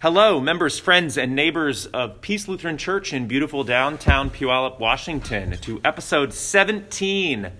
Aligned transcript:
Hello, 0.00 0.40
members, 0.40 0.78
friends, 0.78 1.16
and 1.16 1.34
neighbors 1.34 1.86
of 1.86 2.20
Peace 2.20 2.48
Lutheran 2.48 2.76
Church 2.76 3.14
in 3.14 3.26
beautiful 3.26 3.64
downtown 3.64 4.28
Puyallup, 4.28 4.78
Washington, 4.78 5.56
to 5.62 5.80
episode 5.84 6.34
17 6.34 7.50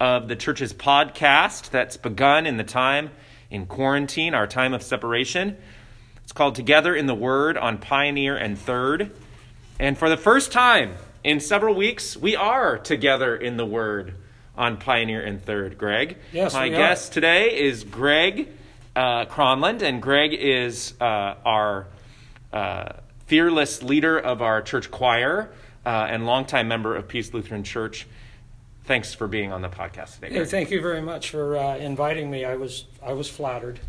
of 0.00 0.26
the 0.28 0.34
church's 0.34 0.72
podcast 0.72 1.68
that's 1.68 1.98
begun 1.98 2.46
in 2.46 2.56
the 2.56 2.64
time 2.64 3.10
in 3.50 3.66
quarantine, 3.66 4.32
our 4.32 4.46
time 4.46 4.72
of 4.72 4.82
separation. 4.82 5.58
It's 6.22 6.32
called 6.32 6.54
Together 6.54 6.96
in 6.96 7.04
the 7.04 7.14
Word 7.14 7.58
on 7.58 7.76
Pioneer 7.76 8.34
and 8.34 8.58
Third. 8.58 9.10
And 9.78 9.98
for 9.98 10.08
the 10.08 10.16
first 10.16 10.52
time 10.52 10.94
in 11.22 11.38
several 11.38 11.74
weeks, 11.74 12.16
we 12.16 12.34
are 12.34 12.78
together 12.78 13.36
in 13.36 13.58
the 13.58 13.66
Word 13.66 14.14
on 14.56 14.78
Pioneer 14.78 15.20
and 15.20 15.42
Third. 15.42 15.76
Greg, 15.76 16.16
Yes, 16.32 16.54
my 16.54 16.70
guest 16.70 17.12
today 17.12 17.60
is 17.60 17.84
Greg 17.84 18.48
uh, 18.96 19.24
Cronland, 19.26 19.82
and 19.82 20.00
Greg 20.00 20.32
is 20.34 20.94
uh, 21.00 21.34
our 21.44 21.86
uh, 22.52 22.92
fearless 23.26 23.82
leader 23.82 24.18
of 24.18 24.42
our 24.42 24.62
church 24.62 24.90
choir 24.90 25.50
uh, 25.84 26.06
and 26.08 26.26
longtime 26.26 26.68
member 26.68 26.94
of 26.96 27.08
Peace 27.08 27.32
Lutheran 27.34 27.64
Church. 27.64 28.06
Thanks 28.84 29.14
for 29.14 29.26
being 29.26 29.52
on 29.52 29.62
the 29.62 29.68
podcast 29.68 30.16
today. 30.16 30.28
Hey, 30.28 30.34
Greg. 30.36 30.48
thank 30.48 30.70
you 30.70 30.80
very 30.80 31.00
much 31.00 31.30
for 31.30 31.56
uh, 31.56 31.76
inviting 31.76 32.30
me. 32.30 32.44
I 32.44 32.56
was 32.56 32.84
I 33.02 33.14
was 33.14 33.28
flattered, 33.30 33.80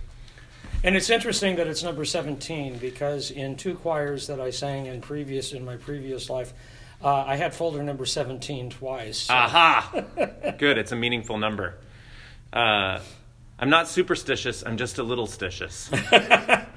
and 0.84 0.96
it's 0.96 1.10
interesting 1.10 1.58
that 1.58 1.68
it's 1.68 1.84
number 1.84 2.06
seventeen 2.06 2.78
because 2.78 3.30
in 3.30 3.58
two 3.58 3.76
choirs 3.76 4.28
that 4.28 4.40
I 4.40 4.52
sang 4.52 4.86
in 4.86 5.02
previous 5.02 5.52
in 5.52 5.66
my 5.66 5.76
previous 5.76 6.30
life, 6.30 6.54
uh, 7.04 7.26
I 7.28 7.36
had 7.36 7.54
folder 7.54 7.84
number 7.84 8.06
seventeen 8.06 8.70
twice. 8.70 9.18
So- 9.24 9.34
Aha! 9.34 10.06
Good. 10.58 10.78
It's 10.78 10.94
a 10.94 10.96
meaningful 10.96 11.38
number. 11.38 11.76
Uh, 12.54 13.00
I'm 13.58 13.70
not 13.70 13.88
superstitious. 13.88 14.64
I'm 14.66 14.78
just 14.78 14.98
a 14.98 15.04
little 15.04 15.28
stitious. 15.28 15.90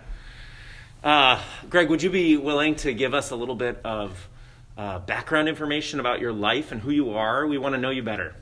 uh, 1.04 1.42
Greg, 1.68 1.90
would 1.90 2.02
you 2.02 2.10
be 2.10 2.36
willing 2.36 2.76
to 2.76 2.92
give 2.92 3.14
us 3.14 3.30
a 3.30 3.36
little 3.36 3.56
bit 3.56 3.80
of 3.84 4.28
uh, 4.76 5.00
background 5.00 5.48
information 5.48 5.98
about 5.98 6.20
your 6.20 6.32
life 6.32 6.70
and 6.70 6.80
who 6.80 6.90
you 6.90 7.10
are? 7.10 7.46
We 7.46 7.58
want 7.58 7.74
to 7.74 7.80
know 7.80 7.90
you 7.90 8.02
better. 8.02 8.34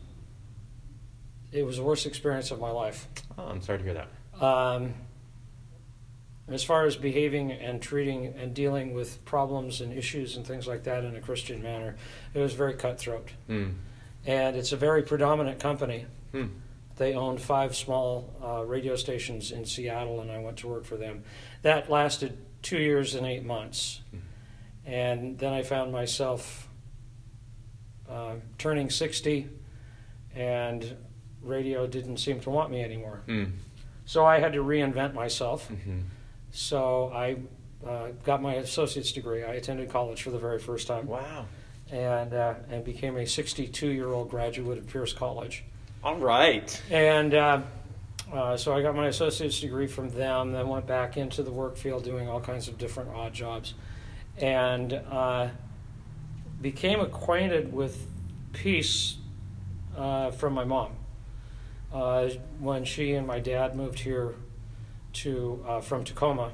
It 1.52 1.64
was 1.66 1.78
the 1.78 1.84
worst 1.84 2.06
experience 2.06 2.50
of 2.52 2.59
my 2.59 2.72
life. 2.72 3.08
Oh, 3.38 3.44
I'm 3.44 3.62
sorry 3.62 3.80
to 3.80 3.84
hear 3.84 3.94
that. 3.94 4.44
Um, 4.44 4.94
as 6.47 6.64
far 6.64 6.86
as 6.86 6.96
behaving 6.96 7.52
and 7.52 7.81
treating 7.81 8.28
and 8.28 8.53
dealing 8.53 8.94
with 8.94 9.24
problems 9.25 9.81
and 9.81 9.94
issues 9.94 10.38
and 10.38 10.46
things 10.46 10.68
like 10.68 10.84
that 10.84 11.03
in 11.03 11.16
a 11.16 11.22
Christian 11.22 11.62
manner, 11.62 11.96
it 12.34 12.40
was 12.40 12.53
very 12.53 12.74
cutthroat. 12.74 13.30
Mm. 13.50 13.75
And 14.25 14.56
it's 14.56 14.72
a 14.72 14.78
very 14.78 15.03
predominant 15.03 15.59
company. 15.59 16.06
Hmm. 16.31 16.47
They 16.97 17.14
owned 17.16 17.41
five 17.41 17.75
small 17.75 18.34
uh, 18.44 18.64
radio 18.64 18.96
stations 18.96 19.52
in 19.52 19.66
Seattle, 19.66 20.22
and 20.22 20.31
I 20.31 20.40
went 20.40 20.58
to 20.58 20.68
work 20.68 20.86
for 20.86 20.97
them. 20.97 21.24
That 21.64 21.90
lasted 21.90 22.38
two 22.61 22.77
years 22.79 23.16
and 23.16 23.25
eight 23.25 23.44
months. 23.45 24.01
And 24.85 25.38
then 25.38 25.53
I 25.53 25.61
found 25.63 25.91
myself 25.91 26.67
uh, 28.09 28.35
turning 28.57 28.89
60, 28.89 29.47
and 30.35 30.95
radio 31.41 31.88
didn't 31.88 32.17
seem 32.17 32.39
to 32.41 32.49
want 32.49 32.72
me 32.72 32.83
anymore. 32.83 33.22
Mm. 33.27 33.51
So 34.05 34.25
I 34.25 34.39
had 34.39 34.53
to 34.53 34.59
reinvent 34.63 35.13
myself. 35.13 35.67
hmm 35.67 35.99
So 36.51 37.11
I 37.13 37.38
uh, 37.88 38.09
got 38.23 38.41
my 38.41 38.55
associate's 38.55 39.11
degree. 39.11 39.43
I 39.43 39.53
attended 39.53 39.89
college 39.89 40.22
for 40.23 40.31
the 40.31 40.39
very 40.39 40.59
first 40.59 40.88
time, 40.88 41.07
Wow. 41.07 41.45
and 41.91 42.33
uh, 42.33 42.55
and 42.69 42.83
became 42.83 43.17
a 43.17 43.25
62 43.25 43.88
year 43.88 44.09
old 44.09 44.29
graduate 44.29 44.78
of 44.78 44.88
Pierce 44.88 45.13
College. 45.13 45.63
All 46.03 46.17
right. 46.17 46.81
And 46.89 47.33
uh, 48.31 48.58
so 48.58 48.74
I 48.74 48.81
got 48.81 48.96
my 48.96 49.08
associate's 49.08 49.59
degree 49.59 49.88
from 49.88 50.09
them. 50.09 50.53
Then 50.53 50.68
went 50.68 50.88
back 50.88 51.18
into 51.18 51.44
the 51.44 51.52
work 51.52 51.78
field, 51.78 52.03
doing 52.03 52.30
all 52.30 52.40
kinds 52.40 52.68
of 52.68 52.78
different 52.78 53.09
odd 53.09 53.34
jobs, 53.34 53.74
and 54.38 54.94
uh, 54.94 55.50
became 56.62 57.00
acquainted 57.00 57.74
with 57.74 58.08
peace 58.53 59.18
uh, 59.97 60.31
from 60.31 60.53
my 60.53 60.64
mom. 60.64 60.94
Uh, 61.94 62.30
when 62.59 62.86
she 62.86 63.14
and 63.14 63.28
my 63.28 63.40
dad 63.40 63.75
moved 63.75 64.00
here 64.00 64.36
to 65.14 65.64
uh, 65.68 65.81
from 65.81 66.03
Tacoma 66.03 66.52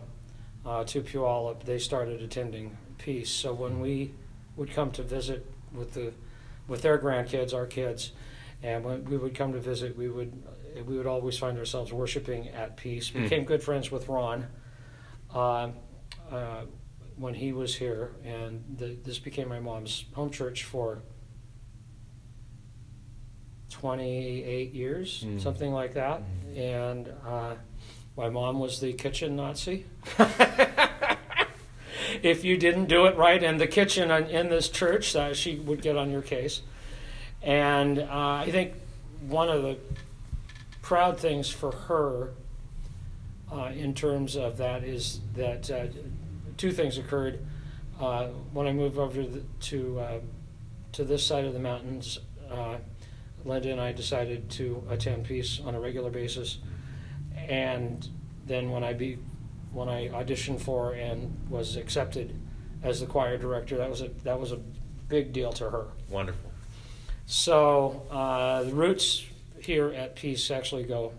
to 0.86 1.02
Puyallup, 1.02 1.64
they 1.64 1.80
started 1.80 2.22
attending 2.22 2.76
Peace. 2.98 3.30
So 3.30 3.54
when 3.54 3.80
we 3.80 4.12
would 4.56 4.72
come 4.72 4.92
to 4.92 5.04
visit 5.04 5.46
with 5.74 5.94
the 5.94 6.14
with 6.68 6.82
their 6.82 6.98
grandkids, 6.98 7.54
our 7.54 7.66
kids, 7.66 8.12
and 8.62 8.84
when 8.84 9.06
we 9.06 9.18
would 9.18 9.36
come 9.36 9.54
to 9.54 9.60
visit, 9.60 9.96
we 9.96 10.10
would 10.10 10.34
we 10.86 10.98
would 10.98 11.08
always 11.08 11.38
find 11.38 11.58
ourselves 11.58 11.92
worshiping 11.94 12.50
at 12.50 12.78
Peace. 12.78 13.10
Hmm. 13.10 13.24
Became 13.24 13.44
good 13.46 13.64
friends 13.64 13.92
with 13.92 14.08
Ron 14.08 14.48
uh, 15.34 15.70
uh, 16.32 16.62
when 17.16 17.34
he 17.34 17.54
was 17.54 17.76
here, 17.76 18.12
and 18.24 18.64
the, 18.78 18.98
this 19.04 19.20
became 19.20 19.50
my 19.50 19.60
mom's 19.60 20.06
home 20.14 20.30
church 20.32 20.64
for. 20.64 21.02
28 23.70 24.74
years, 24.74 25.24
Mm. 25.24 25.42
something 25.42 25.72
like 25.72 25.94
that. 25.96 26.22
And 26.56 27.12
uh, 27.28 27.56
my 28.16 28.30
mom 28.30 28.60
was 28.60 28.80
the 28.80 28.94
kitchen 28.94 29.36
Nazi. 29.36 29.86
if 32.24 32.44
you 32.44 32.58
didn't 32.58 32.86
do 32.86 33.06
it 33.06 33.16
right 33.18 33.44
in 33.44 33.58
the 33.58 33.68
kitchen 33.68 34.10
in 34.10 34.26
in 34.28 34.50
this 34.50 34.70
church, 34.70 35.16
she 35.36 35.56
would 35.56 35.82
get 35.82 35.98
on 35.98 36.10
your 36.10 36.22
case. 36.22 36.62
And 37.44 38.00
uh, 38.00 38.44
I 38.46 38.50
think 38.52 38.74
one 39.28 39.50
of 39.50 39.62
the 39.64 39.78
proud 40.88 41.20
things 41.20 41.50
for 41.50 41.74
her 41.74 42.32
uh, 43.52 43.72
in 43.76 43.94
terms 43.94 44.38
of 44.38 44.56
that 44.56 44.86
is 44.86 45.20
that 45.36 45.70
uh, 45.70 45.86
two 46.56 46.72
things 46.72 46.98
occurred. 46.98 47.46
Uh, 48.00 48.28
when 48.54 48.68
I 48.68 48.72
moved 48.72 48.98
over 48.98 49.22
to, 49.22 49.28
the, 49.28 49.42
to, 49.42 50.00
uh, 50.00 50.20
to 50.94 51.04
this 51.04 51.26
side 51.26 51.44
of 51.44 51.52
the 51.52 51.60
mountains, 51.60 52.20
uh, 52.50 52.78
Linda 53.44 53.70
and 53.70 53.82
I 53.82 53.92
decided 53.92 54.50
to 54.52 54.82
attend 54.90 55.26
Peace 55.26 55.60
on 55.60 55.76
a 55.76 55.80
regular 55.80 56.10
basis. 56.10 56.60
and 57.36 58.08
then 58.46 58.72
when 58.72 58.86
I 58.86 58.94
be 58.94 59.18
when 59.74 59.90
I 59.90 60.08
auditioned 60.08 60.62
for 60.62 60.94
and 60.94 61.36
was 61.50 61.76
accepted 61.76 62.34
as 62.82 63.02
the 63.02 63.08
choir 63.08 63.38
director, 63.38 63.76
that 63.76 63.90
was 63.90 64.02
a 64.02 64.08
that 64.24 64.40
was 64.40 64.54
a 64.54 64.60
big 65.10 65.34
deal 65.34 65.52
to 65.52 65.70
her. 65.70 65.88
Wonderful. 66.10 66.50
So 67.26 68.04
uh, 68.10 68.64
the 68.64 68.74
roots 68.74 69.26
here 69.68 69.90
at 69.90 70.16
Peace 70.16 70.50
actually 70.50 70.84
go 70.84 71.14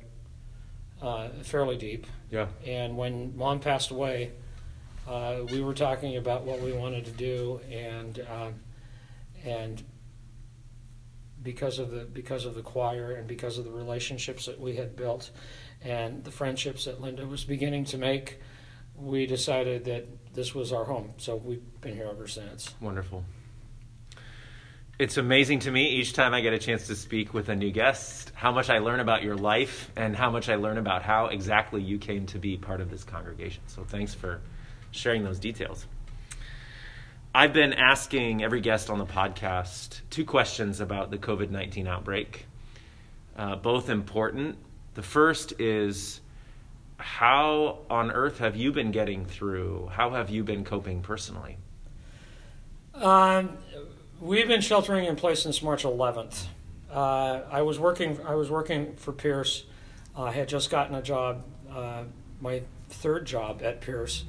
uh, 1.03 1.29
fairly 1.43 1.77
deep. 1.77 2.07
Yeah. 2.31 2.47
And 2.67 2.97
when 2.97 3.37
mom 3.37 3.61
passed 3.61 3.91
away, 3.91 4.33
uh, 5.07 5.41
we 5.53 5.61
were 5.61 5.75
talking 5.75 6.17
about 6.17 6.45
what 6.45 6.61
we 6.61 6.73
wanted 6.73 7.05
to 7.05 7.11
do, 7.11 7.61
and 7.71 8.27
um, 8.31 8.55
and 9.45 9.83
because 11.43 11.79
of 11.79 11.91
the 11.91 12.05
because 12.05 12.47
of 12.47 12.55
the 12.55 12.63
choir 12.63 13.13
and 13.13 13.29
because 13.29 13.59
of 13.59 13.65
the 13.65 13.71
relationships 13.71 14.47
that 14.47 14.59
we 14.59 14.77
had 14.77 14.97
built, 14.97 15.31
and 15.83 16.25
the 16.25 16.31
friendships 16.31 16.87
that 16.87 17.01
Linda 17.01 17.27
was 17.27 17.45
beginning 17.45 17.85
to 17.87 17.99
make, 17.99 18.41
we 18.97 19.27
decided 19.27 19.85
that 19.85 20.35
this 20.35 20.55
was 20.55 20.73
our 20.73 20.85
home. 20.85 21.13
So 21.19 21.37
we've 21.37 21.63
been 21.83 21.95
here 21.95 22.09
ever 22.11 22.27
since. 22.27 22.75
Wonderful. 22.81 23.25
It's 24.99 25.17
amazing 25.17 25.61
to 25.61 25.71
me 25.71 25.91
each 25.91 26.13
time 26.13 26.35
I 26.35 26.41
get 26.41 26.53
a 26.53 26.59
chance 26.59 26.89
to 26.89 26.97
speak 26.97 27.33
with 27.33 27.49
a 27.51 27.55
new 27.55 27.71
guest 27.71 28.33
how 28.35 28.51
much 28.51 28.69
I 28.69 28.79
learn 28.79 28.99
about 28.99 29.23
your 29.23 29.37
life 29.37 29.93
and 29.95 30.17
how 30.17 30.29
much 30.29 30.49
I 30.49 30.57
learn 30.57 30.77
about 30.77 31.03
how 31.03 31.27
exactly 31.27 31.81
you 31.81 31.99
came 31.99 32.27
to 32.27 32.39
be 32.41 32.57
part 32.57 32.81
of 32.81 32.91
this 32.91 33.05
congregation. 33.05 33.63
So 33.69 33.85
thanks 33.85 34.13
for 34.13 34.41
sharing 34.91 35.23
those 35.23 35.39
details. 35.39 35.87
I've 37.33 37.53
been 37.53 37.75
asking 37.75 38.43
every 38.43 38.61
guest 38.61 38.91
on 38.91 38.99
the 38.99 39.07
podcast 39.07 40.01
two 40.11 40.25
questions 40.25 40.81
about 40.81 41.13
the 41.13 41.19
COVID 41.19 41.51
19 41.51 41.87
outbreak, 41.87 42.47
uh, 43.37 43.55
both 43.55 43.91
important. 43.91 44.59
The 44.95 45.03
first 45.03 45.61
is 45.61 46.21
how 46.97 47.83
on 47.89 48.11
earth 48.11 48.39
have 48.39 48.57
you 48.57 48.73
been 48.73 48.91
getting 48.91 49.27
through? 49.27 49.91
How 49.93 50.11
have 50.11 50.29
you 50.29 50.43
been 50.43 50.65
coping 50.65 51.03
personally? 51.03 51.57
Um, 52.95 53.59
we've 54.21 54.49
been 54.49 54.61
sheltering 54.61 55.05
in 55.05 55.17
place 55.17 55.43
since 55.43 55.63
March 55.63 55.85
11th. 55.85 56.47
Uh, 56.91 57.43
I 57.51 57.63
was 57.63 57.79
working. 57.79 58.19
I 58.25 58.35
was 58.35 58.51
working 58.51 58.95
for 58.97 59.13
Pierce. 59.13 59.65
Uh, 60.17 60.25
I 60.25 60.33
had 60.33 60.49
just 60.49 60.71
gotten 60.71 60.95
a 60.95 61.03
job, 61.03 61.45
uh, 61.71 62.05
my 62.41 62.63
third 62.89 63.27
job 63.27 63.63
at 63.63 63.81
Pierce, 63.81 64.25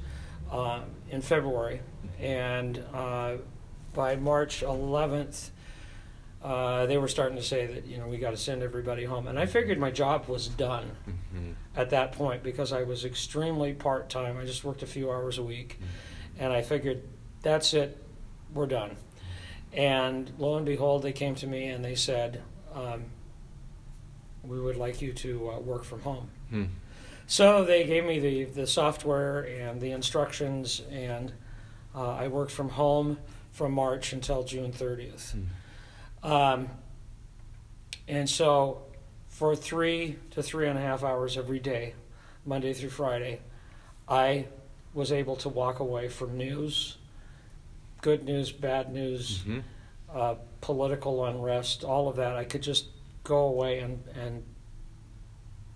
uh, 0.52 0.80
in 1.10 1.22
February, 1.22 1.80
and 2.20 2.82
uh, 2.92 3.36
by 3.94 4.14
March 4.16 4.60
11th, 4.62 5.50
uh, 6.44 6.86
they 6.86 6.96
were 6.98 7.08
starting 7.08 7.36
to 7.36 7.42
say 7.42 7.66
that 7.66 7.86
you 7.86 7.96
know 7.96 8.06
we 8.06 8.18
got 8.18 8.30
to 8.30 8.36
send 8.36 8.62
everybody 8.62 9.04
home, 9.04 9.26
and 9.26 9.38
I 9.38 9.46
figured 9.46 9.78
my 9.78 9.90
job 9.90 10.28
was 10.28 10.48
done 10.48 10.90
Mm-hmm. 11.08 11.52
at 11.76 11.90
that 11.90 12.12
point 12.12 12.42
because 12.42 12.72
I 12.72 12.82
was 12.82 13.04
extremely 13.04 13.72
part 13.72 14.10
time. 14.10 14.36
I 14.36 14.44
just 14.44 14.64
worked 14.64 14.82
a 14.82 14.86
few 14.86 15.10
hours 15.10 15.38
a 15.38 15.42
week, 15.44 15.78
and 16.38 16.52
I 16.52 16.60
figured 16.60 17.02
that's 17.42 17.72
it, 17.72 17.96
we're 18.52 18.66
done. 18.66 18.96
And 19.72 20.32
lo 20.38 20.56
and 20.56 20.66
behold, 20.66 21.02
they 21.02 21.12
came 21.12 21.34
to 21.36 21.46
me 21.46 21.66
and 21.66 21.84
they 21.84 21.94
said, 21.94 22.42
um, 22.74 23.04
"We 24.42 24.60
would 24.60 24.76
like 24.76 25.00
you 25.00 25.12
to 25.12 25.50
uh, 25.50 25.60
work 25.60 25.84
from 25.84 26.00
home." 26.00 26.30
Hmm. 26.50 26.64
So 27.26 27.64
they 27.64 27.84
gave 27.84 28.04
me 28.04 28.18
the, 28.18 28.44
the 28.44 28.66
software 28.66 29.42
and 29.42 29.80
the 29.80 29.92
instructions, 29.92 30.82
and 30.90 31.32
uh, 31.94 32.10
I 32.10 32.26
worked 32.26 32.50
from 32.50 32.70
home 32.70 33.18
from 33.52 33.72
March 33.72 34.12
until 34.12 34.42
June 34.42 34.72
30th. 34.72 35.36
Um, 36.24 36.68
and 38.08 38.28
so 38.28 38.82
for 39.28 39.54
three 39.54 40.16
to 40.32 40.42
three 40.42 40.68
and 40.68 40.76
a 40.76 40.82
half 40.82 41.04
hours 41.04 41.38
every 41.38 41.60
day, 41.60 41.94
Monday 42.44 42.72
through 42.72 42.90
Friday, 42.90 43.40
I 44.08 44.46
was 44.92 45.12
able 45.12 45.36
to 45.36 45.48
walk 45.48 45.78
away 45.78 46.08
from 46.08 46.36
news, 46.36 46.96
good 48.02 48.24
news, 48.24 48.50
bad 48.52 48.92
news, 48.92 49.42
Mhm. 49.46 49.62
uh, 50.12 50.34
political 50.60 51.24
unrest, 51.24 51.84
all 51.84 52.08
of 52.08 52.16
that. 52.16 52.36
I 52.36 52.44
could 52.44 52.62
just 52.62 52.86
go 53.24 53.46
away 53.46 53.80
and, 53.80 54.02
and 54.14 54.42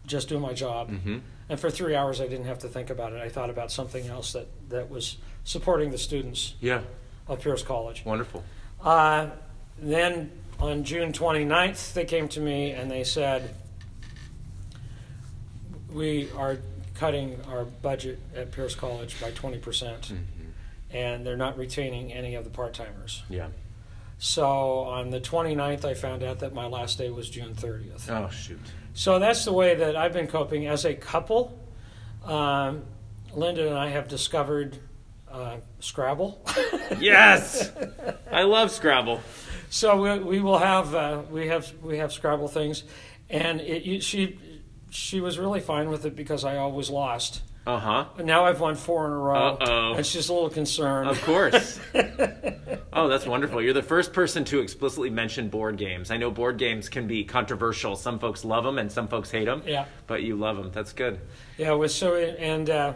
just 0.07 0.29
do 0.29 0.39
my 0.39 0.53
job. 0.53 0.91
Mm-hmm. 0.91 1.19
And 1.49 1.61
for 1.61 1.71
three 1.71 1.95
hours, 1.95 2.21
I 2.21 2.27
didn't 2.27 2.47
have 2.47 2.59
to 2.61 2.69
think 2.69 2.91
about 2.91 3.13
it. 3.13 3.21
I 3.21 3.29
thought 3.29 3.51
about 3.51 3.71
something 3.71 4.07
else 4.07 4.33
that, 4.33 4.47
that 4.71 4.89
was 4.91 5.19
supporting 5.45 5.91
the 5.91 5.99
students 5.99 6.55
Yeah, 6.61 6.83
of 7.29 7.41
Pierce 7.41 7.63
College. 7.63 8.03
wonderful. 8.05 8.43
Uh, 8.83 9.29
then 9.79 10.31
on 10.59 10.85
June 10.85 11.13
29th, 11.13 11.93
they 11.95 12.05
came 12.05 12.29
to 12.29 12.41
me 12.41 12.71
and 12.71 12.91
they 12.91 13.05
said, 13.05 13.55
We 15.93 16.31
are 16.33 16.59
cutting 16.95 17.41
our 17.49 17.65
budget 17.65 18.19
at 18.35 18.51
Pierce 18.53 18.75
College 18.75 19.21
by 19.21 19.31
20%, 19.31 19.61
Mm-hmm. 19.61 20.15
And 20.95 21.27
they're 21.27 21.37
not 21.37 21.59
retaining 21.59 22.13
any 22.13 22.37
of 22.37 22.45
the 22.45 22.51
part 22.51 22.73
timers. 22.73 23.23
Yeah. 23.29 23.49
So 24.19 24.47
on 24.85 25.11
the 25.11 25.21
29th, 25.21 25.85
I 25.85 25.93
found 25.95 26.23
out 26.23 26.39
that 26.39 26.55
my 26.55 26.67
last 26.67 26.97
day 26.97 27.11
was 27.11 27.29
June 27.29 27.55
30th. 27.55 28.09
Oh 28.09 28.31
shoot. 28.31 28.61
So 28.95 29.19
that's 29.19 29.45
the 29.45 29.53
way 29.53 29.75
that 29.75 29.97
I've 29.97 30.13
been 30.13 30.29
coping 30.29 30.67
as 30.69 30.85
a 30.85 30.95
couple. 30.95 31.59
Um, 32.25 32.85
Linda 33.35 33.67
and 33.69 33.77
I 33.77 33.89
have 33.89 34.07
discovered 34.09 34.79
uh, 35.31 35.57
Scrabble. 35.81 36.41
Yes, 37.01 37.73
I 38.31 38.43
love 38.43 38.71
Scrabble. 38.71 39.21
so 39.71 40.01
we, 40.01 40.19
we 40.23 40.41
will 40.41 40.59
have 40.59 40.95
uh, 40.95 41.23
we 41.31 41.49
have 41.49 41.73
we 41.83 41.99
have 41.99 42.13
Scrabble 42.13 42.47
things, 42.47 42.85
and 43.31 43.61
it, 43.61 44.03
she 44.05 44.39
she 44.91 45.21
was 45.21 45.39
really 45.39 45.61
fine 45.61 45.89
with 45.89 46.05
it 46.05 46.15
because 46.15 46.45
I 46.45 46.57
always 46.59 46.89
lost. 46.91 47.43
Uh 47.67 47.79
huh. 47.79 48.05
Now 48.23 48.45
I've 48.45 48.61
won 48.61 48.75
four 48.75 49.07
in 49.07 49.13
a 49.13 49.17
row. 49.17 49.57
Uh-oh. 49.61 49.95
And 49.95 50.05
she's 50.05 50.29
a 50.29 50.35
little 50.35 50.51
concerned. 50.51 51.09
Of 51.09 51.23
course. 51.23 51.81
oh, 52.93 53.09
that's 53.09 53.25
wonderful. 53.25 53.63
You're 53.63 53.73
the 53.73 53.83
first 53.83 54.13
person 54.13 54.45
to 54.47 54.61
explicitly 54.61 55.09
mention 55.09 55.49
board 55.49 55.79
games. 55.79 56.11
I 56.11 56.19
know 56.19 56.31
board 56.31 56.59
games 56.59 56.91
can 56.91 57.07
be 57.07 57.25
controversial. 57.25 57.97
Some 57.97 58.19
folks 58.19 58.45
love 58.45 58.65
them 58.65 58.79
and 58.79 58.93
some 58.93 59.09
folks 59.09 59.31
hate 59.31 59.47
them. 59.47 59.63
Yeah. 59.67 59.87
But 60.07 60.23
you 60.23 60.37
love 60.37 60.59
them. 60.59 60.73
That's 60.73 60.93
good. 60.93 61.21
Yeah, 61.57 61.73
with 61.73 61.91
so 61.91 62.17
and 62.17 62.69
uh, 62.69 62.93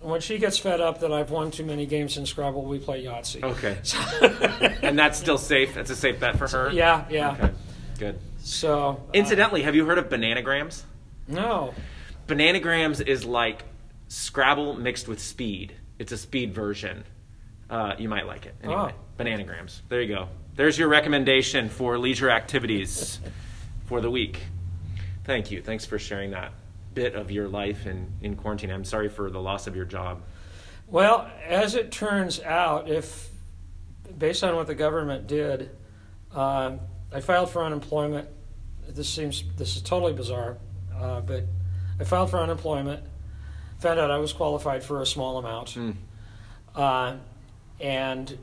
when 0.00 0.20
she 0.20 0.38
gets 0.38 0.58
fed 0.58 0.80
up 0.80 1.00
that 1.00 1.12
I've 1.12 1.30
won 1.32 1.50
too 1.50 1.64
many 1.64 1.86
games 1.86 2.16
in 2.16 2.24
Scrabble, 2.24 2.64
we 2.64 2.78
play 2.78 3.04
Yahtzee. 3.04 3.42
Okay. 3.42 4.78
and 4.82 4.96
that's 4.96 5.18
still 5.18 5.38
safe. 5.38 5.74
That's 5.74 5.90
a 5.90 5.96
safe 5.96 6.20
bet 6.20 6.38
for 6.38 6.46
her. 6.46 6.70
Yeah, 6.70 7.04
yeah. 7.10 7.32
Okay. 7.32 7.52
Good. 7.98 8.18
So 8.38 9.02
uh, 9.08 9.12
Incidentally, 9.12 9.62
have 9.62 9.74
you 9.74 9.86
heard 9.86 9.98
of 9.98 10.08
bananagrams? 10.08 10.82
no. 11.26 11.74
Bananagrams 12.26 13.06
is 13.06 13.24
like 13.24 13.64
Scrabble 14.08 14.74
mixed 14.74 15.08
with 15.08 15.20
speed. 15.20 15.74
It's 15.98 16.12
a 16.12 16.18
speed 16.18 16.54
version. 16.54 17.04
Uh, 17.68 17.94
you 17.98 18.08
might 18.08 18.26
like 18.26 18.46
it. 18.46 18.54
Anyway, 18.62 18.92
Oh. 18.94 19.22
bananagrams. 19.22 19.80
There 19.88 20.00
you 20.00 20.14
go. 20.14 20.28
There's 20.54 20.78
your 20.78 20.88
recommendation 20.88 21.68
for 21.68 21.98
leisure 21.98 22.30
activities 22.30 23.18
for 23.86 24.00
the 24.00 24.10
week. 24.10 24.40
Thank 25.24 25.50
you. 25.50 25.60
Thanks 25.62 25.84
for 25.84 25.98
sharing 25.98 26.30
that 26.30 26.52
bit 26.94 27.14
of 27.14 27.30
your 27.30 27.48
life 27.48 27.86
in, 27.86 28.12
in 28.22 28.36
quarantine. 28.36 28.70
I'm 28.70 28.84
sorry 28.84 29.08
for 29.08 29.28
the 29.30 29.40
loss 29.40 29.66
of 29.66 29.74
your 29.74 29.84
job. 29.84 30.22
Well, 30.86 31.28
as 31.44 31.74
it 31.74 31.90
turns 31.90 32.40
out, 32.40 32.88
if 32.88 33.28
based 34.16 34.44
on 34.44 34.54
what 34.54 34.68
the 34.68 34.74
government 34.74 35.26
did, 35.26 35.70
um, 36.32 36.78
I 37.12 37.20
filed 37.20 37.50
for 37.50 37.64
unemployment. 37.64 38.28
This 38.88 39.08
seems 39.08 39.42
this 39.56 39.74
is 39.76 39.82
totally 39.82 40.12
bizarre, 40.12 40.58
uh, 40.96 41.20
but 41.20 41.44
I 42.00 42.04
filed 42.04 42.30
for 42.30 42.38
unemployment. 42.38 43.02
Found 43.80 43.98
out 44.00 44.10
I 44.10 44.18
was 44.18 44.32
qualified 44.32 44.82
for 44.82 45.00
a 45.02 45.06
small 45.06 45.38
amount, 45.38 45.70
Hmm. 45.70 45.90
uh, 46.74 47.16
and 47.80 48.38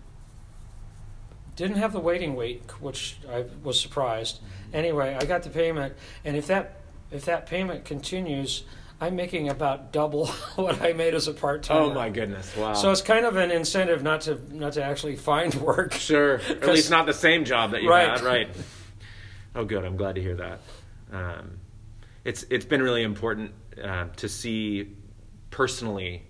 didn't 1.55 1.77
have 1.77 1.93
the 1.93 1.99
waiting 1.99 2.35
week, 2.35 2.69
which 2.73 3.17
I 3.31 3.45
was 3.63 3.79
surprised. 3.79 4.39
Anyway, 4.73 5.15
I 5.19 5.25
got 5.25 5.43
the 5.43 5.49
payment, 5.49 5.95
and 6.25 6.35
if 6.35 6.47
that 6.47 6.79
if 7.11 7.25
that 7.25 7.45
payment 7.45 7.85
continues, 7.85 8.63
I'm 8.99 9.15
making 9.15 9.49
about 9.49 9.91
double 9.91 10.27
what 10.55 10.81
I 10.81 10.93
made 10.93 11.13
as 11.13 11.27
a 11.27 11.33
part 11.33 11.61
time. 11.63 11.77
Oh 11.77 11.93
my 11.93 12.09
goodness! 12.09 12.55
Wow. 12.57 12.73
So 12.73 12.91
it's 12.91 13.01
kind 13.03 13.25
of 13.25 13.35
an 13.35 13.51
incentive 13.51 14.01
not 14.01 14.21
to 14.21 14.39
not 14.55 14.73
to 14.73 14.83
actually 14.83 15.15
find 15.15 15.53
work. 15.55 15.93
Sure. 15.99 16.35
At 16.49 16.67
least 16.67 16.89
not 16.89 17.05
the 17.05 17.13
same 17.13 17.45
job 17.45 17.71
that 17.71 17.83
you 17.83 17.89
Right. 17.89 18.09
had, 18.09 18.21
right? 18.21 18.49
Oh, 19.55 19.63
good. 19.65 19.85
I'm 19.85 19.95
glad 19.97 20.15
to 20.15 20.21
hear 20.21 20.35
that. 20.37 20.59
Um, 21.11 21.59
it's 22.25 22.43
it's 22.49 22.65
been 22.65 22.81
really 22.81 23.03
important 23.03 23.51
uh, 23.83 24.05
to 24.15 24.29
see 24.29 24.95
personally 25.49 26.23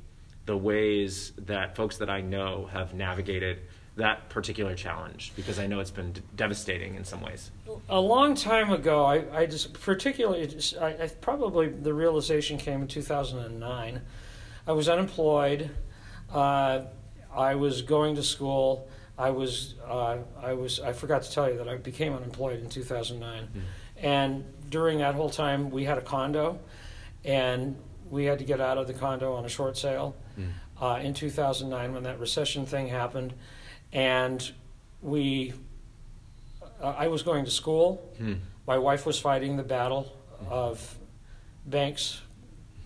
the 0.46 0.58
ways 0.58 1.32
that 1.38 1.76
folks 1.76 1.98
that 1.98 2.10
I 2.10 2.22
know 2.22 2.68
have 2.72 2.94
navigated 2.94 3.60
that 3.96 4.28
particular 4.30 4.76
challenge 4.76 5.32
because 5.36 5.60
I 5.60 5.68
know 5.68 5.80
it's 5.80 5.92
been 5.92 6.14
d- 6.14 6.22
devastating 6.36 6.96
in 6.96 7.06
some 7.06 7.22
ways. 7.22 7.52
A 7.90 8.00
long 8.00 8.34
time 8.34 8.72
ago, 8.72 9.06
I, 9.06 9.24
I 9.32 9.46
just 9.46 9.74
particularly 9.74 10.48
just, 10.48 10.76
I, 10.78 10.90
I 11.04 11.08
probably 11.22 11.70
the 11.70 11.94
realization 11.94 12.58
came 12.58 12.82
in 12.82 12.88
2009. 12.88 14.02
I 14.66 14.72
was 14.72 14.90
unemployed. 14.90 15.70
Uh, 16.32 16.82
I 17.36 17.56
was 17.56 17.82
going 17.84 18.16
to 18.16 18.24
school. 18.24 18.90
I 19.18 19.30
was 19.30 19.76
uh, 19.88 20.18
I 20.42 20.54
was 20.54 20.80
I 20.80 20.94
forgot 20.94 21.22
to 21.24 21.32
tell 21.32 21.50
you 21.50 21.58
that 21.58 21.70
I 21.70 21.78
became 21.78 22.14
unemployed 22.14 22.60
in 22.62 22.70
2009, 22.70 23.48
and 24.04 24.44
during 24.70 25.00
that 25.00 25.16
whole 25.16 25.30
time 25.32 25.72
we 25.72 25.86
had 25.86 25.98
a 25.98 26.02
condo, 26.02 26.60
and 27.26 27.76
we 28.10 28.26
had 28.26 28.38
to 28.40 28.46
get 28.46 28.62
out 28.62 28.78
of 28.78 28.86
the 28.86 28.94
condo 28.94 29.34
on 29.34 29.46
a 29.46 29.50
short 29.50 29.78
sale 29.78 30.16
Mm. 30.38 30.52
uh, 30.82 31.00
in 31.02 31.14
2009 31.14 31.94
when 31.94 32.04
that 32.04 32.20
recession 32.20 32.66
thing 32.66 32.88
happened, 32.88 33.34
and 33.92 34.52
we. 35.02 35.54
Uh, 36.82 36.94
I 36.98 37.08
was 37.08 37.24
going 37.24 37.46
to 37.46 37.52
school. 37.52 38.14
Hmm. 38.18 38.34
My 38.68 38.78
wife 38.78 39.06
was 39.06 39.18
fighting 39.20 39.56
the 39.58 39.64
battle 39.64 40.12
of 40.50 40.98
banks 41.66 42.22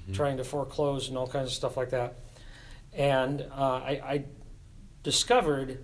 Mhm. 0.09 0.13
trying 0.15 0.37
to 0.37 0.43
foreclose 0.43 1.07
and 1.09 1.17
all 1.17 1.27
kinds 1.27 1.47
of 1.47 1.53
stuff 1.53 1.77
like 1.77 1.89
that. 1.91 2.15
And 2.93 3.41
uh, 3.41 3.81
I, 3.91 3.91
I 4.13 4.25
discovered 5.03 5.83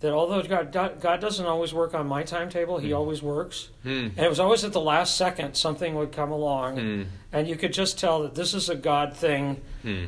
that 0.00 0.12
although 0.12 0.42
God, 0.42 0.72
God, 1.00 1.20
doesn't 1.20 1.46
always 1.46 1.72
work 1.72 1.94
on 1.94 2.06
my 2.06 2.22
timetable, 2.22 2.78
He 2.78 2.90
Mm. 2.90 2.96
always 2.98 3.22
works. 3.22 3.70
Hmm. 3.82 4.08
And 4.16 4.18
it 4.18 4.28
was 4.28 4.38
always 4.40 4.62
at 4.64 4.72
the 4.72 4.80
last 4.80 5.16
second 5.16 5.54
something 5.56 5.94
would 5.94 6.12
come 6.12 6.30
along, 6.30 6.76
Hmm. 6.78 7.02
and 7.32 7.48
you 7.48 7.56
could 7.56 7.72
just 7.72 7.98
tell 7.98 8.22
that 8.22 8.34
this 8.34 8.52
is 8.54 8.68
a 8.68 8.74
God 8.74 9.14
thing 9.16 9.62
Hmm. 9.82 10.04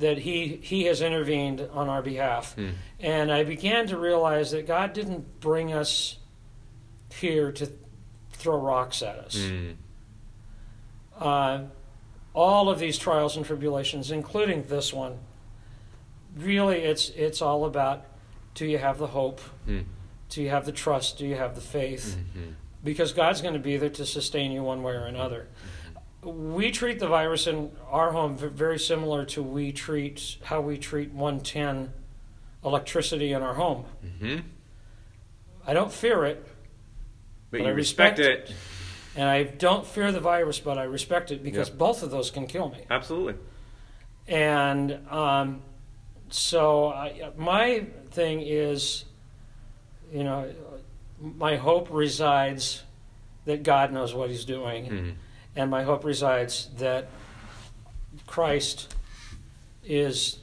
that 0.00 0.18
He 0.18 0.56
He 0.62 0.84
has 0.84 1.00
intervened 1.00 1.68
on 1.72 1.88
our 1.88 2.02
behalf. 2.02 2.54
Hmm. 2.54 2.70
And 2.98 3.30
I 3.30 3.44
began 3.44 3.86
to 3.88 3.96
realize 3.98 4.50
that 4.50 4.66
God 4.66 4.92
didn't 4.92 5.40
bring 5.40 5.72
us 5.72 6.16
here 7.14 7.52
to 7.52 7.68
throw 8.32 8.58
rocks 8.58 9.02
at 9.02 9.18
us. 9.18 9.36
Hmm. 9.46 9.70
Uh, 11.18 11.58
all 12.34 12.68
of 12.68 12.78
these 12.78 12.98
trials 12.98 13.36
and 13.36 13.46
tribulations, 13.46 14.10
including 14.10 14.64
this 14.64 14.92
one, 14.92 15.18
really 16.36 16.80
it's 16.80 17.08
it's 17.10 17.40
all 17.40 17.64
about 17.64 18.04
do 18.56 18.66
you 18.66 18.78
have 18.78 18.98
the 18.98 19.06
hope? 19.08 19.40
Hmm. 19.66 19.80
Do 20.30 20.42
you 20.42 20.48
have 20.50 20.66
the 20.66 20.72
trust? 20.72 21.18
Do 21.18 21.26
you 21.26 21.36
have 21.36 21.54
the 21.54 21.60
faith? 21.60 22.16
Mhm. 22.36 22.54
Because 22.82 23.12
God's 23.12 23.40
going 23.40 23.54
to 23.54 23.60
be 23.60 23.76
there 23.76 23.90
to 23.90 24.04
sustain 24.04 24.50
you 24.50 24.62
one 24.64 24.82
way 24.82 24.94
or 24.94 25.04
another. 25.06 25.46
We 26.22 26.72
treat 26.72 26.98
the 26.98 27.06
virus 27.06 27.46
in 27.46 27.70
our 27.88 28.10
home 28.10 28.36
very 28.36 28.78
similar 28.80 29.24
to 29.26 29.42
we 29.42 29.70
treat 29.72 30.38
how 30.42 30.60
we 30.60 30.76
treat 30.78 31.12
110 31.12 31.92
electricity 32.64 33.32
in 33.32 33.42
our 33.42 33.54
home. 33.54 33.84
Mhm. 34.04 34.42
I 35.66 35.72
don't 35.74 35.92
fear 35.92 36.24
it, 36.24 36.44
But 37.48 37.58
But 37.58 37.60
you 37.60 37.66
I 37.68 37.70
respect, 37.70 38.18
respect 38.18 38.50
it. 38.50 38.56
and 39.14 39.28
I 39.28 39.44
don't 39.44 39.86
fear 39.86 40.10
the 40.10 40.18
virus, 40.20 40.58
but 40.58 40.78
I 40.78 40.82
respect 40.82 41.30
it 41.30 41.44
because 41.44 41.68
Yep. 41.68 41.78
both 41.78 42.02
of 42.02 42.10
those 42.10 42.30
can 42.32 42.46
kill 42.48 42.70
me. 42.70 42.84
Absolutely. 42.90 43.34
And 44.26 44.98
um, 45.10 45.62
so 46.30 46.88
I, 46.88 47.30
my 47.36 47.86
thing 48.10 48.40
is, 48.42 49.04
you 50.12 50.24
know, 50.24 50.52
my 51.20 51.56
hope 51.56 51.88
resides 51.90 52.82
that 53.44 53.62
God 53.62 53.92
knows 53.92 54.14
what 54.14 54.28
He's 54.30 54.44
doing, 54.44 54.86
Hmm. 54.86 55.10
and 55.54 55.70
my 55.70 55.82
hope 55.82 56.04
resides 56.04 56.68
that 56.78 57.08
Christ 58.26 58.94
is 59.84 60.38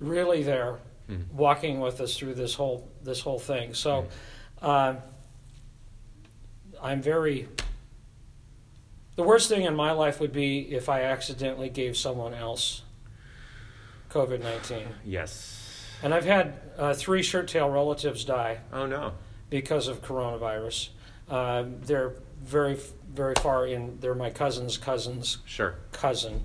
really 0.00 0.42
there, 0.42 0.78
Hmm. 1.06 1.22
walking 1.32 1.80
with 1.80 2.00
us 2.00 2.16
through 2.16 2.34
this 2.34 2.54
whole 2.54 2.88
this 3.02 3.20
whole 3.20 3.38
thing. 3.38 3.74
So. 3.74 4.06
Uh, 4.62 4.96
I'm 6.82 7.00
very. 7.00 7.48
The 9.16 9.22
worst 9.22 9.48
thing 9.48 9.62
in 9.64 9.74
my 9.74 9.92
life 9.92 10.20
would 10.20 10.32
be 10.32 10.60
if 10.74 10.88
I 10.88 11.02
accidentally 11.02 11.70
gave 11.70 11.96
someone 11.96 12.34
else 12.34 12.82
COVID 14.16 14.42
19. 14.42 14.86
Yes. 15.04 15.84
And 16.02 16.14
I've 16.14 16.24
had 16.24 16.54
uh, 16.78 16.94
three 16.94 17.22
shirt 17.22 17.48
tail 17.48 17.68
relatives 17.68 18.24
die 18.24 18.58
Oh 18.72 18.86
no. 18.86 19.12
because 19.50 19.88
of 19.88 20.02
coronavirus. 20.02 20.88
Uh, 21.28 21.64
they're 21.82 22.14
very, 22.42 22.78
very 23.12 23.34
far 23.42 23.66
in, 23.66 23.98
they're 24.00 24.14
my 24.14 24.30
cousin's 24.30 24.78
cousin's 24.78 25.38
Sure. 25.44 25.74
cousin. 25.92 26.44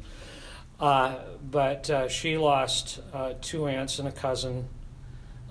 Uh, 0.81 1.15
but 1.49 1.89
uh, 1.89 2.07
she 2.09 2.37
lost 2.37 2.99
uh, 3.13 3.33
two 3.39 3.67
aunts 3.67 3.99
and 3.99 4.07
a 4.07 4.11
cousin 4.11 4.67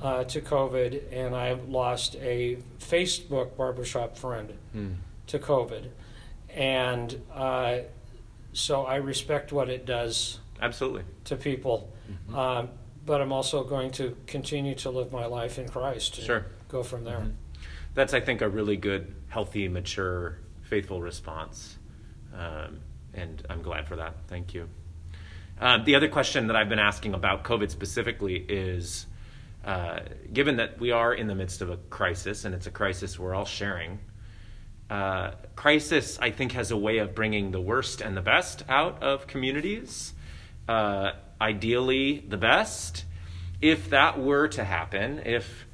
uh, 0.02 0.24
to 0.24 0.40
COVID, 0.42 1.02
and 1.12 1.34
I 1.34 1.52
lost 1.68 2.16
a 2.16 2.58
Facebook 2.80 3.56
barbershop 3.56 4.16
friend 4.18 4.52
Hmm. 4.72 4.92
to 5.28 5.38
COVID. 5.38 5.88
And 6.54 7.18
uh, 7.32 7.78
so 8.52 8.84
I 8.84 8.96
respect 8.96 9.52
what 9.52 9.68
it 9.70 9.86
does 9.86 10.40
Absolutely. 10.60 11.04
to 11.24 11.36
people. 11.36 11.92
Mhm. 12.28 12.34
Um, 12.34 12.68
but 13.06 13.20
I'm 13.20 13.32
also 13.32 13.64
going 13.64 13.90
to 13.92 14.16
continue 14.26 14.74
to 14.76 14.90
live 14.90 15.12
my 15.12 15.26
life 15.26 15.58
in 15.58 15.68
Christ 15.68 16.18
and 16.18 16.26
Sure. 16.26 16.46
go 16.68 16.82
from 16.82 17.04
there. 17.04 17.18
Mhm. 17.20 17.32
That's, 17.94 18.14
I 18.14 18.20
think, 18.20 18.40
a 18.40 18.48
really 18.48 18.76
good, 18.76 19.14
healthy, 19.28 19.68
mature, 19.68 20.38
faithful 20.62 21.00
response. 21.02 21.78
Um, 22.34 22.80
and 23.14 23.44
I'm 23.50 23.62
glad 23.62 23.88
for 23.88 23.96
that. 23.96 24.14
Thank 24.28 24.54
you. 24.54 24.68
Um, 25.60 25.84
the 25.84 25.94
other 25.94 26.08
question 26.08 26.46
that 26.46 26.56
I've 26.56 26.68
been 26.68 26.78
asking 26.78 27.14
about 27.14 27.42
COVID 27.44 27.70
specifically 27.70 28.36
is 28.48 29.06
uh, 29.64 30.00
given 30.32 30.56
that 30.56 30.80
we 30.80 30.90
are 30.90 31.12
in 31.12 31.26
the 31.26 31.34
midst 31.34 31.60
of 31.60 31.68
a 31.68 31.76
crisis, 31.76 32.46
and 32.46 32.54
it's 32.54 32.66
a 32.66 32.70
crisis 32.70 33.18
we're 33.18 33.34
all 33.34 33.44
sharing, 33.44 33.98
uh, 34.88 35.32
crisis, 35.54 36.18
I 36.18 36.30
think, 36.30 36.52
has 36.52 36.70
a 36.70 36.76
way 36.78 36.96
of 36.98 37.14
bringing 37.14 37.50
the 37.50 37.60
worst 37.60 38.00
and 38.00 38.16
the 38.16 38.22
best 38.22 38.64
out 38.70 39.02
of 39.02 39.26
communities. 39.26 40.14
Uh, 40.66 41.12
ideally, 41.40 42.24
the 42.28 42.36
best. 42.36 43.04
If 43.60 43.90
that 43.90 44.18
were 44.18 44.48
to 44.48 44.64
happen, 44.64 45.22
if 45.24 45.66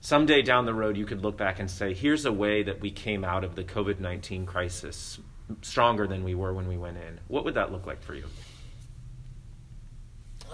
someday 0.00 0.42
down 0.42 0.66
the 0.66 0.74
road 0.74 0.96
you 0.96 1.06
could 1.06 1.22
look 1.22 1.36
back 1.36 1.58
and 1.58 1.70
say, 1.70 1.94
here's 1.94 2.24
a 2.24 2.32
way 2.32 2.62
that 2.62 2.80
we 2.80 2.90
came 2.90 3.24
out 3.24 3.44
of 3.44 3.54
the 3.54 3.64
COVID 3.64 4.00
19 4.00 4.46
crisis 4.46 5.18
stronger 5.60 6.06
than 6.06 6.24
we 6.24 6.34
were 6.34 6.52
when 6.52 6.68
we 6.68 6.76
went 6.76 6.96
in, 6.96 7.20
what 7.28 7.44
would 7.44 7.54
that 7.54 7.72
look 7.72 7.86
like 7.86 8.02
for 8.02 8.14
you? 8.14 8.24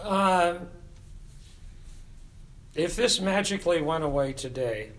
Um, 0.03 0.69
if 2.75 2.95
this 2.95 3.21
magically 3.21 3.83
went 3.83 4.05
away 4.05 4.33
today 4.33 4.93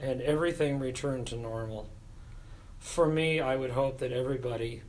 and 0.00 0.20
everything 0.20 0.78
returned 0.78 1.28
to 1.28 1.36
normal, 1.36 1.88
for 2.78 3.06
me, 3.06 3.40
I 3.40 3.56
would 3.56 3.70
hope 3.70 3.98
that 3.98 4.12
everybody 4.12 4.82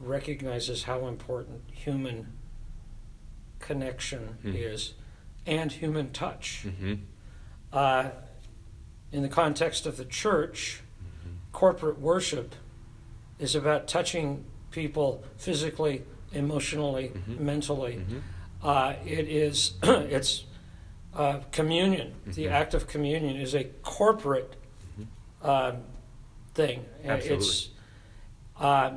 recognizes 0.00 0.84
how 0.84 1.06
important 1.06 1.62
human 1.70 2.32
connection 3.58 4.38
Hmm. 4.42 4.52
is 4.54 4.94
and 5.46 5.70
human 5.72 6.10
touch. 6.12 6.64
Mm-hmm. 6.66 6.94
Uh, 7.72 8.10
in 9.12 9.22
the 9.22 9.28
context 9.28 9.86
of 9.86 9.96
the 9.96 10.04
church, 10.04 10.80
corporate 11.52 11.98
worship 12.00 12.54
is 13.38 13.54
about 13.54 13.88
touching 13.88 14.44
people 14.70 15.24
physically, 15.36 16.04
emotionally, 16.32 17.08
Mhm. 17.08 17.40
mentally. 17.40 17.96
Mm-hmm. 17.96 18.18
Uh, 18.62 18.94
it 19.04 19.28
is 19.28 19.74
it's 19.82 20.44
uh, 21.14 21.40
communion. 21.50 22.14
The 22.26 22.44
Mhm. 22.46 22.50
act 22.52 22.74
of 22.74 22.86
communion 22.86 23.36
is 23.36 23.54
a 23.54 23.64
corporate 23.82 24.54
uh, 25.42 25.72
thing. 26.54 26.84
Uh, 27.04 27.08
Absolutely. 27.08 27.36
It's 27.46 27.68
uh, 28.58 28.96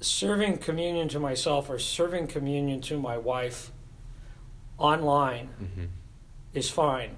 serving 0.00 0.58
communion 0.58 1.08
to 1.08 1.20
myself 1.20 1.68
or 1.70 1.78
serving 1.78 2.26
communion 2.26 2.80
to 2.82 2.98
my 2.98 3.16
wife 3.18 3.70
online 4.78 5.48
Mm-hmm. 5.62 5.84
is 6.54 6.70
fine, 6.70 7.16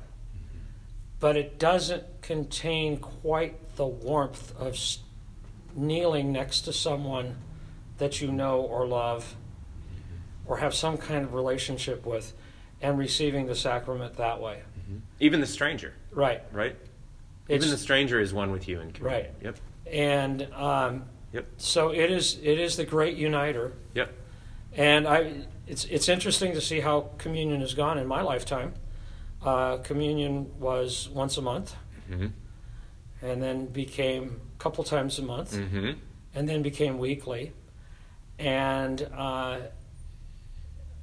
but 1.20 1.36
it 1.36 1.58
doesn't 1.58 2.02
contain 2.22 2.98
quite 2.98 3.76
the 3.76 3.86
warmth 3.86 4.52
of 4.58 4.76
kneeling 5.74 6.32
next 6.32 6.62
to 6.62 6.72
someone 6.72 7.36
that 7.98 8.20
you 8.20 8.30
know 8.32 8.60
or 8.60 8.86
love 8.86 9.36
or 10.44 10.56
have 10.58 10.74
some 10.74 10.98
kind 10.98 11.24
of 11.24 11.34
relationship 11.34 12.04
with 12.04 12.32
and 12.80 12.98
receiving 12.98 13.46
the 13.46 13.54
sacrament 13.54 14.16
that 14.16 14.40
way. 14.40 14.62
Mm-hmm. 14.80 14.98
Even 15.20 15.40
the 15.40 15.46
stranger, 15.46 15.94
Right. 16.10 16.42
right? 16.50 16.76
It's, 17.48 17.64
Even 17.64 17.70
the 17.70 17.78
stranger 17.78 18.18
is 18.20 18.34
one 18.34 18.50
with 18.50 18.66
you 18.68 18.80
in 18.80 18.92
communion. 18.92 19.22
Right. 19.26 19.30
Yep. 19.42 19.56
and 19.86 20.42
um, 20.52 21.04
Yep. 21.32 21.46
so 21.56 21.90
it 21.90 22.10
is. 22.10 22.38
It 22.42 22.58
is 22.60 22.76
the 22.76 22.84
great 22.84 23.16
uniter. 23.16 23.72
Yep. 23.94 24.12
And 24.74 25.06
I, 25.08 25.46
it's 25.66 25.84
it's 25.86 26.08
interesting 26.08 26.52
to 26.54 26.60
see 26.60 26.80
how 26.80 27.10
communion 27.18 27.60
has 27.60 27.74
gone 27.74 27.98
in 27.98 28.06
my 28.06 28.22
lifetime. 28.22 28.74
Uh, 29.42 29.78
communion 29.78 30.58
was 30.60 31.08
once 31.08 31.36
a 31.38 31.42
month, 31.42 31.74
Mm-hmm. 32.10 32.26
and 33.22 33.42
then 33.42 33.66
became 33.66 34.40
a 34.56 34.62
couple 34.62 34.84
times 34.84 35.18
a 35.18 35.22
month, 35.22 35.52
Mm-hmm. 35.54 35.90
and 36.34 36.48
then 36.48 36.62
became 36.62 36.98
weekly. 36.98 37.52
And 38.38 39.02
uh, 39.16 39.58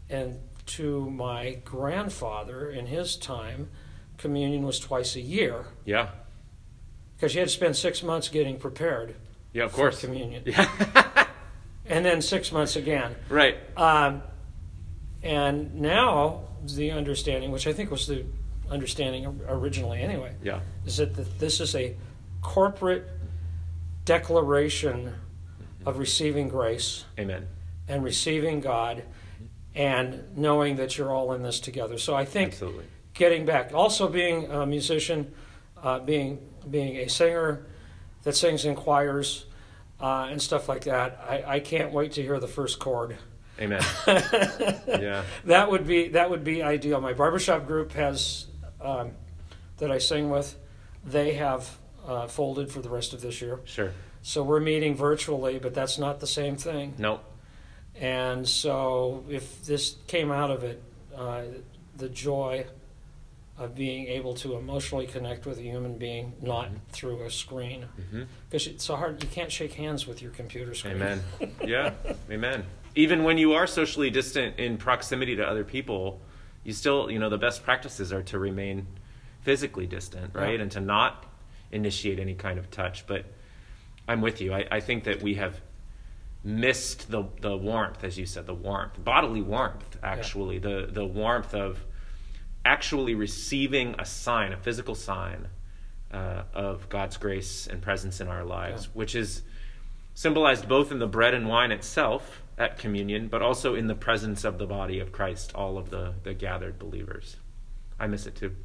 and 0.09 0.39
to 0.67 1.09
my 1.09 1.57
grandfather 1.65 2.69
in 2.69 2.85
his 2.87 3.15
time, 3.15 3.69
communion 4.17 4.63
was 4.63 4.79
twice 4.79 5.15
a 5.15 5.21
year 5.21 5.65
Yeah. 5.85 6.09
because 7.15 7.33
you 7.33 7.39
had 7.39 7.47
to 7.49 7.53
spend 7.53 7.75
six 7.75 8.03
months 8.03 8.29
getting 8.29 8.57
prepared 8.59 9.15
Yeah, 9.53 9.63
of 9.63 9.73
course. 9.73 10.01
communion, 10.01 10.43
Yeah. 10.45 10.67
and 11.85 12.05
then 12.05 12.21
six 12.21 12.51
months 12.51 12.75
again. 12.75 13.15
right. 13.29 13.57
Um, 13.77 14.21
and 15.23 15.75
now 15.75 16.41
the 16.65 16.91
understanding, 16.91 17.51
which 17.51 17.67
I 17.67 17.73
think 17.73 17.91
was 17.91 18.07
the 18.07 18.25
understanding 18.69 19.41
originally 19.47 19.99
anyway, 20.01 20.35
Yeah. 20.43 20.59
is 20.85 20.97
that 20.97 21.15
th- 21.15 21.27
this 21.39 21.59
is 21.59 21.75
a 21.75 21.95
corporate 22.41 23.07
declaration 24.05 25.13
of 25.85 25.97
receiving 25.97 26.47
grace 26.47 27.05
Amen. 27.17 27.47
and 27.87 28.03
receiving 28.03 28.59
God 28.59 29.03
and 29.75 30.35
knowing 30.37 30.75
that 30.77 30.97
you're 30.97 31.11
all 31.11 31.33
in 31.33 31.43
this 31.43 31.59
together. 31.59 31.97
So 31.97 32.15
I 32.15 32.25
think 32.25 32.53
Absolutely. 32.53 32.85
getting 33.13 33.45
back, 33.45 33.73
also 33.73 34.07
being 34.07 34.45
a 34.51 34.65
musician, 34.65 35.33
uh, 35.81 35.99
being 35.99 36.39
being 36.69 36.97
a 36.97 37.07
singer 37.07 37.65
that 38.23 38.35
sings 38.35 38.65
in 38.65 38.75
choirs 38.75 39.45
uh, 39.99 40.27
and 40.29 40.41
stuff 40.41 40.67
like 40.69 40.85
that, 40.85 41.19
I, 41.27 41.55
I 41.55 41.59
can't 41.59 41.91
wait 41.91 42.13
to 42.13 42.21
hear 42.21 42.39
the 42.39 42.47
first 42.47 42.79
chord. 42.79 43.17
Amen. 43.59 43.81
yeah. 44.07 45.23
That 45.45 45.69
would 45.69 45.85
be 45.85 46.09
that 46.09 46.29
would 46.29 46.43
be 46.45 46.63
ideal. 46.63 47.01
My 47.01 47.13
barbershop 47.13 47.67
group 47.67 47.91
has 47.93 48.45
um, 48.81 49.11
that 49.77 49.91
I 49.91 49.97
sing 49.97 50.29
with. 50.29 50.55
They 51.05 51.33
have 51.33 51.77
uh, 52.07 52.27
folded 52.27 52.71
for 52.71 52.81
the 52.81 52.89
rest 52.89 53.13
of 53.13 53.21
this 53.21 53.41
year, 53.41 53.59
Sure. 53.65 53.91
so 54.21 54.43
we're 54.43 54.59
meeting 54.61 54.95
virtually, 54.95 55.59
but 55.59 55.73
that's 55.73 55.97
not 55.97 56.19
the 56.19 56.27
same 56.27 56.55
thing. 56.55 56.93
Nope. 56.97 57.23
And 57.95 58.47
so, 58.47 59.25
if 59.29 59.65
this 59.65 59.95
came 60.07 60.31
out 60.31 60.51
of 60.51 60.63
it, 60.63 60.81
uh, 61.15 61.41
the 61.97 62.07
joy 62.07 62.65
of 63.59 63.75
being 63.75 64.07
able 64.07 64.33
to 64.33 64.55
emotionally 64.55 65.05
connect 65.05 65.45
with 65.45 65.59
a 65.59 65.61
human 65.61 65.97
being, 65.97 66.33
not 66.41 66.67
mm-hmm. 66.67 66.77
through 66.91 67.21
a 67.23 67.29
screen, 67.29 67.85
mm-hmm. 67.99 68.23
because 68.49 68.65
it's 68.67 68.85
so 68.85 68.95
hard. 68.95 69.21
You 69.21 69.29
can't 69.29 69.51
shake 69.51 69.73
hands 69.73 70.07
with 70.07 70.21
your 70.21 70.31
computer 70.31 70.73
screen. 70.73 70.95
Amen. 70.95 71.21
Yeah. 71.65 71.93
Amen. 72.31 72.63
Even 72.95 73.23
when 73.23 73.37
you 73.37 73.53
are 73.53 73.67
socially 73.67 74.09
distant 74.09 74.57
in 74.57 74.77
proximity 74.77 75.35
to 75.35 75.47
other 75.47 75.63
people, 75.63 76.21
you 76.63 76.73
still, 76.73 77.11
you 77.11 77.19
know, 77.19 77.29
the 77.29 77.37
best 77.37 77.63
practices 77.63 78.11
are 78.13 78.23
to 78.23 78.39
remain 78.39 78.87
physically 79.41 79.85
distant, 79.85 80.33
right? 80.33 80.55
Yeah. 80.55 80.63
And 80.63 80.71
to 80.71 80.79
not 80.79 81.25
initiate 81.71 82.19
any 82.19 82.33
kind 82.33 82.57
of 82.57 82.71
touch. 82.71 83.05
But 83.05 83.25
I'm 84.07 84.21
with 84.21 84.41
you. 84.41 84.53
I, 84.53 84.65
I 84.71 84.79
think 84.79 85.03
that 85.03 85.21
we 85.21 85.35
have 85.35 85.61
missed 86.43 87.11
the 87.11 87.25
the 87.41 87.55
warmth, 87.57 88.03
as 88.03 88.17
you 88.17 88.25
said, 88.25 88.45
the 88.45 88.53
warmth, 88.53 89.03
bodily 89.03 89.41
warmth, 89.41 89.97
actually, 90.01 90.59
the 90.59 90.87
the 90.89 91.05
warmth 91.05 91.53
of 91.53 91.85
actually 92.65 93.15
receiving 93.15 93.95
a 93.99 94.05
sign, 94.05 94.51
a 94.53 94.57
physical 94.57 94.95
sign 94.95 95.47
uh, 96.11 96.43
of 96.53 96.89
God's 96.89 97.17
grace 97.17 97.67
and 97.67 97.81
presence 97.81 98.19
in 98.19 98.27
our 98.27 98.43
lives, 98.43 98.85
Yeah. 98.85 98.89
which 98.93 99.15
is 99.15 99.41
symbolized 100.13 100.67
both 100.67 100.91
in 100.91 100.99
the 100.99 101.07
bread 101.07 101.33
and 101.33 101.47
wine 101.47 101.71
itself 101.71 102.41
at 102.57 102.77
communion, 102.77 103.27
but 103.29 103.41
also 103.41 103.75
in 103.75 103.87
the 103.87 103.95
presence 103.95 104.43
of 104.43 104.57
the 104.57 104.65
body 104.67 104.99
of 104.99 105.11
Christ, 105.11 105.53
all 105.55 105.77
of 105.77 105.89
the, 105.89 106.13
the 106.23 106.33
gathered 106.33 106.77
believers. 106.77 107.37
I 107.99 108.07
miss 108.07 108.25
it 108.25 108.35
too. 108.35 108.55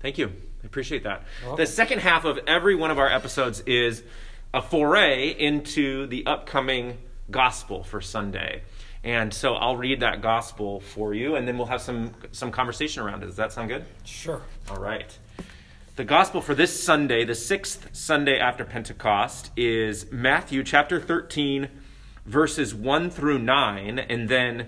Thank 0.00 0.18
you. 0.18 0.28
I 0.62 0.66
appreciate 0.66 1.04
that. 1.04 1.24
The 1.56 1.66
second 1.66 2.00
half 2.00 2.24
of 2.24 2.38
every 2.46 2.74
one 2.74 2.90
of 2.90 2.98
our 2.98 3.10
episodes 3.10 3.60
is 3.60 4.02
a 4.52 4.60
foray 4.60 5.30
into 5.30 6.06
the 6.06 6.26
upcoming 6.26 6.98
gospel 7.30 7.82
for 7.82 8.00
Sunday. 8.00 8.62
And 9.06 9.32
so 9.32 9.54
I'll 9.54 9.76
read 9.76 10.00
that 10.00 10.20
gospel 10.20 10.80
for 10.80 11.14
you, 11.14 11.36
and 11.36 11.46
then 11.46 11.56
we'll 11.56 11.68
have 11.68 11.80
some, 11.80 12.10
some 12.32 12.50
conversation 12.50 13.04
around 13.04 13.22
it. 13.22 13.26
Does 13.26 13.36
that 13.36 13.52
sound 13.52 13.68
good? 13.68 13.84
Sure. 14.02 14.42
All 14.68 14.78
right. 14.78 15.16
The 15.94 16.02
gospel 16.02 16.40
for 16.40 16.56
this 16.56 16.82
Sunday, 16.82 17.24
the 17.24 17.36
sixth 17.36 17.88
Sunday 17.92 18.40
after 18.40 18.64
Pentecost, 18.64 19.52
is 19.56 20.10
Matthew 20.10 20.64
chapter 20.64 21.00
13, 21.00 21.68
verses 22.24 22.74
1 22.74 23.10
through 23.10 23.38
9, 23.38 24.00
and 24.00 24.28
then 24.28 24.66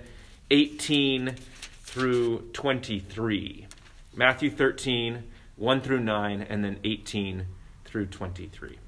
18 0.53 1.35
through 1.83 2.49
23. 2.53 3.67
Matthew 4.15 4.51
13, 4.51 5.25
1 5.57 5.81
through 5.81 6.01
9, 6.01 6.43
and 6.43 6.65
then 6.65 6.79
18 6.85 7.45
through 7.85 8.07
23. 8.07 8.79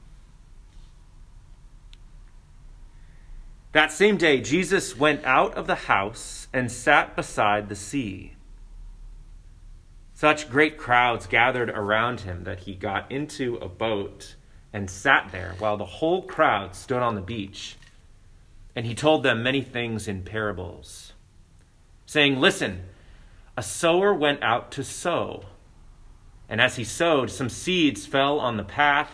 That 3.73 3.93
same 3.93 4.17
day, 4.17 4.41
Jesus 4.41 4.97
went 4.97 5.25
out 5.25 5.55
of 5.55 5.67
the 5.67 5.77
house 5.77 6.49
and 6.53 6.73
sat 6.73 7.15
beside 7.15 7.69
the 7.69 7.77
sea. 7.77 8.35
Such 10.13 10.51
great 10.51 10.77
crowds 10.77 11.27
gathered 11.27 11.71
around 11.71 12.23
him 12.23 12.45
that 12.45 12.61
he 12.61 12.75
got 12.75 13.11
into 13.11 13.57
a 13.57 13.69
boat 13.69 14.35
and 14.73 14.91
sat 14.91 15.31
there 15.31 15.55
while 15.59 15.77
the 15.77 15.85
whole 15.85 16.23
crowd 16.23 16.75
stood 16.75 17.01
on 17.01 17.15
the 17.15 17.21
beach. 17.21 17.77
And 18.75 18.87
he 18.87 18.95
told 18.95 19.23
them 19.23 19.43
many 19.43 19.63
things 19.63 20.07
in 20.07 20.23
parables, 20.23 21.13
saying, 22.07 22.41
Listen, 22.41 22.83
a 23.57 23.63
sower 23.63 24.13
went 24.13 24.43
out 24.43 24.71
to 24.73 24.85
sow. 24.85 25.45
And 26.49 26.61
as 26.61 26.77
he 26.77 26.85
sowed, 26.85 27.31
some 27.31 27.49
seeds 27.49 28.07
fell 28.07 28.41
on 28.41 28.57
the 28.57 28.65
path, 28.65 29.13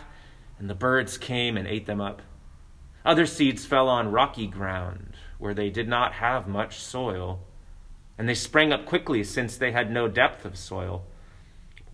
and 0.59 0.69
the 0.69 0.75
birds 0.75 1.17
came 1.17 1.57
and 1.57 1.67
ate 1.67 1.85
them 1.85 2.01
up. 2.01 2.21
Other 3.07 3.25
seeds 3.25 3.65
fell 3.65 3.89
on 3.89 4.11
rocky 4.11 4.45
ground, 4.45 5.15
where 5.39 5.55
they 5.55 5.71
did 5.71 5.87
not 5.87 6.13
have 6.13 6.47
much 6.47 6.77
soil 6.77 7.39
and 8.17 8.27
they 8.27 8.33
sprang 8.33 8.73
up 8.73 8.85
quickly 8.85 9.23
since 9.23 9.55
they 9.55 9.71
had 9.71 9.91
no 9.91 10.07
depth 10.07 10.43
of 10.43 10.57
soil. 10.57 11.05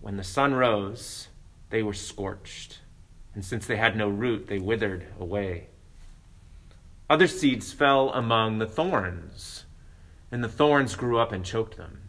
When 0.00 0.16
the 0.16 0.24
sun 0.24 0.54
rose, 0.54 1.28
they 1.70 1.82
were 1.82 1.92
scorched, 1.92 2.80
and 3.34 3.44
since 3.44 3.66
they 3.66 3.76
had 3.76 3.96
no 3.96 4.08
root, 4.08 4.46
they 4.48 4.58
withered 4.58 5.06
away. 5.20 5.68
Other 7.08 7.26
seeds 7.26 7.72
fell 7.72 8.10
among 8.10 8.58
the 8.58 8.66
thorns, 8.66 9.66
and 10.32 10.42
the 10.42 10.48
thorns 10.48 10.96
grew 10.96 11.18
up 11.18 11.30
and 11.30 11.44
choked 11.44 11.76
them. 11.76 12.00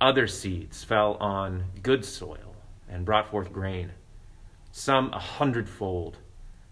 Other 0.00 0.26
seeds 0.26 0.84
fell 0.84 1.14
on 1.14 1.64
good 1.82 2.04
soil 2.04 2.56
and 2.88 3.04
brought 3.04 3.28
forth 3.28 3.52
grain, 3.52 3.92
some 4.70 5.12
a 5.12 5.18
hundredfold, 5.18 6.16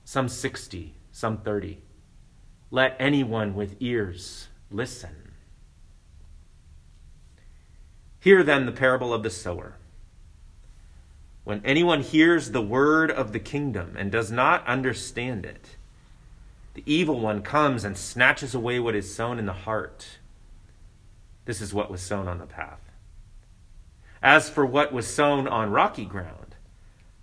some 0.05 0.29
sixty, 0.29 0.95
some 1.13 1.39
thirty. 1.39 1.83
Let 2.71 2.97
anyone 2.99 3.55
with 3.55 3.77
ears 3.81 4.49
listen. 4.71 5.33
Hear 8.21 8.43
then 8.43 8.67
the 8.67 8.73
parable 8.73 9.15
of 9.15 9.23
the 9.23 9.31
sower. 9.31 9.77
When 11.43 11.63
anyone 11.65 12.03
hears 12.03 12.51
the 12.51 12.61
word 12.61 13.11
of 13.11 13.33
the 13.33 13.41
kingdom 13.41 13.97
and 13.99 14.13
does 14.13 14.31
not 14.31 14.67
understand 14.67 15.47
it, 15.47 15.77
the 16.75 16.83
evil 16.87 17.19
one 17.19 17.43
comes 17.43 17.83
and 17.83 17.97
snatches 17.97 18.55
away 18.55 18.79
what 18.79 18.95
is 18.95 19.13
sown 19.13 19.39
in 19.39 19.47
the 19.47 19.53
heart. 19.53 20.19
This 21.47 21.61
is 21.61 21.75
what 21.75 21.91
was 21.91 22.03
sown 22.03 22.29
on 22.29 22.39
the 22.39 22.47
path. 22.47 22.81
As 24.23 24.51
for 24.51 24.67
what 24.67 24.93
was 24.93 25.07
sown 25.07 25.49
on 25.49 25.71
rocky 25.71 26.05
ground, 26.05 26.40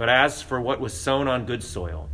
But 0.00 0.08
as 0.08 0.40
for 0.40 0.58
what 0.62 0.80
was 0.80 0.98
sown 0.98 1.28
on 1.28 1.44
good 1.44 1.62
soil, 1.62 2.08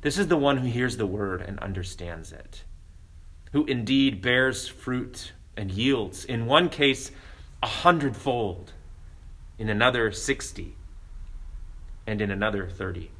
this 0.00 0.18
is 0.18 0.26
the 0.26 0.36
one 0.36 0.56
who 0.56 0.66
hears 0.66 0.96
the 0.96 1.06
word 1.06 1.40
and 1.40 1.56
understands 1.60 2.32
it, 2.32 2.64
who 3.52 3.64
indeed 3.66 4.20
bears 4.20 4.66
fruit 4.66 5.30
and 5.56 5.70
yields, 5.70 6.24
in 6.24 6.46
one 6.46 6.68
case, 6.68 7.12
a 7.62 7.68
hundredfold, 7.68 8.72
in 9.56 9.68
another, 9.68 10.10
sixty, 10.10 10.74
and 12.08 12.20
in 12.20 12.28
another, 12.28 12.68
thirty. 12.68 13.12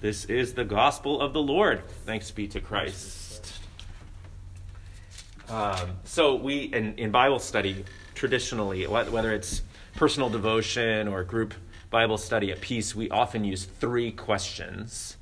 This 0.00 0.24
is 0.24 0.54
the 0.54 0.64
gospel 0.64 1.20
of 1.20 1.34
the 1.34 1.42
Lord. 1.42 1.86
Thanks 2.06 2.30
be 2.30 2.48
to 2.48 2.60
Christ. 2.62 3.52
Um, 5.50 5.98
so, 6.04 6.36
we, 6.36 6.60
in, 6.60 6.94
in 6.96 7.10
Bible 7.10 7.38
study, 7.38 7.84
traditionally, 8.14 8.86
whether 8.86 9.32
it's 9.32 9.62
personal 9.94 10.28
devotion 10.28 11.08
or 11.08 11.22
group 11.24 11.54
Bible 11.90 12.18
study 12.18 12.50
at 12.50 12.60
peace, 12.60 12.94
we 12.94 13.08
often 13.10 13.44
use 13.44 13.64
three 13.64 14.10
questions 14.10 15.16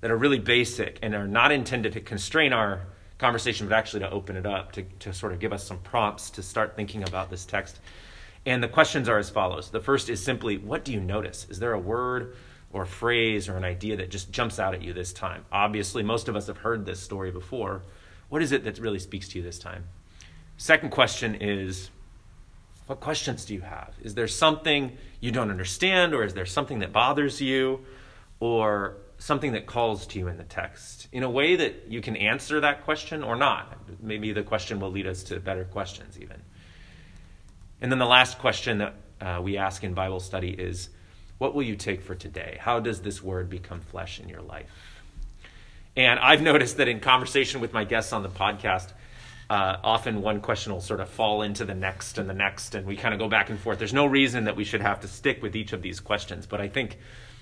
that 0.00 0.10
are 0.10 0.16
really 0.16 0.38
basic 0.38 0.98
and 1.02 1.14
are 1.14 1.26
not 1.26 1.52
intended 1.52 1.92
to 1.94 2.00
constrain 2.00 2.52
our 2.52 2.82
conversation, 3.18 3.68
but 3.68 3.74
actually 3.76 4.00
to 4.00 4.10
open 4.10 4.36
it 4.36 4.46
up, 4.46 4.72
to, 4.72 4.82
to 4.98 5.12
sort 5.12 5.32
of 5.32 5.38
give 5.38 5.52
us 5.52 5.64
some 5.64 5.78
prompts 5.78 6.30
to 6.30 6.42
start 6.42 6.76
thinking 6.76 7.02
about 7.04 7.30
this 7.30 7.44
text. 7.44 7.80
And 8.44 8.62
the 8.62 8.68
questions 8.68 9.08
are 9.08 9.18
as 9.18 9.30
follows. 9.30 9.70
The 9.70 9.80
first 9.80 10.08
is 10.10 10.22
simply, 10.22 10.58
what 10.58 10.84
do 10.84 10.92
you 10.92 11.00
notice? 11.00 11.46
Is 11.48 11.60
there 11.60 11.72
a 11.72 11.78
word 11.78 12.36
or 12.72 12.82
a 12.82 12.86
phrase 12.86 13.48
or 13.48 13.56
an 13.56 13.64
idea 13.64 13.96
that 13.96 14.10
just 14.10 14.32
jumps 14.32 14.58
out 14.58 14.74
at 14.74 14.82
you 14.82 14.92
this 14.92 15.12
time? 15.12 15.44
Obviously, 15.52 16.02
most 16.02 16.28
of 16.28 16.34
us 16.34 16.48
have 16.48 16.58
heard 16.58 16.84
this 16.84 17.00
story 17.00 17.30
before. 17.30 17.82
What 18.28 18.42
is 18.42 18.50
it 18.50 18.64
that 18.64 18.78
really 18.78 18.98
speaks 18.98 19.28
to 19.28 19.38
you 19.38 19.44
this 19.44 19.58
time? 19.58 19.84
Second 20.56 20.90
question 20.90 21.36
is, 21.36 21.90
What 22.86 23.00
questions 23.00 23.44
do 23.44 23.54
you 23.54 23.60
have? 23.60 23.94
Is 24.02 24.14
there 24.14 24.28
something 24.28 24.96
you 25.20 25.30
don't 25.30 25.50
understand, 25.50 26.14
or 26.14 26.24
is 26.24 26.34
there 26.34 26.46
something 26.46 26.80
that 26.80 26.92
bothers 26.92 27.40
you, 27.40 27.80
or 28.40 28.96
something 29.18 29.52
that 29.52 29.66
calls 29.66 30.06
to 30.08 30.18
you 30.18 30.26
in 30.26 30.36
the 30.36 30.44
text 30.44 31.06
in 31.12 31.22
a 31.22 31.30
way 31.30 31.54
that 31.54 31.86
you 31.88 32.00
can 32.00 32.16
answer 32.16 32.60
that 32.60 32.84
question 32.84 33.22
or 33.22 33.36
not? 33.36 33.78
Maybe 34.00 34.32
the 34.32 34.42
question 34.42 34.80
will 34.80 34.90
lead 34.90 35.06
us 35.06 35.22
to 35.24 35.38
better 35.38 35.64
questions, 35.64 36.18
even. 36.20 36.42
And 37.80 37.90
then 37.90 37.98
the 37.98 38.06
last 38.06 38.38
question 38.38 38.78
that 38.78 38.94
uh, 39.20 39.40
we 39.40 39.56
ask 39.56 39.84
in 39.84 39.94
Bible 39.94 40.20
study 40.20 40.50
is 40.50 40.88
what 41.38 41.54
will 41.54 41.62
you 41.62 41.76
take 41.76 42.02
for 42.02 42.14
today? 42.14 42.56
How 42.60 42.80
does 42.80 43.00
this 43.00 43.22
word 43.22 43.48
become 43.48 43.80
flesh 43.80 44.20
in 44.20 44.28
your 44.28 44.42
life? 44.42 44.70
And 45.96 46.18
I've 46.20 46.42
noticed 46.42 46.78
that 46.78 46.88
in 46.88 47.00
conversation 47.00 47.60
with 47.60 47.72
my 47.72 47.84
guests 47.84 48.12
on 48.12 48.22
the 48.22 48.28
podcast, 48.28 48.92
uh, 49.52 49.78
often 49.84 50.22
one 50.22 50.40
question 50.40 50.72
will 50.72 50.80
sort 50.80 50.98
of 50.98 51.10
fall 51.10 51.42
into 51.42 51.66
the 51.66 51.74
next 51.74 52.16
and 52.16 52.26
the 52.26 52.32
next, 52.32 52.74
and 52.74 52.86
we 52.86 52.96
kind 52.96 53.12
of 53.12 53.20
go 53.20 53.28
back 53.28 53.50
and 53.50 53.60
forth. 53.60 53.78
There's 53.78 53.92
no 53.92 54.06
reason 54.06 54.44
that 54.44 54.56
we 54.56 54.64
should 54.64 54.80
have 54.80 55.02
to 55.02 55.08
stick 55.08 55.42
with 55.42 55.54
each 55.54 55.74
of 55.74 55.82
these 55.82 56.00
questions, 56.00 56.46
but 56.46 56.58
I 56.58 56.68
think 56.68 56.96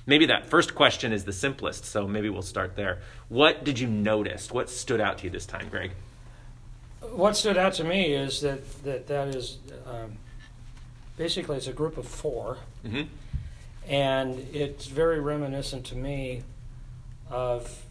maybe 0.07 0.27
that 0.27 0.47
first 0.47 0.75
question 0.75 1.13
is 1.13 1.25
the 1.25 1.33
simplest, 1.33 1.85
so 1.85 2.09
maybe 2.09 2.29
we'll 2.29 2.43
start 2.43 2.75
there. 2.75 2.99
What 3.29 3.63
did 3.63 3.79
you 3.79 3.87
notice? 3.87 4.51
What 4.51 4.69
stood 4.69 5.01
out 5.01 5.19
to 5.19 5.25
you 5.25 5.31
this 5.31 5.47
time, 5.47 5.69
Greg? 5.69 5.93
What 7.13 7.37
stood 7.37 7.57
out 7.57 7.75
to 7.75 7.85
me 7.85 8.13
is 8.13 8.41
that 8.41 8.83
that, 8.83 9.07
that 9.07 9.29
is 9.29 9.59
um, 9.87 10.17
basically 11.17 11.59
it's 11.59 11.69
a 11.69 11.73
group 11.73 11.97
of 11.97 12.09
4 12.09 12.59
mm-hmm. 12.87 13.03
and 13.89 14.49
it's 14.53 14.87
very 14.87 15.21
reminiscent 15.21 15.87
to 15.87 15.95
me 15.95 16.43
of 17.31 17.85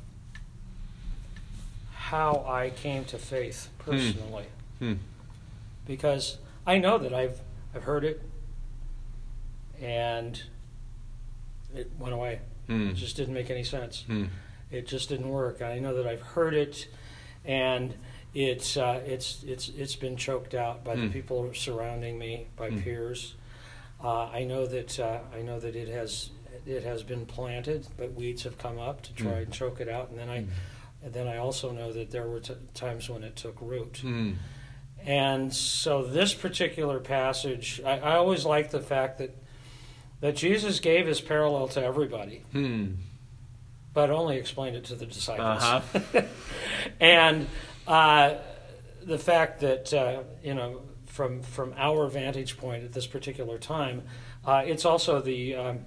how 1.94 2.44
I 2.46 2.72
came 2.72 3.06
to 3.06 3.18
faith 3.18 3.70
personally. 3.92 4.46
Hmm. 4.80 4.94
Because 5.86 6.38
I 6.68 6.78
know 6.78 6.98
that 6.98 7.14
I've 7.14 7.40
I've 7.76 7.84
heard 7.84 8.04
it 8.04 8.22
and 9.82 10.42
it 11.76 11.92
went 12.00 12.14
away. 12.14 12.40
Hmm. 12.68 12.90
It 12.90 12.94
just 12.94 13.16
didn't 13.16 13.34
make 13.34 13.50
any 13.50 13.64
sense. 13.64 14.04
Hmm. 14.08 14.26
It 14.72 14.88
just 14.88 15.10
didn't 15.10 15.30
work. 15.30 15.62
I 15.62 15.80
know 15.80 15.96
that 15.96 16.06
I've 16.08 16.22
heard 16.22 16.54
it 16.54 16.88
and 17.46 17.96
it's 18.34 18.78
uh, 18.78 19.02
it's 19.06 19.44
it's 19.44 19.70
it's 19.70 19.96
been 19.96 20.16
choked 20.18 20.54
out 20.54 20.84
by 20.84 20.96
the 20.96 21.04
Hmm. 21.08 21.12
people 21.12 21.54
surrounding 21.54 22.18
me, 22.20 22.48
by 22.56 22.70
Hmm. 22.70 22.80
peers. 22.82 23.36
Uh, 24.04 24.26
I 24.26 24.44
know 24.44 24.66
that 24.68 25.00
uh, 25.00 25.20
I 25.34 25.42
know 25.42 25.60
that 25.60 25.76
it 25.76 25.88
has 25.90 26.30
it 26.66 26.84
has 26.84 27.02
been 27.04 27.26
planted, 27.26 27.88
but 27.98 28.14
weeds 28.14 28.44
have 28.44 28.58
come 28.58 28.78
up 28.78 29.02
to 29.04 29.14
try 29.14 29.32
Hmm. 29.32 29.38
and 29.44 29.54
choke 29.54 29.80
it 29.82 29.90
out. 29.90 30.10
And 30.10 30.20
then 30.20 30.30
I 30.30 30.46
and 31.04 31.14
then 31.14 31.28
I 31.28 31.38
also 31.38 31.72
know 31.72 31.94
that 31.94 32.12
there 32.12 32.28
were 32.28 32.40
t- 32.40 32.54
times 32.74 33.10
when 33.10 33.24
it 33.24 33.36
took 33.36 33.58
root. 33.62 33.98
Hmm. 34.02 34.34
And 35.06 35.54
so 35.54 36.04
this 36.04 36.34
particular 36.34 37.00
passage, 37.00 37.82
I, 37.86 38.00
I 38.00 38.16
always 38.16 38.46
like 38.46 38.72
the 38.72 38.82
fact 38.82 39.20
that 39.20 39.36
that 40.22 40.36
Jesus 40.36 40.82
gave 40.82 41.08
his 41.08 41.22
parallel 41.22 41.70
to 41.70 41.82
everybody, 41.84 42.44
Hmm. 42.52 42.96
but 43.94 44.10
only 44.10 44.36
explained 44.38 44.76
it 44.76 44.84
to 44.86 44.96
the 44.96 45.06
disciples. 45.06 45.64
Uh-huh. 45.64 46.22
and 47.00 47.48
uh, 47.88 48.36
the 49.02 49.18
fact 49.18 49.62
that 49.62 49.94
uh, 49.94 50.24
you 50.44 50.54
know 50.54 50.82
from 51.06 51.42
from 51.42 51.74
our 51.78 52.08
vantage 52.08 52.58
point 52.58 52.84
at 52.84 52.92
this 52.92 53.08
particular 53.08 53.58
time, 53.58 54.04
uh, 54.46 54.64
it's 54.66 54.84
also 54.84 55.22
the 55.22 55.56
um, 55.56 55.86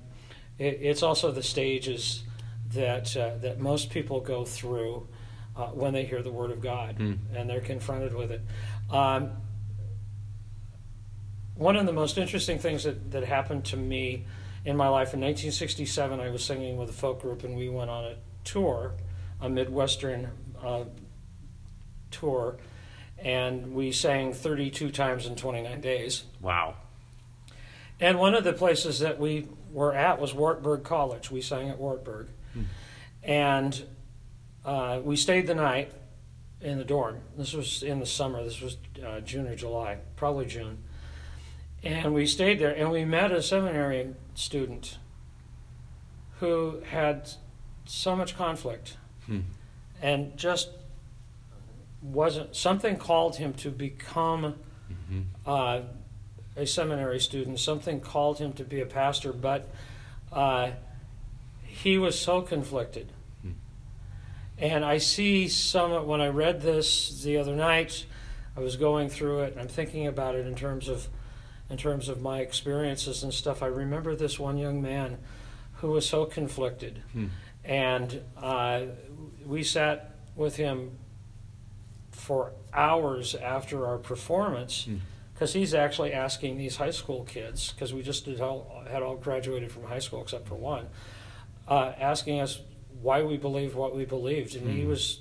it, 0.58 0.78
it's 0.80 1.02
also 1.02 1.30
the 1.30 1.42
stages 1.42 2.24
that 2.74 3.16
uh, 3.16 3.36
that 3.38 3.58
most 3.58 3.90
people 3.90 4.20
go 4.20 4.44
through 4.44 5.06
uh, 5.56 5.66
when 5.68 5.92
they 5.92 6.04
hear 6.04 6.22
the 6.22 6.32
word 6.32 6.50
of 6.50 6.60
God 6.60 6.96
Hmm. 6.96 7.14
and 7.34 7.48
they're 7.48 7.60
confronted 7.60 8.14
with 8.14 8.30
it. 8.30 8.40
Um, 8.90 9.30
one 11.54 11.76
of 11.76 11.86
the 11.86 11.92
most 11.92 12.18
interesting 12.18 12.58
things 12.58 12.84
that, 12.84 13.10
that 13.10 13.24
happened 13.24 13.64
to 13.66 13.76
me 13.76 14.24
in 14.64 14.76
my 14.76 14.88
life 14.88 15.12
in 15.12 15.20
1967, 15.20 16.20
I 16.20 16.30
was 16.30 16.44
singing 16.44 16.76
with 16.76 16.88
a 16.88 16.92
folk 16.92 17.20
group 17.20 17.44
and 17.44 17.56
we 17.56 17.68
went 17.68 17.90
on 17.90 18.04
a 18.04 18.16
tour, 18.44 18.94
a 19.40 19.48
Midwestern 19.48 20.30
uh, 20.62 20.84
tour, 22.10 22.56
and 23.18 23.74
we 23.74 23.92
sang 23.92 24.32
32 24.32 24.90
times 24.90 25.26
in 25.26 25.36
29 25.36 25.80
days. 25.80 26.24
Wow. 26.40 26.74
And 28.00 28.18
one 28.18 28.34
of 28.34 28.44
the 28.44 28.52
places 28.52 28.98
that 29.00 29.18
we 29.20 29.46
were 29.70 29.94
at 29.94 30.20
was 30.20 30.34
Wartburg 30.34 30.82
College. 30.82 31.30
We 31.30 31.40
sang 31.40 31.68
at 31.68 31.78
Wartburg. 31.78 32.28
And 33.22 33.84
uh, 34.64 35.00
we 35.04 35.16
stayed 35.16 35.46
the 35.46 35.54
night 35.54 35.92
in 36.60 36.78
the 36.78 36.84
dorm. 36.84 37.18
This 37.36 37.52
was 37.52 37.82
in 37.82 37.98
the 38.00 38.06
summer. 38.06 38.42
This 38.44 38.60
was 38.60 38.76
uh, 39.04 39.20
June 39.20 39.46
or 39.46 39.54
July, 39.56 39.98
probably 40.16 40.46
June. 40.46 40.78
And 41.84 42.14
we 42.14 42.26
stayed 42.26 42.58
there 42.60 42.74
and 42.74 42.90
we 42.90 43.04
met 43.04 43.32
a 43.32 43.42
seminary 43.42 44.14
student 44.34 44.98
who 46.40 46.80
had 46.90 47.30
so 47.84 48.14
much 48.16 48.36
conflict 48.36 48.96
Hmm. 49.26 49.40
and 50.00 50.36
just 50.36 50.70
wasn't, 52.02 52.56
something 52.56 52.96
called 52.96 53.36
him 53.36 53.52
to 53.54 53.70
become 53.70 54.54
Mm-hmm. 54.90 55.20
uh, 55.46 55.80
a 56.56 56.66
seminary 56.66 57.18
student. 57.18 57.58
Something 57.58 58.00
called 58.00 58.38
him 58.38 58.52
to 58.54 58.64
be 58.64 58.80
a 58.80 58.86
pastor, 58.86 59.32
but 59.32 59.68
uh, 60.32 60.72
he 61.82 61.98
was 61.98 62.18
so 62.18 62.42
conflicted. 62.42 63.12
Hmm. 63.42 63.52
And 64.58 64.84
I 64.84 64.98
see 64.98 65.48
some, 65.48 66.06
when 66.06 66.20
I 66.20 66.28
read 66.28 66.62
this 66.62 67.22
the 67.22 67.36
other 67.38 67.56
night, 67.56 68.06
I 68.56 68.60
was 68.60 68.76
going 68.76 69.08
through 69.08 69.40
it 69.40 69.52
and 69.52 69.60
I'm 69.60 69.68
thinking 69.68 70.06
about 70.06 70.34
it 70.34 70.46
in 70.46 70.54
terms 70.54 70.88
of, 70.88 71.08
in 71.68 71.76
terms 71.76 72.08
of 72.08 72.20
my 72.20 72.40
experiences 72.40 73.22
and 73.22 73.34
stuff. 73.34 73.62
I 73.62 73.66
remember 73.66 74.14
this 74.14 74.38
one 74.38 74.58
young 74.58 74.80
man 74.80 75.18
who 75.74 75.90
was 75.90 76.08
so 76.08 76.24
conflicted. 76.24 77.02
Hmm. 77.12 77.26
And 77.64 78.22
uh, 78.36 78.82
we 79.44 79.62
sat 79.62 80.14
with 80.36 80.56
him 80.56 80.98
for 82.10 82.52
hours 82.72 83.34
after 83.34 83.86
our 83.86 83.98
performance 83.98 84.84
Hmm. 84.84 84.96
because 85.34 85.52
he's 85.52 85.74
actually 85.74 86.12
asking 86.12 86.58
these 86.58 86.76
high 86.76 86.90
school 86.90 87.24
kids 87.24 87.72
because 87.72 87.92
we 87.92 88.02
just 88.02 88.28
all, 88.40 88.84
had 88.88 89.02
all 89.02 89.16
graduated 89.16 89.72
from 89.72 89.84
high 89.84 89.98
school 89.98 90.22
except 90.22 90.46
for 90.46 90.54
one 90.54 90.86
uh, 91.68 91.92
asking 91.98 92.40
us 92.40 92.60
why 93.00 93.22
we 93.22 93.36
believed 93.36 93.74
what 93.74 93.94
we 93.96 94.04
believed 94.04 94.54
and 94.56 94.70
he 94.70 94.82
Hmm. 94.82 94.88
was 94.88 95.20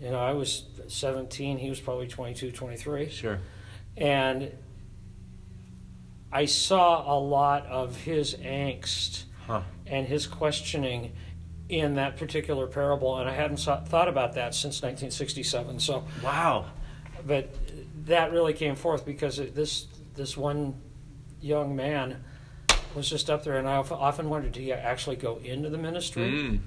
you 0.00 0.10
know 0.10 0.18
i 0.18 0.32
was 0.32 0.64
17 0.88 1.58
he 1.58 1.68
was 1.70 1.80
probably 1.80 2.06
22 2.08 2.50
23 2.52 3.08
Sure. 3.08 3.38
and 3.96 4.52
i 6.32 6.44
saw 6.44 7.16
a 7.16 7.18
lot 7.18 7.66
of 7.66 7.96
his 8.02 8.34
angst 8.36 9.24
Huh. 9.46 9.62
and 9.86 10.06
his 10.08 10.26
questioning 10.26 11.12
in 11.68 11.94
that 11.94 12.16
particular 12.16 12.66
parable 12.66 13.18
and 13.18 13.28
i 13.28 13.32
hadn't 13.32 13.58
thought 13.58 14.08
about 14.08 14.34
that 14.34 14.54
since 14.54 14.82
1967 14.82 15.78
so 15.80 16.04
Wow. 16.22 16.66
but 17.26 17.48
that 18.06 18.32
really 18.32 18.52
came 18.52 18.74
forth 18.76 19.04
because 19.06 19.36
this 19.36 19.86
this 20.14 20.36
one 20.36 20.74
young 21.40 21.76
man 21.76 22.22
was 22.96 23.08
just 23.08 23.28
up 23.30 23.44
there, 23.44 23.58
and 23.58 23.68
I 23.68 23.76
often 23.76 24.28
wondered, 24.30 24.52
did 24.52 24.62
he 24.62 24.72
actually 24.72 25.16
go 25.16 25.36
into 25.44 25.68
the 25.68 25.78
ministry? 25.78 26.30
Mm. 26.32 26.60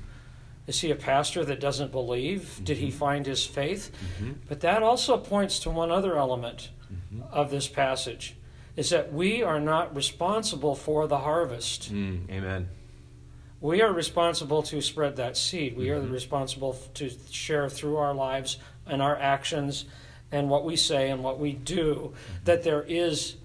Is 0.67 0.79
he 0.81 0.91
a 0.91 0.95
pastor 0.95 1.43
that 1.43 1.59
doesn't 1.59 1.91
believe? 1.91 2.61
Did 2.63 2.77
he 2.77 2.91
find 2.91 3.25
his 3.25 3.45
faith? 3.45 3.91
Mhm. 4.21 4.35
But 4.47 4.59
that 4.61 4.83
also 4.83 5.17
points 5.17 5.57
to 5.59 5.69
one 5.71 5.91
other 5.91 6.15
element 6.17 6.69
Mhm. 6.93 7.23
of 7.31 7.49
this 7.49 7.67
passage, 7.67 8.35
is 8.75 8.91
that 8.91 9.11
we 9.11 9.41
are 9.41 9.59
not 9.59 9.95
responsible 9.95 10.75
for 10.75 11.07
the 11.07 11.17
harvest. 11.19 11.91
Mm. 11.91 12.29
Amen. 12.29 12.69
We 13.59 13.81
are 13.81 13.91
responsible 13.91 14.61
to 14.63 14.79
spread 14.81 15.15
that 15.17 15.35
seed. 15.35 15.75
We 15.75 15.89
are 15.89 15.99
Mhm. 15.99 16.11
responsible 16.11 16.77
to 16.93 17.09
share 17.31 17.67
through 17.67 17.97
our 17.97 18.13
lives 18.13 18.57
and 18.85 19.01
our 19.01 19.17
actions 19.17 19.85
and 20.31 20.49
what 20.49 20.63
we 20.63 20.75
say 20.75 21.09
and 21.09 21.23
what 21.23 21.39
we 21.39 21.53
do 21.53 22.13
that 22.45 22.63
there 22.63 22.83
is 22.83 23.35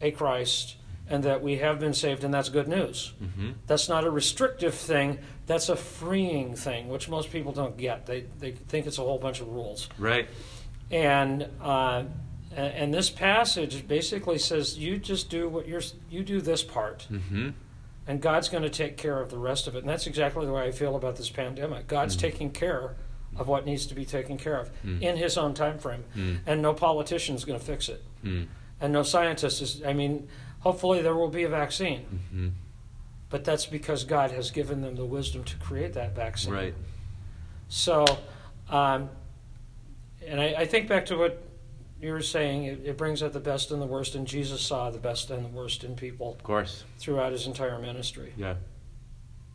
a 0.00 0.10
Christ 0.10 0.75
and 1.08 1.22
that 1.24 1.42
we 1.42 1.58
have 1.58 1.78
been 1.78 1.94
saved, 1.94 2.24
and 2.24 2.34
that's 2.34 2.48
good 2.48 2.66
news. 2.68 3.12
Mm-hmm. 3.22 3.50
That's 3.66 3.88
not 3.88 4.04
a 4.04 4.10
restrictive 4.10 4.74
thing, 4.74 5.18
that's 5.46 5.68
a 5.68 5.76
freeing 5.76 6.54
thing, 6.56 6.88
which 6.88 7.08
most 7.08 7.30
people 7.30 7.52
don't 7.52 7.76
get. 7.76 8.06
They, 8.06 8.24
they 8.40 8.52
think 8.52 8.86
it's 8.86 8.98
a 8.98 9.02
whole 9.02 9.18
bunch 9.18 9.40
of 9.40 9.48
rules. 9.48 9.88
Right. 9.98 10.28
And 10.90 11.48
uh, 11.62 12.04
and 12.54 12.92
this 12.94 13.10
passage 13.10 13.86
basically 13.86 14.38
says 14.38 14.78
you 14.78 14.98
just 14.98 15.28
do 15.30 15.48
what 15.48 15.66
you're 15.68 15.82
you 16.10 16.22
do 16.22 16.40
this 16.40 16.62
part 16.62 17.06
Mm-hmm. 17.10 17.50
and 18.06 18.20
God's 18.20 18.48
going 18.48 18.62
to 18.62 18.70
take 18.70 18.96
care 18.96 19.20
of 19.20 19.30
the 19.30 19.38
rest 19.38 19.66
of 19.66 19.74
it. 19.74 19.80
And 19.80 19.88
that's 19.88 20.06
exactly 20.06 20.46
the 20.46 20.52
way 20.52 20.62
I 20.62 20.70
feel 20.70 20.96
about 20.96 21.16
this 21.16 21.28
pandemic. 21.28 21.86
God's 21.88 22.16
Mm. 22.16 22.20
taking 22.20 22.50
care 22.50 22.94
of 23.36 23.48
what 23.48 23.66
needs 23.66 23.84
to 23.86 23.94
be 23.94 24.04
taken 24.04 24.38
care 24.38 24.58
of 24.58 24.70
Mm. 24.84 25.02
in 25.02 25.16
His 25.16 25.36
own 25.36 25.54
time 25.54 25.78
frame, 25.78 26.04
Mm. 26.16 26.38
and 26.46 26.62
no 26.62 26.72
politician's 26.72 27.44
going 27.44 27.58
to 27.58 27.64
fix 27.64 27.88
it, 27.88 28.02
Mm. 28.24 28.46
and 28.80 28.92
no 28.92 29.02
scientist 29.02 29.60
is. 29.60 29.82
I 29.84 29.92
mean, 29.92 30.28
hopefully 30.66 31.00
there 31.00 31.14
will 31.14 31.28
be 31.28 31.44
a 31.44 31.48
vaccine, 31.48 32.00
Mm-hmm. 32.34 32.48
but 33.30 33.44
that's 33.44 33.66
because 33.66 34.02
God 34.02 34.32
has 34.32 34.50
given 34.50 34.80
them 34.82 34.96
the 34.96 35.04
wisdom 35.04 35.44
to 35.44 35.56
create 35.58 35.92
that 35.94 36.14
vaccine. 36.16 36.52
Right. 36.52 36.74
So, 37.68 38.04
um, 38.68 39.08
and 40.26 40.40
I, 40.40 40.54
I 40.58 40.64
think 40.66 40.88
back 40.88 41.06
to 41.06 41.16
what 41.16 41.40
you 42.00 42.10
were 42.10 42.20
saying 42.20 42.64
it, 42.64 42.80
it 42.84 42.96
brings 42.98 43.22
out 43.22 43.32
the 43.32 43.38
best 43.40 43.70
and 43.70 43.80
the 43.80 43.86
worst, 43.86 44.16
and 44.16 44.26
Jesus 44.26 44.60
saw 44.60 44.90
the 44.90 44.98
best 44.98 45.30
and 45.30 45.44
the 45.44 45.48
worst 45.48 45.84
in 45.84 45.94
people 45.94 46.32
Of 46.32 46.42
course. 46.42 46.82
throughout 46.98 47.30
his 47.30 47.46
entire 47.46 47.78
ministry. 47.78 48.32
Yeah. 48.36 48.54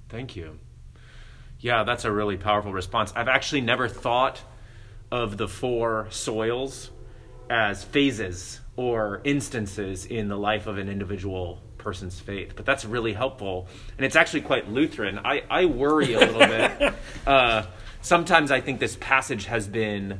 Thank 0.08 0.36
you. 0.38 0.60
Yeah, 1.60 1.84
that's 1.84 2.06
a 2.06 2.12
really 2.12 2.38
powerful 2.38 2.71
response. 2.71 3.12
I've 3.17 3.28
actually 3.28 3.62
never 3.62 3.88
thought 3.89 4.41
of 5.12 5.36
the 5.38 5.47
four 5.50 6.08
soils 6.10 6.89
as 7.50 7.84
phases 7.84 8.62
or 8.82 9.22
instances 9.24 10.06
in 10.06 10.28
the 10.28 10.38
life 10.38 10.67
of 10.67 10.78
an 10.78 10.89
individual 10.89 11.62
person's 11.78 12.20
faith, 12.20 12.54
but 12.56 12.65
that's 12.65 12.86
really 12.86 13.13
helpful. 13.13 13.67
And 13.98 14.06
it's 14.06 14.15
actually 14.15 14.41
quite 14.41 14.70
Lutheran. 14.70 15.20
I, 15.20 15.44
I 15.50 15.65
worry 15.65 16.13
a 16.13 16.20
little 16.20 16.39
bit. 16.39 16.94
Uh, 17.28 17.67
sometimes 18.02 18.50
I 18.50 18.62
think 18.62 18.80
this 18.80 18.98
passage 19.00 19.46
has 19.46 19.67
been 19.67 20.20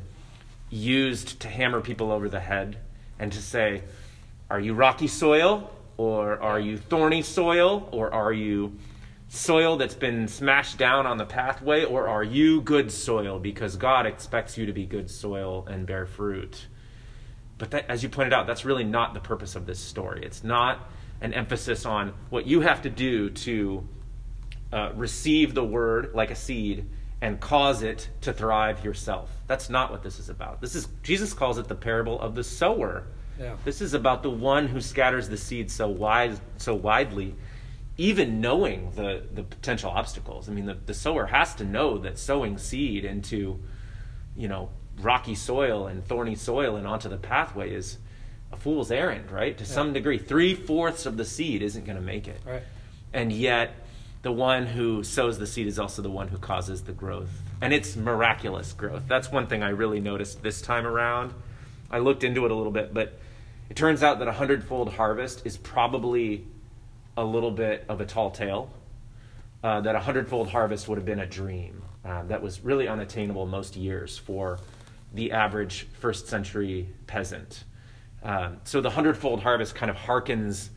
used 0.70 1.40
to 1.40 1.48
hammer 1.48 1.80
people 1.80 2.12
over 2.12 2.28
the 2.28 2.38
head 2.38 2.78
and 3.18 3.32
to 3.32 3.42
say, 3.42 3.82
are 4.48 4.60
you 4.60 4.72
rocky 4.74 5.08
soil 5.08 5.68
or 5.96 6.40
are 6.40 6.60
you 6.60 6.78
thorny 6.78 7.22
soil 7.22 7.88
or 7.90 8.14
are 8.14 8.32
you 8.32 8.78
soil 9.28 9.76
that's 9.76 9.96
been 9.96 10.28
smashed 10.28 10.78
down 10.78 11.06
on 11.06 11.18
the 11.18 11.26
pathway 11.26 11.84
or 11.84 12.06
are 12.06 12.22
you 12.22 12.60
good 12.60 12.92
soil 12.92 13.40
because 13.40 13.74
God 13.76 14.06
expects 14.06 14.56
you 14.56 14.66
to 14.66 14.72
be 14.72 14.86
good 14.86 15.10
soil 15.10 15.66
and 15.68 15.84
bear 15.84 16.06
fruit? 16.06 16.66
But 17.58 17.70
that, 17.72 17.88
as 17.88 18.02
you 18.02 18.08
pointed 18.08 18.32
out, 18.32 18.46
that's 18.46 18.64
really 18.64 18.84
not 18.84 19.14
the 19.14 19.20
purpose 19.20 19.54
of 19.56 19.66
this 19.66 19.78
story. 19.78 20.22
It's 20.24 20.42
not 20.42 20.90
an 21.20 21.32
emphasis 21.32 21.86
on 21.86 22.12
what 22.30 22.46
you 22.46 22.60
have 22.62 22.82
to 22.82 22.90
do 22.90 23.30
to 23.30 23.86
uh, 24.72 24.92
receive 24.94 25.54
the 25.54 25.64
word 25.64 26.12
like 26.14 26.30
a 26.30 26.34
seed 26.34 26.86
and 27.20 27.38
cause 27.38 27.82
it 27.82 28.08
to 28.22 28.32
thrive 28.32 28.84
yourself. 28.84 29.30
That's 29.46 29.70
not 29.70 29.92
what 29.92 30.02
this 30.02 30.18
is 30.18 30.28
about. 30.28 30.60
This 30.60 30.74
is 30.74 30.88
Jesus 31.04 31.32
calls 31.32 31.56
it 31.56 31.68
the 31.68 31.76
parable 31.76 32.20
of 32.20 32.34
the 32.34 32.42
sower. 32.42 33.04
Yeah. 33.38 33.56
This 33.64 33.80
is 33.80 33.94
about 33.94 34.22
the 34.22 34.30
one 34.30 34.66
who 34.66 34.80
scatters 34.80 35.28
the 35.28 35.36
seed 35.36 35.70
so 35.70 35.88
wide, 35.88 36.38
so 36.56 36.74
widely, 36.74 37.34
even 37.96 38.40
knowing 38.40 38.90
the, 38.96 39.22
the 39.32 39.44
potential 39.44 39.90
obstacles. 39.90 40.48
I 40.48 40.52
mean, 40.52 40.66
the, 40.66 40.74
the 40.74 40.94
sower 40.94 41.26
has 41.26 41.54
to 41.56 41.64
know 41.64 41.98
that 41.98 42.18
sowing 42.18 42.58
seed 42.58 43.04
into, 43.04 43.60
you 44.36 44.48
know, 44.48 44.70
rocky 45.00 45.34
soil 45.34 45.86
and 45.86 46.04
thorny 46.04 46.34
soil 46.34 46.76
and 46.76 46.86
onto 46.86 47.08
the 47.08 47.16
pathway 47.16 47.72
is 47.72 47.98
a 48.52 48.56
fool's 48.56 48.90
errand, 48.90 49.30
right? 49.30 49.56
To 49.58 49.64
some 49.64 49.92
degree, 49.92 50.18
three 50.18 50.54
fourths 50.54 51.06
of 51.06 51.16
the 51.16 51.24
seed 51.24 51.62
isn't 51.62 51.84
going 51.84 51.96
to 51.96 52.02
make 52.02 52.28
it. 52.28 52.40
Right. 52.46 52.62
And 53.12 53.32
yet, 53.32 53.74
the 54.22 54.32
one 54.32 54.66
who 54.66 55.02
sows 55.02 55.38
the 55.38 55.46
seed 55.46 55.66
is 55.66 55.78
also 55.78 56.02
the 56.02 56.10
one 56.10 56.28
who 56.28 56.38
causes 56.38 56.82
the 56.82 56.92
growth. 56.92 57.30
And 57.60 57.72
it's 57.72 57.96
miraculous 57.96 58.72
growth. 58.72 59.04
That's 59.08 59.32
one 59.32 59.46
thing 59.46 59.62
I 59.62 59.70
really 59.70 60.00
noticed 60.00 60.42
this 60.42 60.62
time 60.62 60.86
around. 60.86 61.32
I 61.90 61.98
looked 61.98 62.24
into 62.24 62.44
it 62.44 62.50
a 62.50 62.54
little 62.54 62.72
bit, 62.72 62.94
but 62.94 63.18
it 63.68 63.76
turns 63.76 64.02
out 64.02 64.18
that 64.20 64.28
a 64.28 64.32
hundredfold 64.32 64.92
harvest 64.92 65.44
is 65.44 65.56
probably 65.56 66.46
a 67.16 67.24
little 67.24 67.50
bit 67.50 67.84
of 67.88 68.00
a 68.00 68.06
tall 68.06 68.30
tale. 68.30 68.70
Uh, 69.64 69.80
that 69.80 69.94
a 69.94 70.00
hundredfold 70.00 70.48
harvest 70.48 70.88
would 70.88 70.98
have 70.98 71.04
been 71.04 71.20
a 71.20 71.26
dream 71.26 71.82
uh, 72.04 72.24
that 72.24 72.42
was 72.42 72.64
really 72.64 72.88
unattainable 72.88 73.46
most 73.46 73.76
years 73.76 74.18
for 74.18 74.58
the 75.14 75.32
average 75.32 75.86
first 76.00 76.28
century 76.28 76.88
peasant. 77.06 77.64
Um, 78.22 78.58
so 78.64 78.80
the 78.80 78.90
hundredfold 78.90 79.42
harvest 79.42 79.74
kind 79.74 79.90
of 79.90 79.96
harkens 79.96 80.68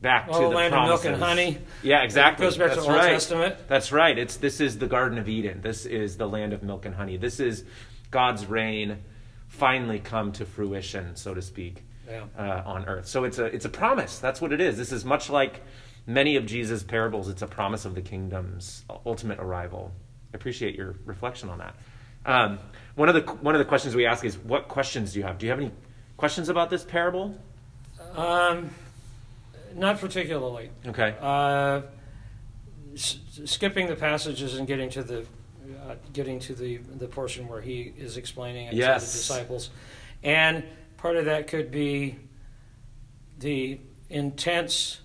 back 0.00 0.28
Oh, 0.30 0.40
to 0.42 0.48
the 0.48 0.54
land 0.54 0.74
of 0.74 0.86
milk 0.86 1.04
and 1.04 1.16
honey. 1.16 1.58
Yeah, 1.82 2.02
exactly. 2.02 2.44
It 2.46 2.50
goes 2.50 2.58
back 2.58 2.70
to 2.70 2.76
That's 2.76 2.86
Old 2.86 2.96
right. 2.96 3.10
Testament. 3.10 3.56
That's 3.68 3.92
right. 3.92 4.16
It's 4.18 4.36
this 4.36 4.60
is 4.60 4.78
the 4.78 4.86
Garden 4.86 5.18
of 5.18 5.28
Eden. 5.28 5.60
This 5.62 5.84
is 5.86 6.16
the 6.16 6.28
land 6.28 6.52
of 6.52 6.62
milk 6.62 6.84
and 6.86 6.94
honey. 6.94 7.16
This 7.16 7.40
is 7.40 7.64
God's 8.10 8.46
reign 8.46 8.98
finally 9.48 9.98
come 9.98 10.32
to 10.32 10.44
fruition, 10.44 11.16
so 11.16 11.34
to 11.34 11.42
speak, 11.42 11.84
Yeah. 12.08 12.24
uh, 12.38 12.62
on 12.64 12.84
earth. 12.86 13.06
So 13.08 13.24
it's 13.24 13.38
a 13.38 13.46
it's 13.46 13.64
a 13.64 13.68
promise. 13.70 14.18
That's 14.18 14.40
what 14.40 14.52
it 14.52 14.60
is. 14.60 14.76
This 14.76 14.92
is 14.92 15.04
much 15.04 15.28
like 15.30 15.62
many 16.06 16.36
of 16.36 16.46
Jesus' 16.46 16.82
parables. 16.82 17.28
It's 17.28 17.42
a 17.42 17.46
promise 17.48 17.84
of 17.84 17.94
the 17.94 18.02
kingdom's 18.02 18.84
ultimate 19.04 19.38
arrival. 19.40 19.92
I 20.32 20.36
appreciate 20.36 20.76
your 20.76 20.94
reflection 21.04 21.48
on 21.48 21.58
that. 21.58 21.74
Um, 22.26 22.58
one 22.96 23.08
of 23.08 23.14
the 23.14 23.32
one 23.34 23.54
of 23.54 23.58
the 23.60 23.64
questions 23.64 23.94
we 23.94 24.06
ask 24.06 24.24
is, 24.24 24.36
what 24.38 24.68
questions 24.68 25.12
do 25.12 25.20
you 25.20 25.24
have? 25.24 25.38
Do 25.38 25.46
you 25.46 25.50
have 25.50 25.60
any 25.60 25.70
questions 26.16 26.48
about 26.48 26.70
this 26.70 26.82
parable? 26.84 27.36
Um, 28.14 28.70
not 29.74 30.00
particularly. 30.00 30.70
Okay. 30.86 31.14
Uh, 31.20 31.82
s- 32.94 33.18
skipping 33.44 33.86
the 33.86 33.96
passages 33.96 34.54
and 34.56 34.66
getting 34.66 34.88
to 34.90 35.02
the 35.02 35.20
uh, 35.86 35.94
getting 36.12 36.40
to 36.40 36.54
the 36.54 36.78
the 36.78 37.06
portion 37.06 37.46
where 37.48 37.60
he 37.60 37.92
is 37.98 38.16
explaining 38.16 38.66
it 38.68 38.70
to 38.70 38.76
the 38.76 38.82
disciples, 39.06 39.70
and 40.22 40.64
part 40.96 41.16
of 41.16 41.26
that 41.26 41.46
could 41.46 41.70
be 41.70 42.16
the 43.38 43.78
intense 44.08 45.00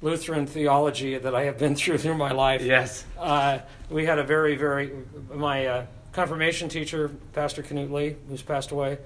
Lutheran 0.00 0.46
theology 0.46 1.18
that 1.18 1.34
I 1.34 1.44
have 1.44 1.58
been 1.58 1.74
through 1.80 1.98
through 1.98 2.16
my 2.16 2.32
life. 2.32 2.62
Yes. 2.62 3.04
Uh, 3.18 3.58
we 3.90 4.06
had 4.06 4.18
a 4.18 4.24
very, 4.24 4.56
very, 4.56 4.92
my 5.34 5.66
uh, 5.66 5.86
confirmation 6.12 6.68
teacher, 6.68 7.10
Pastor 7.32 7.62
Knut 7.62 7.90
Lee, 7.90 8.16
who's 8.28 8.42
passed 8.42 8.70
away 8.70 8.98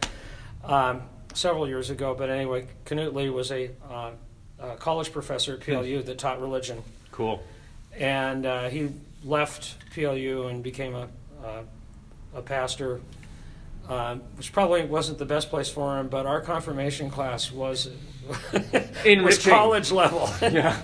um, 0.64 1.02
several 1.34 1.68
years 1.68 1.90
ago, 1.90 2.14
but 2.14 2.30
anyway, 2.30 2.66
Knut 2.86 3.14
Lee 3.14 3.30
was 3.30 3.50
a, 3.50 3.70
uh, 3.90 4.10
a 4.58 4.76
college 4.76 5.12
professor 5.12 5.54
at 5.54 5.60
PLU 5.60 6.02
that 6.02 6.18
taught 6.18 6.40
religion. 6.40 6.82
Cool. 7.10 7.42
And 7.96 8.46
uh, 8.46 8.68
he 8.68 8.90
left 9.24 9.76
PLU 9.94 10.46
and 10.48 10.62
became 10.62 10.94
a, 10.94 11.08
uh, 11.44 11.62
a 12.34 12.42
pastor, 12.42 13.00
um, 13.88 14.20
which 14.36 14.52
probably 14.52 14.84
wasn't 14.84 15.18
the 15.18 15.26
best 15.26 15.50
place 15.50 15.68
for 15.68 15.98
him, 15.98 16.08
but 16.08 16.26
our 16.26 16.40
confirmation 16.40 17.10
class 17.10 17.52
was, 17.52 17.90
was 19.04 19.44
college 19.44 19.90
level. 19.90 20.30
Yeah. 20.42 20.80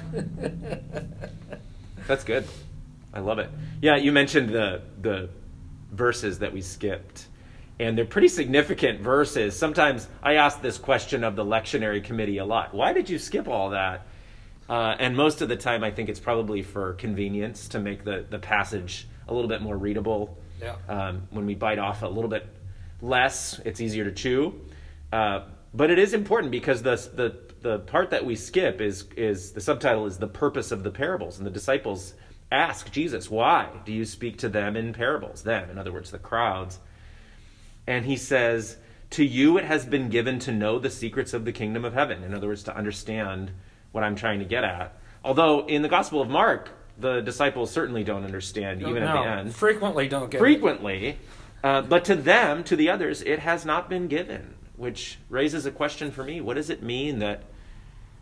That's 2.06 2.24
good. 2.24 2.46
I 3.12 3.20
love 3.20 3.38
it. 3.38 3.50
Yeah, 3.82 3.96
you 3.96 4.12
mentioned 4.12 4.48
the 4.48 4.80
the 5.02 5.28
verses 5.92 6.38
that 6.40 6.52
we 6.52 6.60
skipped. 6.60 7.26
And 7.80 7.96
they're 7.96 8.04
pretty 8.04 8.28
significant 8.28 9.00
verses. 9.00 9.56
Sometimes 9.56 10.08
I 10.22 10.34
ask 10.34 10.60
this 10.60 10.78
question 10.78 11.22
of 11.22 11.36
the 11.36 11.44
lectionary 11.44 12.02
committee 12.02 12.38
a 12.38 12.44
lot. 12.44 12.74
Why 12.74 12.92
did 12.92 13.08
you 13.08 13.18
skip 13.18 13.46
all 13.46 13.70
that? 13.70 14.06
Uh, 14.68 14.96
and 14.98 15.16
most 15.16 15.40
of 15.40 15.48
the 15.48 15.56
time, 15.56 15.82
I 15.82 15.90
think 15.90 16.08
it's 16.08 16.20
probably 16.20 16.62
for 16.62 16.94
convenience 16.94 17.68
to 17.68 17.78
make 17.78 18.04
the, 18.04 18.26
the 18.28 18.38
passage 18.38 19.06
a 19.28 19.34
little 19.34 19.48
bit 19.48 19.62
more 19.62 19.76
readable. 19.76 20.36
Yeah. 20.60 20.76
Um, 20.88 21.28
when 21.30 21.46
we 21.46 21.54
bite 21.54 21.78
off 21.78 22.02
a 22.02 22.06
little 22.06 22.28
bit 22.28 22.46
less, 23.00 23.60
it's 23.64 23.80
easier 23.80 24.04
to 24.04 24.12
chew. 24.12 24.60
Uh, 25.12 25.44
but 25.72 25.90
it 25.90 25.98
is 25.98 26.14
important 26.14 26.50
because 26.50 26.82
the, 26.82 26.96
the, 27.14 27.38
the 27.60 27.78
part 27.80 28.10
that 28.10 28.24
we 28.24 28.34
skip 28.34 28.80
is, 28.80 29.04
is 29.16 29.52
the 29.52 29.60
subtitle 29.60 30.06
is 30.06 30.18
the 30.18 30.26
purpose 30.26 30.72
of 30.72 30.82
the 30.82 30.90
parables. 30.90 31.38
And 31.38 31.46
the 31.46 31.50
disciples 31.50 32.14
ask 32.50 32.90
Jesus, 32.90 33.30
Why 33.30 33.68
do 33.84 33.92
you 33.92 34.04
speak 34.04 34.38
to 34.38 34.48
them 34.48 34.76
in 34.76 34.92
parables? 34.92 35.42
Them, 35.42 35.70
in 35.70 35.78
other 35.78 35.92
words, 35.92 36.10
the 36.10 36.18
crowds. 36.18 36.78
And 37.86 38.04
he 38.04 38.16
says, 38.16 38.76
To 39.10 39.24
you 39.24 39.58
it 39.58 39.64
has 39.64 39.86
been 39.86 40.08
given 40.08 40.38
to 40.40 40.52
know 40.52 40.78
the 40.78 40.90
secrets 40.90 41.34
of 41.34 41.44
the 41.44 41.52
kingdom 41.52 41.84
of 41.84 41.94
heaven. 41.94 42.22
In 42.22 42.34
other 42.34 42.48
words, 42.48 42.62
to 42.64 42.76
understand 42.76 43.50
what 43.92 44.04
I'm 44.04 44.16
trying 44.16 44.38
to 44.40 44.44
get 44.44 44.64
at. 44.64 44.98
Although 45.24 45.66
in 45.66 45.82
the 45.82 45.88
Gospel 45.88 46.20
of 46.20 46.28
Mark, 46.28 46.70
the 46.98 47.20
disciples 47.20 47.70
certainly 47.70 48.04
don't 48.04 48.24
understand, 48.24 48.82
even 48.82 49.02
at 49.02 49.12
the 49.12 49.28
end. 49.28 49.54
Frequently 49.54 50.08
don't 50.08 50.30
get 50.30 50.38
it. 50.38 50.40
Frequently. 50.40 51.18
Uh, 51.62 51.82
but 51.82 52.04
to 52.04 52.14
them, 52.14 52.64
to 52.64 52.76
the 52.76 52.90
others, 52.90 53.22
it 53.22 53.40
has 53.40 53.64
not 53.64 53.88
been 53.88 54.08
given, 54.08 54.54
which 54.76 55.18
raises 55.28 55.66
a 55.66 55.70
question 55.70 56.10
for 56.10 56.24
me. 56.24 56.40
What 56.40 56.54
does 56.54 56.70
it 56.70 56.82
mean 56.82 57.18
that 57.18 57.42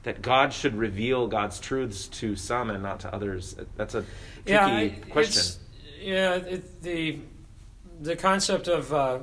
that 0.07 0.23
God 0.23 0.53
should 0.53 0.77
reveal 0.77 1.27
God's 1.27 1.59
truths 1.59 2.07
to 2.21 2.37
some 2.37 2.71
and 2.71 2.81
not 2.81 3.01
to 3.01 3.13
others? 3.13 3.57
That's 3.77 3.95
a 3.97 4.03
tricky 4.45 4.53
yeah, 4.53 4.67
I- 4.67 4.95
question. 5.11 5.61
yeah, 6.01 6.35
it, 6.37 6.83
the 6.83 7.19
the 8.01 8.15
concept 8.15 8.69
of 8.69 8.93
uh, 8.95 9.19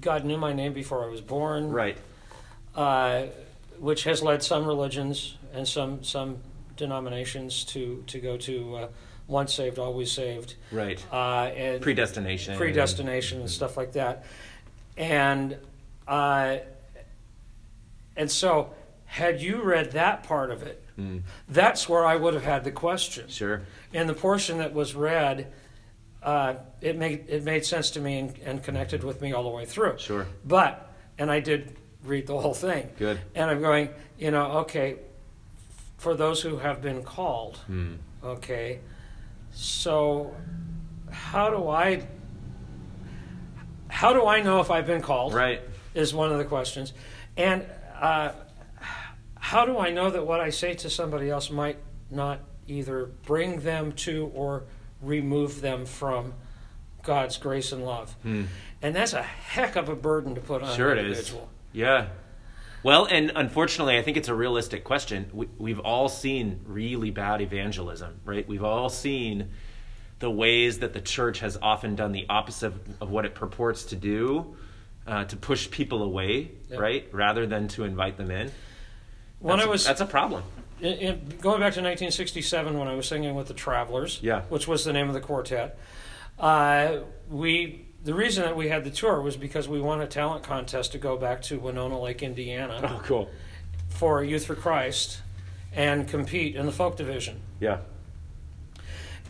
God 0.00 0.24
knew 0.26 0.36
my 0.36 0.52
name 0.52 0.74
before 0.74 1.02
I 1.04 1.08
was 1.08 1.22
born, 1.22 1.70
Right. 1.70 1.96
uh, 2.74 3.22
which 3.78 4.04
has 4.04 4.22
led 4.22 4.42
some 4.42 4.66
religions 4.66 5.36
and 5.54 5.66
some 5.66 6.04
some 6.04 6.36
denominations 6.76 7.64
to 7.72 8.04
to 8.08 8.18
go 8.20 8.36
to 8.36 8.76
uh, 8.76 8.88
once 9.28 9.54
saved, 9.54 9.78
always 9.78 10.12
saved, 10.12 10.56
Right. 10.70 11.02
uh, 11.10 11.50
and 11.56 11.80
Predestination. 11.80 12.58
predestination 12.58 13.40
and 13.40 13.48
stuff 13.48 13.78
like 13.78 13.92
that, 13.92 14.26
and 14.98 15.56
uh, 16.06 16.56
and 18.14 18.30
so 18.30 18.74
had 19.12 19.42
you 19.42 19.62
read 19.62 19.92
that 19.92 20.22
part 20.22 20.50
of 20.50 20.62
it, 20.62 20.78
Mm, 20.98 21.22
that's 21.48 21.88
where 21.88 22.04
I 22.04 22.16
would 22.16 22.34
have 22.34 22.44
had 22.44 22.64
the 22.64 22.70
question. 22.70 23.24
sure. 23.28 23.62
In 23.94 24.06
the 24.06 24.12
portion 24.14 24.58
that 24.58 24.72
was 24.74 24.94
read, 24.94 25.50
uh, 26.22 26.54
it 26.82 26.96
made 26.98 27.24
it 27.28 27.42
made 27.44 27.64
sense 27.64 27.90
to 27.92 28.00
me 28.00 28.18
and, 28.18 28.38
and 28.44 28.62
connected 28.62 29.02
with 29.02 29.20
me 29.22 29.32
all 29.32 29.42
the 29.42 29.48
way 29.50 29.64
through. 29.66 29.96
Sure. 29.98 30.26
But 30.44 30.92
and 31.18 31.30
I 31.30 31.40
did 31.40 31.76
read 32.04 32.26
the 32.26 32.38
whole 32.38 32.52
thing, 32.54 32.90
Good. 32.98 33.18
and 33.34 33.50
I'm 33.50 33.60
going, 33.62 33.88
you 34.18 34.30
know, 34.30 34.44
okay, 34.64 34.96
for 35.98 36.14
those 36.14 36.42
who 36.42 36.58
have 36.58 36.80
been 36.82 37.02
called, 37.02 37.58
Mm. 37.70 37.96
okay, 38.22 38.80
so 39.52 40.34
how 41.10 41.48
do 41.50 41.68
I 41.68 42.06
how 43.88 44.12
do 44.12 44.26
I 44.26 44.40
know 44.42 44.60
if 44.60 44.70
I've 44.70 44.86
been 44.86 45.02
called? 45.02 45.34
Right. 45.34 45.60
is 45.94 46.14
one 46.14 46.30
of 46.32 46.38
the 46.38 46.44
questions. 46.44 46.92
And 47.36 47.64
uh, 48.00 48.32
how 49.52 49.66
do 49.66 49.76
I 49.78 49.90
know 49.90 50.08
that 50.08 50.26
what 50.26 50.40
I 50.40 50.48
say 50.48 50.72
to 50.76 50.88
somebody 50.88 51.28
else 51.28 51.50
might 51.50 51.76
not 52.10 52.40
either 52.66 53.10
bring 53.26 53.60
them 53.60 53.92
to 53.92 54.30
or 54.34 54.64
remove 55.02 55.60
them 55.60 55.84
from 55.84 56.32
God's 57.02 57.36
grace 57.36 57.70
and 57.70 57.84
love? 57.84 58.16
Hmm. 58.22 58.44
And 58.80 58.96
that's 58.96 59.12
a 59.12 59.20
heck 59.22 59.76
of 59.76 59.90
a 59.90 59.94
burden 59.94 60.34
to 60.36 60.40
put 60.40 60.62
on 60.62 60.74
Sure 60.74 60.92
an 60.92 60.98
it 60.98 61.06
is. 61.06 61.18
individual. 61.18 61.50
Yeah. 61.70 62.06
Well, 62.82 63.04
and 63.04 63.30
unfortunately, 63.36 63.98
I 63.98 64.02
think 64.02 64.16
it's 64.16 64.28
a 64.28 64.34
realistic 64.34 64.84
question. 64.84 65.28
We, 65.34 65.48
we've 65.58 65.80
all 65.80 66.08
seen 66.08 66.60
really 66.66 67.10
bad 67.10 67.42
evangelism, 67.42 68.20
right? 68.24 68.48
We've 68.48 68.64
all 68.64 68.88
seen 68.88 69.50
the 70.18 70.30
ways 70.30 70.78
that 70.78 70.94
the 70.94 71.00
church 71.02 71.40
has 71.40 71.58
often 71.60 71.94
done 71.94 72.12
the 72.12 72.24
opposite 72.30 72.72
of, 73.02 73.10
what 73.10 73.26
it 73.26 73.34
purports 73.34 73.84
to 73.86 73.96
do, 73.96 74.56
uh, 75.06 75.24
to 75.26 75.36
push 75.36 75.70
people 75.70 76.02
away, 76.02 76.52
Yeah. 76.70 76.78
right, 76.78 77.06
rather 77.12 77.46
than 77.46 77.68
to 77.68 77.84
invite 77.84 78.16
them 78.16 78.30
in. 78.30 78.50
When 79.42 79.56
that's, 79.58 79.66
I 79.66 79.70
was 79.70 79.84
that's 79.84 80.00
a 80.00 80.06
problem. 80.06 80.42
in, 80.80 80.92
in, 80.94 81.14
going 81.40 81.60
back 81.60 81.74
to 81.74 81.80
1967 81.82 82.78
when 82.78 82.88
I 82.88 82.94
was 82.94 83.06
singing 83.08 83.34
with 83.34 83.48
the 83.48 83.54
Travelers, 83.54 84.18
Yeah. 84.22 84.42
which 84.48 84.66
was 84.68 84.84
the 84.84 84.92
name 84.92 85.08
of 85.08 85.14
the 85.14 85.20
quartet, 85.20 85.78
uh, 86.38 86.98
we 87.28 87.86
the 88.04 88.14
reason 88.14 88.42
that 88.44 88.56
we 88.56 88.68
had 88.68 88.82
the 88.84 88.90
tour 88.90 89.20
was 89.20 89.36
because 89.36 89.68
we 89.68 89.80
won 89.80 90.00
a 90.00 90.06
talent 90.08 90.42
contest 90.42 90.92
to 90.92 90.98
go 90.98 91.16
back 91.16 91.42
to 91.42 91.58
Winona 91.60 92.00
Lake, 92.00 92.22
Indiana, 92.22 92.80
Oh, 92.82 93.00
cool. 93.04 93.30
for 93.90 94.24
Youth 94.24 94.46
for 94.46 94.56
Christ 94.56 95.20
and 95.72 96.08
compete 96.08 96.56
in 96.56 96.66
the 96.66 96.72
folk 96.72 96.96
division. 96.96 97.40
Yeah. 97.60 97.78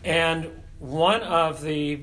And 0.03 0.49
one 0.79 1.21
of 1.21 1.61
the, 1.61 2.01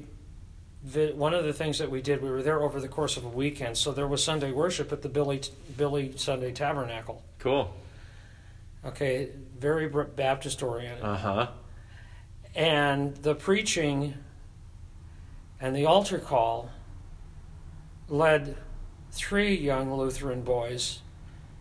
the 0.93 1.13
one 1.13 1.35
of 1.35 1.45
the 1.45 1.53
things 1.53 1.79
that 1.79 1.91
we 1.91 2.01
did, 2.03 2.23
we 2.23 2.31
were 2.31 2.43
there 2.43 2.63
over 2.63 2.81
the 2.81 2.89
course 2.89 3.17
of 3.17 3.25
a 3.25 3.29
weekend. 3.29 3.77
So 3.77 3.93
there 3.93 4.07
was 4.07 4.23
Sunday 4.25 4.53
worship 4.53 4.93
at 4.93 5.03
the 5.03 5.09
Billy 5.09 5.41
Billy 5.77 6.13
Sunday 6.17 6.53
Tabernacle. 6.53 7.23
Cool. 7.39 7.75
Okay, 8.85 9.31
very 9.59 9.89
Baptist 9.89 10.63
oriented. 10.63 11.05
Uh 11.05 11.17
huh. 11.17 11.47
and 12.55 13.15
the 13.17 13.35
preaching 13.35 14.15
and 15.61 15.77
the 15.77 15.85
altar 15.85 16.19
call 16.19 16.71
led 18.09 18.57
three 19.13 19.55
young 19.55 19.93
Lutheran 19.95 20.43
boys 20.43 21.01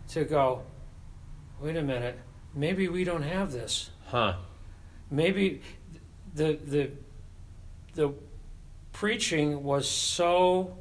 to 0.10 0.24
go, 0.24 0.64
wait 1.60 1.76
a 1.76 1.82
minute, 1.82 2.18
maybe 2.56 2.88
we 2.88 3.04
don't 3.04 3.24
have 3.24 3.52
this. 3.52 3.90
Huh. 4.08 4.36
Maybe 5.12 5.62
the 6.34 6.58
the 6.66 6.92
the 7.96 8.14
preaching 8.94 9.64
was 9.64 9.88
so 9.88 10.78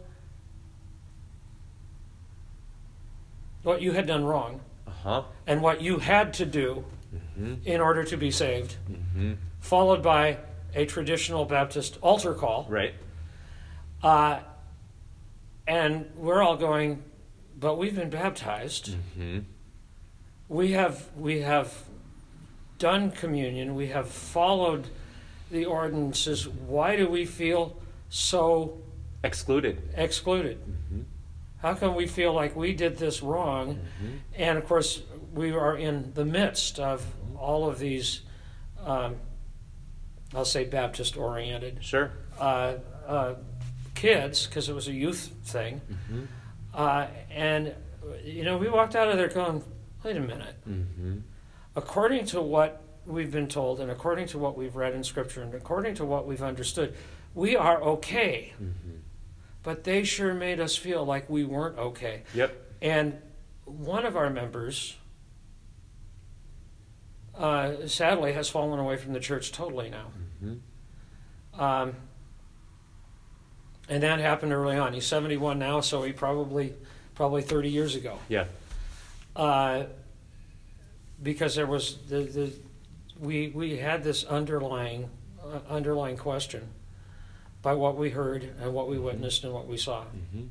what 3.62 3.82
you 3.82 3.92
had 3.92 4.06
done 4.06 4.24
wrong 4.24 4.60
Uh 5.04 5.22
huh. 5.22 5.22
and 5.46 5.62
what 5.62 5.80
you 5.80 5.98
had 5.98 6.34
to 6.34 6.46
do 6.46 6.84
hmm 7.36 7.54
in 7.64 7.80
order 7.80 8.04
to 8.04 8.16
be 8.16 8.30
saved, 8.30 8.76
hmm 8.86 9.34
followed 9.60 10.02
by 10.02 10.38
a 10.74 10.84
traditional 10.86 11.44
Baptist 11.44 11.98
altar 12.02 12.34
call. 12.34 12.66
Right. 12.68 12.94
Uh, 14.02 14.40
and 15.66 16.10
we're 16.16 16.42
all 16.42 16.56
going, 16.56 17.02
but 17.58 17.76
we've 17.78 17.94
been 17.96 18.10
baptized. 18.10 18.94
hmm 19.16 19.40
We 20.48 20.72
have 20.72 21.08
we 21.16 21.40
have 21.42 21.84
done 22.78 23.10
communion. 23.10 23.74
We 23.74 23.88
have 23.88 24.08
followed 24.08 24.86
the 25.50 25.64
ordinances. 25.64 26.46
Why 26.48 26.96
do 26.96 27.08
we 27.08 27.24
feel 27.24 27.76
so 28.08 28.78
Excluded. 29.24 29.82
excluded? 29.96 30.58
hmm 30.88 31.02
How 31.62 31.74
come 31.74 31.94
we 31.96 32.06
feel 32.06 32.32
like 32.32 32.54
we 32.56 32.72
did 32.72 32.98
this 32.98 33.22
wrong? 33.22 33.80
hmm 34.00 34.08
And 34.36 34.58
of 34.58 34.66
course, 34.66 35.02
we 35.34 35.50
are 35.52 35.76
in 35.76 36.12
the 36.14 36.24
midst 36.24 36.78
of 36.78 37.04
all 37.36 37.68
of 37.68 37.78
these, 37.78 38.22
um, 38.84 39.16
I'll 40.34 40.44
say 40.44 40.64
Baptist 40.64 41.16
oriented 41.16 41.78
Sure. 41.84 42.10
uh, 42.38 42.74
uh, 43.06 43.34
kids, 43.94 44.46
because 44.46 44.68
it 44.68 44.74
was 44.74 44.88
a 44.88 44.92
youth 44.92 45.30
thing. 45.44 45.80
hmm 46.10 46.24
Uh, 46.74 47.06
and, 47.30 47.74
you 48.22 48.44
know, 48.44 48.56
we 48.58 48.68
walked 48.68 48.94
out 48.94 49.08
of 49.08 49.16
there 49.16 49.28
going, 49.28 49.64
wait 50.04 50.16
a 50.16 50.20
minute. 50.20 50.54
hmm 50.64 51.18
According 51.74 52.26
to 52.26 52.40
what 52.42 52.82
we've 53.06 53.30
been 53.32 53.48
told, 53.48 53.80
and 53.80 53.90
according 53.90 54.26
to 54.28 54.38
what 54.38 54.56
we've 54.56 54.76
read 54.76 54.94
in 54.94 55.02
Scripture, 55.02 55.42
and 55.42 55.54
according 55.54 55.94
to 55.96 56.04
what 56.04 56.26
we've 56.26 56.42
understood, 56.42 56.94
we 57.34 57.56
are 57.56 57.80
okay. 57.82 58.52
hmm 58.58 58.70
But 59.68 59.84
they 59.84 60.02
sure 60.02 60.32
made 60.32 60.60
us 60.60 60.76
feel 60.76 61.04
like 61.04 61.28
we 61.28 61.44
weren't 61.44 61.76
okay. 61.76 62.22
Yep. 62.32 62.56
And 62.80 63.18
one 63.66 64.06
of 64.06 64.16
our 64.16 64.30
members, 64.30 64.96
uh, 67.36 67.86
sadly, 67.86 68.32
has 68.32 68.48
fallen 68.48 68.78
away 68.78 68.96
from 68.96 69.12
the 69.12 69.20
church 69.20 69.52
totally 69.52 69.90
now. 69.90 70.06
Mm-hmm. 70.42 71.60
Um, 71.60 71.96
and 73.90 74.02
that 74.02 74.20
happened 74.20 74.54
early 74.54 74.78
on. 74.78 74.94
He's 74.94 75.04
71 75.04 75.58
now, 75.58 75.82
so 75.82 76.02
he 76.02 76.14
probably 76.14 76.72
probably 77.14 77.42
30 77.42 77.68
years 77.68 77.94
ago. 77.94 78.18
Yeah. 78.30 78.46
Uh, 79.36 79.84
because 81.22 81.54
there 81.54 81.66
was 81.66 81.98
the, 82.08 82.22
the 82.22 82.52
we 83.20 83.48
we 83.48 83.76
had 83.76 84.02
this 84.02 84.24
underlying 84.24 85.10
uh, 85.44 85.58
underlying 85.68 86.16
question 86.16 86.66
by 87.68 87.74
what 87.74 87.98
we 87.98 88.08
heard 88.08 88.48
and 88.62 88.72
what 88.72 88.88
we 88.88 88.98
witnessed 88.98 89.44
and 89.44 89.52
what 89.52 89.68
we 89.68 89.76
saw. 89.76 90.02
hmm 90.04 90.44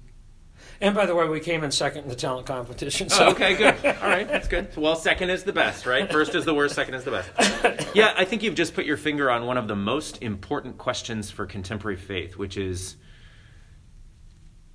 And 0.80 0.94
by 0.94 1.08
the 1.08 1.16
way, 1.16 1.28
we 1.28 1.40
came 1.40 1.64
in 1.64 1.72
second 1.72 2.04
in 2.04 2.10
the 2.10 2.16
talent 2.16 2.46
competition. 2.46 3.10
So 3.10 3.26
Oh, 3.26 3.32
okay, 3.32 3.56
good. 3.56 3.74
All 4.04 4.08
right, 4.08 4.28
that's 4.28 4.48
good. 4.48 4.68
Well, 4.78 4.96
second 4.96 5.32
is 5.32 5.44
the 5.44 5.52
best, 5.52 5.88
right? 5.88 6.12
First 6.12 6.36
is 6.36 6.46
the 6.46 6.54
worst, 6.54 6.76
second 6.76 6.94
is 6.94 7.04
the 7.06 7.10
best. 7.10 7.90
Yeah, 7.96 8.14
I 8.16 8.24
think 8.24 8.44
you've 8.44 8.54
just 8.54 8.76
put 8.76 8.86
your 8.86 8.98
finger 8.98 9.32
on 9.32 9.48
one 9.48 9.58
of 9.58 9.68
the 9.68 9.76
most 9.76 10.22
important 10.22 10.78
questions 10.78 11.32
for 11.32 11.48
contemporary 11.48 11.98
faith, 11.98 12.38
which 12.38 12.56
is 12.56 12.98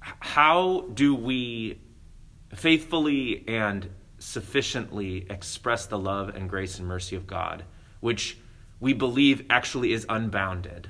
how 0.00 0.88
do 0.92 1.14
we 1.14 1.80
faithfully 2.56 3.44
and 3.46 3.88
sufficiently 4.18 5.28
express 5.30 5.86
the 5.86 5.98
love 5.98 6.30
and 6.34 6.50
grace 6.50 6.80
and 6.80 6.88
mercy 6.88 7.14
of 7.14 7.28
God, 7.28 7.62
which 8.00 8.36
we 8.80 8.94
believe 8.94 9.46
actually 9.48 9.92
is 9.92 10.04
unbounded 10.08 10.88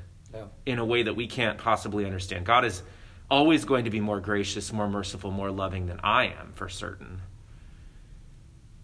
In 0.66 0.79
a 0.79 0.85
way 0.85 1.03
that 1.03 1.14
we 1.14 1.27
can't 1.27 1.59
possibly 1.59 2.05
understand. 2.05 2.47
God 2.47 2.64
is 2.64 2.83
always 3.31 3.64
going 3.64 3.85
to 3.85 3.90
be 3.90 4.01
more 4.01 4.21
gracious, 4.21 4.73
more 4.73 4.88
merciful, 4.88 5.31
more 5.31 5.51
loving 5.51 5.87
than 5.87 6.01
I 6.03 6.27
am, 6.27 6.53
for 6.55 6.68
certain. 6.68 7.23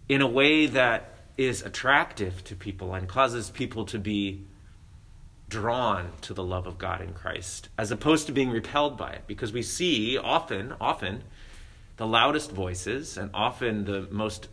In 0.08 0.22
a 0.22 0.26
way 0.26 0.66
that 0.66 1.14
is 1.37 1.62
attractive 1.62 2.42
to 2.44 2.56
people 2.56 2.94
and 2.94 3.08
causes 3.08 3.50
people 3.50 3.84
to 3.87 3.98
be 3.98 4.44
drawn 5.48 6.12
to 6.20 6.34
the 6.34 6.42
love 6.42 6.66
of 6.66 6.78
God 6.78 7.00
in 7.00 7.14
Christ, 7.14 7.68
as 7.78 7.90
opposed 7.90 8.26
to 8.26 8.32
being 8.32 8.50
repelled 8.50 8.98
by 8.98 9.12
it. 9.12 9.22
Because 9.26 9.52
we 9.52 9.62
see 9.62 10.18
often, 10.18 10.74
often, 10.80 11.24
the 11.96 12.06
loudest 12.06 12.50
voices 12.52 13.16
and 13.16 13.30
often 13.34 13.84
the 13.84 14.08
most 14.11 14.48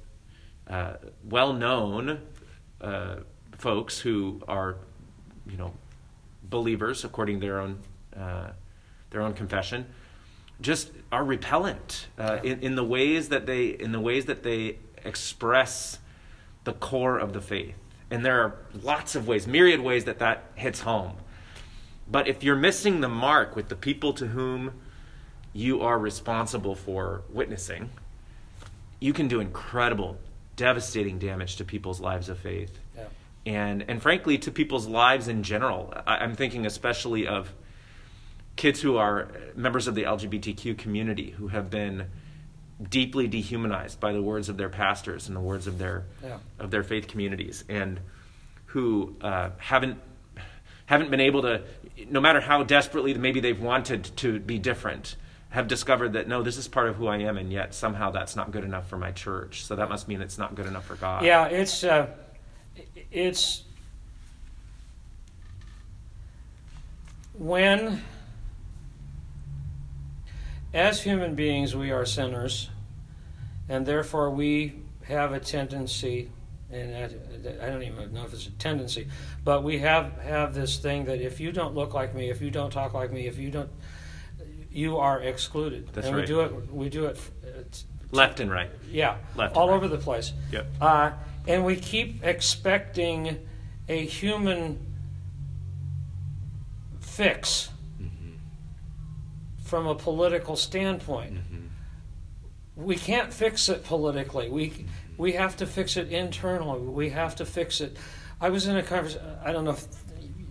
uh, 0.67 0.95
well 1.23 1.53
known 1.53 2.21
uh, 2.81 3.17
folks 3.57 3.99
who 3.99 4.41
are, 4.47 4.77
you 5.49 5.57
know, 5.57 5.73
believers 6.49 7.03
according 7.03 7.39
to 7.39 7.45
their 7.45 7.59
own 7.59 7.79
uh, 8.15 8.51
their 9.11 9.21
own 9.21 9.33
confession, 9.33 9.85
just 10.61 10.91
are 11.11 11.23
repellent 11.23 12.07
uh, 12.17 12.39
in, 12.43 12.59
in 12.61 12.75
the 12.75 12.83
ways 12.83 13.29
that 13.29 13.45
they 13.45 13.67
in 13.67 13.91
the 13.91 13.99
ways 13.99 14.25
that 14.25 14.43
they 14.43 14.77
express 15.03 15.99
the 16.63 16.73
core 16.73 17.17
of 17.17 17.33
the 17.33 17.41
faith. 17.41 17.75
And 18.11 18.25
there 18.25 18.41
are 18.41 18.55
lots 18.81 19.15
of 19.15 19.27
ways, 19.27 19.47
myriad 19.47 19.79
ways 19.79 20.05
that 20.05 20.19
that 20.19 20.43
hits 20.55 20.81
home. 20.81 21.13
But 22.09 22.27
if 22.27 22.43
you're 22.43 22.55
missing 22.55 23.01
the 23.01 23.09
mark 23.09 23.55
with 23.55 23.69
the 23.69 23.75
people 23.75 24.13
to 24.13 24.27
whom 24.27 24.73
you 25.53 25.81
are 25.81 25.97
responsible 25.97 26.75
for 26.75 27.23
witnessing, 27.29 27.89
you 28.99 29.13
can 29.13 29.27
do 29.27 29.39
incredible, 29.39 30.17
devastating 30.55 31.17
damage 31.17 31.55
to 31.55 31.65
people's 31.65 31.99
lives 31.99 32.29
of 32.29 32.37
faith. 32.37 32.79
And 33.45 33.83
and 33.87 34.01
frankly 34.01 34.37
to 34.39 34.51
people's 34.51 34.87
lives 34.87 35.27
in 35.27 35.43
general. 35.43 35.93
I, 36.07 36.17
I'm 36.17 36.35
thinking 36.35 36.65
especially 36.65 37.27
of 37.27 37.53
kids 38.55 38.81
who 38.81 38.97
are 38.97 39.27
members 39.55 39.87
of 39.87 39.95
the 39.95 40.03
LGBTQ 40.03 40.77
community 40.77 41.31
who 41.31 41.49
have 41.49 41.69
been 41.69 42.07
deeply 42.89 43.27
dehumanized 43.27 43.99
by 43.99 44.11
the 44.13 44.21
words 44.21 44.49
of 44.49 44.57
their 44.57 44.69
pastors 44.69 45.27
and 45.27 45.35
the 45.35 45.41
words 45.41 45.67
of 45.67 45.77
their 45.77 46.05
Yeah. 46.23 46.37
of 46.59 46.71
their 46.71 46.83
faith 46.83 47.07
communities, 47.07 47.63
and 47.69 47.99
who 48.67 49.15
uh, 49.21 49.51
haven't 49.57 49.99
haven't 50.87 51.09
been 51.09 51.19
able 51.21 51.41
to, 51.41 51.61
no 52.09 52.19
matter 52.21 52.39
how 52.39 52.63
desperately 52.63 53.13
maybe 53.15 53.39
they've 53.39 53.59
wanted 53.61 54.03
to 54.17 54.39
be 54.39 54.59
different, 54.59 55.15
have 55.49 55.67
discovered 55.67 56.13
that 56.13 56.27
no, 56.27 56.43
this 56.43 56.57
is 56.57 56.67
part 56.67 56.87
of 56.89 56.95
who 56.97 57.07
I 57.07 57.17
am, 57.19 57.37
and 57.37 57.51
yet 57.51 57.73
somehow 57.73 58.11
that's 58.11 58.35
not 58.35 58.51
good 58.51 58.63
enough 58.63 58.87
for 58.89 58.97
my 58.97 59.11
church. 59.11 59.63
So 59.65 59.75
that 59.77 59.89
must 59.89 60.07
mean 60.07 60.21
it's 60.21 60.37
not 60.37 60.53
good 60.53 60.65
enough 60.67 60.85
for 60.85 60.95
God. 60.95 61.23
Yeah, 61.23 61.45
it's 61.47 61.83
uh, 61.83 62.07
it's 63.15 63.63
when 67.33 68.01
as 70.73 71.01
human 71.01 71.35
beings, 71.35 71.73
we 71.75 71.91
are 71.91 72.05
sinners, 72.05 72.69
and 73.69 73.85
therefore 73.85 74.29
we 74.29 74.73
have 75.03 75.31
a 75.31 75.39
tendency, 75.39 76.29
and 76.69 76.93
I, 76.93 77.65
I 77.65 77.69
don't 77.69 77.83
even 77.83 78.13
know 78.13 78.25
if 78.25 78.33
it's 78.33 78.47
a 78.47 78.51
tendency, 78.51 79.07
but 79.45 79.63
we 79.63 79.79
have 79.79 80.17
have 80.21 80.53
this 80.53 80.77
thing 80.77 81.05
that 81.05 81.21
if 81.21 81.39
you 81.39 81.53
don't 81.53 81.73
look 81.73 81.93
like 81.93 82.13
me, 82.13 82.29
if 82.29 82.41
you 82.41 82.51
don't 82.51 82.71
talk 82.71 82.93
like 82.93 83.13
me, 83.13 83.27
if 83.27 83.37
you 83.37 83.49
don't, 83.49 83.69
you 84.69 84.97
are 84.97 85.21
excluded. 85.21 85.87
That's 85.93 86.07
and 86.07 86.15
right. 86.17 86.23
we 86.23 86.27
do 86.27 86.41
it. 86.41 86.73
We 86.73 86.89
do 86.89 87.05
it. 87.05 87.17
it's- 87.43 87.85
Left 88.11 88.39
and 88.39 88.51
right. 88.51 88.69
yeah, 88.91 89.17
Left 89.35 89.55
all 89.57 89.69
right. 89.69 89.75
over 89.75 89.87
the 89.87 89.97
place. 89.97 90.31
Yep. 90.51 90.67
Uh, 90.79 91.11
and 91.47 91.65
we 91.65 91.75
keep 91.75 92.23
expecting 92.23 93.37
a 93.87 94.05
human 94.05 94.79
fix 96.99 97.69
mm-hmm. 98.01 98.33
from 99.63 99.87
a 99.87 99.95
political 99.95 100.55
standpoint. 100.55 101.35
Mm-hmm. 101.35 102.83
We 102.83 102.95
can't 102.95 103.33
fix 103.33 103.69
it 103.69 103.83
politically. 103.85 104.49
We 104.49 104.69
mm-hmm. 104.69 104.87
we 105.17 105.33
have 105.33 105.55
to 105.57 105.65
fix 105.65 105.97
it 105.97 106.09
internally. 106.09 106.81
We 106.81 107.09
have 107.09 107.35
to 107.37 107.45
fix 107.45 107.79
it. 107.79 107.95
I 108.41 108.49
was 108.49 108.67
in 108.67 108.75
a 108.75 108.83
conversation. 108.83 109.25
I 109.43 109.51
don't 109.51 109.63
know 109.63 109.71
if 109.71 109.85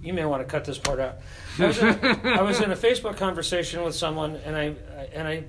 you 0.02 0.12
may 0.12 0.24
want 0.24 0.42
to 0.42 0.46
cut 0.46 0.64
this 0.64 0.78
part 0.78 1.00
out. 1.00 1.18
I 1.58 1.66
was 1.66 1.78
in 1.78 1.98
I 2.24 2.42
was 2.42 2.60
in 2.60 2.70
a 2.70 2.76
Facebook 2.88 3.16
conversation 3.16 3.82
with 3.82 3.94
someone, 3.94 4.36
and 4.36 4.56
I 4.56 4.74
and 5.12 5.28
I 5.28 5.44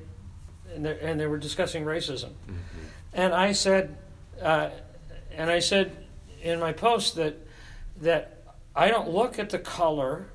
and 0.73 0.85
they, 0.85 0.99
and 0.99 1.19
they 1.19 1.27
were 1.27 1.37
discussing 1.37 1.85
racism, 1.85 2.31
and 3.13 3.33
I 3.33 3.53
said, 3.53 3.97
uh, 4.41 4.69
and 5.37 5.49
I 5.49 5.59
said 5.59 5.95
in 6.41 6.59
my 6.59 6.71
post 6.73 7.15
that 7.15 7.35
that 8.01 8.43
I 8.75 8.89
don't 8.89 9.09
look 9.09 9.39
at 9.39 9.49
the 9.49 9.59
color, 9.59 10.27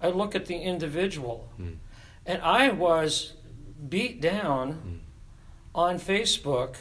I 0.00 0.08
look 0.08 0.34
at 0.34 0.46
the 0.46 0.56
individual, 0.56 1.50
and 2.26 2.42
I 2.42 2.68
was 2.70 3.32
beat 3.88 4.20
down 4.20 5.00
on 5.74 5.98
Facebook 5.98 6.76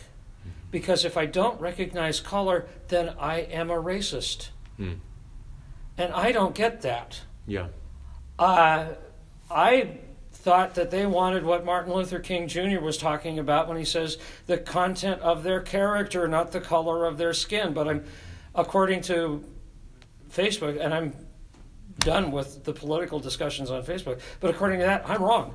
because 0.72 1.06
if 1.06 1.18
I 1.18 1.26
don't 1.26 1.60
recognize 1.62 2.20
color, 2.20 2.68
then 2.90 3.14
I 3.20 3.40
am 3.40 3.70
a 3.72 3.76
racist, 3.82 4.50
Hmm. 4.78 4.94
and 5.98 6.14
I 6.14 6.32
don't 6.32 6.54
get 6.54 6.82
that. 6.82 7.22
Yeah. 7.48 7.68
Uh, 8.38 8.90
I 9.50 9.98
thought 10.48 10.76
that 10.76 10.92
they 10.92 11.06
wanted 11.06 11.44
what 11.44 11.66
Martin 11.66 11.92
Luther 11.94 12.20
King 12.20 12.48
Jr. 12.48 12.80
was 12.80 12.98
talking 12.98 13.38
about 13.38 13.68
when 13.68 13.76
he 13.76 13.84
says 13.84 14.18
the 14.46 14.58
content 14.58 15.20
of 15.22 15.44
their 15.44 15.60
character, 15.60 16.26
not 16.26 16.54
the 16.54 16.62
color 16.62 17.04
of 17.06 17.18
their 17.18 17.34
skin. 17.34 17.74
But 17.74 17.90
I'm, 17.90 18.06
according 18.56 19.02
to 19.02 19.44
Facebook, 20.32 20.80
and 20.80 20.94
I'm 20.94 21.14
done 22.00 22.32
with 22.32 22.64
the 22.64 22.72
political 22.72 23.20
discussions 23.20 23.70
on 23.70 23.84
Facebook, 23.84 24.22
but 24.40 24.50
according 24.50 24.80
to 24.80 24.86
that, 24.86 25.04
I'm 25.10 25.22
wrong. 25.22 25.54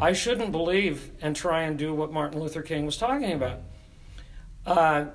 I 0.00 0.12
shouldn't 0.12 0.52
believe 0.52 1.10
and 1.20 1.34
try 1.34 1.62
and 1.62 1.76
do 1.76 1.92
what 1.92 2.12
Martin 2.12 2.40
Luther 2.40 2.62
King 2.62 2.86
was 2.86 2.96
talking 2.96 3.32
about, 3.32 3.58
uh, 4.66 5.06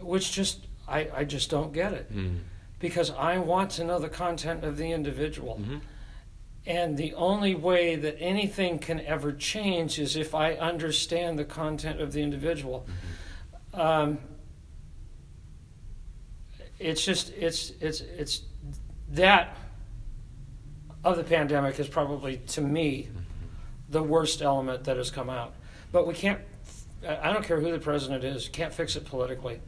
which 0.00 0.32
just, 0.32 0.66
I, 0.88 1.08
I 1.14 1.24
just 1.24 1.48
don't 1.48 1.72
get 1.72 1.92
it 1.92 2.12
Mm. 2.12 2.40
because 2.80 3.12
I 3.12 3.38
want 3.38 3.70
to 3.72 3.84
know 3.84 4.00
the 4.00 4.08
content 4.10 4.64
of 4.64 4.76
the 4.76 4.90
individual. 4.90 5.60
Mhm. 5.62 5.80
And 6.66 6.96
the 6.96 7.12
only 7.14 7.54
way 7.54 7.96
that 7.96 8.16
anything 8.18 8.78
can 8.78 9.00
ever 9.00 9.32
change 9.32 9.98
is 9.98 10.16
if 10.16 10.34
I 10.34 10.54
understand 10.54 11.38
the 11.38 11.44
content 11.44 12.00
of 12.00 12.12
the 12.12 12.22
individual. 12.22 12.86
Um, 13.74 14.18
it's 16.78 17.04
just 17.04 17.30
it's 17.34 17.70
it's 17.80 18.00
it's 18.00 18.42
that 19.10 19.56
of 21.04 21.16
the 21.16 21.24
pandemic 21.24 21.78
is 21.78 21.88
probably 21.88 22.38
to 22.48 22.60
me 22.60 23.10
the 23.90 24.02
worst 24.02 24.42
element 24.42 24.84
that 24.84 24.96
has 24.96 25.10
come 25.10 25.28
out. 25.28 25.54
But 25.92 26.06
we 26.06 26.14
can't. 26.14 26.40
I 27.06 27.32
don't 27.32 27.44
care 27.44 27.60
who 27.60 27.70
the 27.70 27.78
president 27.78 28.24
is. 28.24 28.48
Can't 28.48 28.72
fix 28.72 28.96
it 28.96 29.04
politically. 29.04 29.60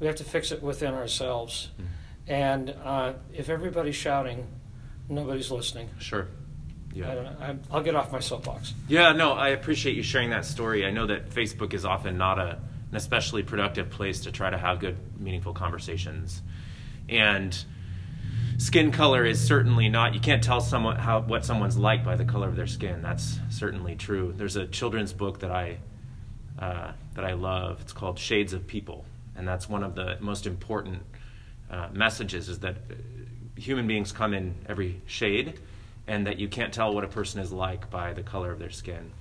We 0.00 0.06
have 0.08 0.16
to 0.16 0.24
fix 0.24 0.50
it 0.50 0.62
within 0.62 0.94
ourselves. 0.94 1.70
And 2.26 2.74
uh, 2.84 3.14
if 3.32 3.48
everybody's 3.48 3.94
shouting, 3.94 4.46
nobody's 5.10 5.50
listening. 5.50 5.90
Sure. 5.98 6.28
Yeah. 6.92 7.10
I 7.10 7.14
don't 7.14 7.24
know. 7.24 7.36
I'm, 7.40 7.62
I'll 7.70 7.82
get 7.82 7.94
off 7.94 8.10
my 8.10 8.20
soapbox. 8.20 8.74
Yeah, 8.88 9.12
no, 9.12 9.32
I 9.32 9.48
appreciate 9.48 9.96
you 9.96 10.02
sharing 10.02 10.30
that 10.30 10.44
story. 10.44 10.84
I 10.86 10.90
know 10.90 11.06
that 11.06 11.30
Facebook 11.30 11.74
is 11.74 11.84
often 11.84 12.18
not 12.18 12.38
a, 12.38 12.58
an 12.90 12.96
especially 12.96 13.42
productive 13.42 13.90
place 13.90 14.20
to 14.22 14.32
try 14.32 14.50
to 14.50 14.58
have 14.58 14.80
good, 14.80 14.96
meaningful 15.20 15.52
conversations. 15.52 16.42
And 17.08 17.56
skin 18.58 18.90
color 18.90 19.24
is 19.24 19.40
certainly 19.40 19.88
not, 19.88 20.14
you 20.14 20.20
can't 20.20 20.42
tell 20.42 20.60
someone 20.60 20.96
how, 20.96 21.20
what 21.20 21.44
someone's 21.44 21.76
like 21.76 22.04
by 22.04 22.16
the 22.16 22.24
color 22.24 22.48
of 22.48 22.56
their 22.56 22.66
skin. 22.66 23.02
That's 23.02 23.38
certainly 23.50 23.94
true. 23.94 24.32
There's 24.36 24.56
a 24.56 24.66
children's 24.66 25.12
book 25.12 25.40
that 25.40 25.50
I, 25.52 25.78
uh, 26.58 26.92
that 27.14 27.24
I 27.24 27.34
love. 27.34 27.80
It's 27.80 27.92
called 27.92 28.18
Shades 28.18 28.52
of 28.52 28.66
People. 28.66 29.04
And 29.36 29.46
that's 29.46 29.68
one 29.68 29.84
of 29.84 29.94
the 29.94 30.18
most 30.20 30.46
important 30.46 31.02
uh, 31.70 31.88
messages 31.92 32.48
is 32.48 32.58
that 32.60 32.76
human 33.60 33.86
beings 33.86 34.12
come 34.12 34.34
in 34.34 34.54
every 34.68 35.00
shade 35.06 35.58
and 36.06 36.26
that 36.26 36.38
you 36.38 36.48
can't 36.48 36.72
tell 36.72 36.94
what 36.94 37.04
a 37.04 37.08
person 37.08 37.40
is 37.40 37.52
like 37.52 37.90
by 37.90 38.12
the 38.12 38.22
color 38.22 38.50
of 38.50 38.58
their 38.58 38.70
skin. 38.70 39.12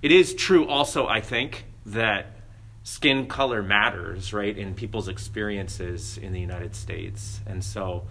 It 0.00 0.12
is 0.12 0.34
true 0.34 0.66
also, 0.66 1.06
I 1.06 1.20
think, 1.20 1.64
that 1.86 2.26
skin 2.82 3.26
color 3.26 3.62
matters, 3.62 4.32
right, 4.32 4.56
in 4.56 4.74
people's 4.74 5.08
experiences 5.08 6.18
in 6.18 6.32
the 6.32 6.40
United 6.40 6.74
States. 6.74 7.40
And 7.46 7.64
so 7.64 8.04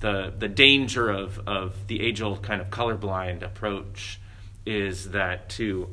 the 0.00 0.32
the 0.38 0.48
danger 0.48 1.10
of, 1.10 1.40
of 1.46 1.74
the 1.86 2.00
age 2.00 2.22
old 2.22 2.42
kind 2.42 2.60
of 2.60 2.68
colorblind 2.70 3.42
approach 3.42 4.20
is 4.66 5.10
that 5.10 5.48
to 5.50 5.88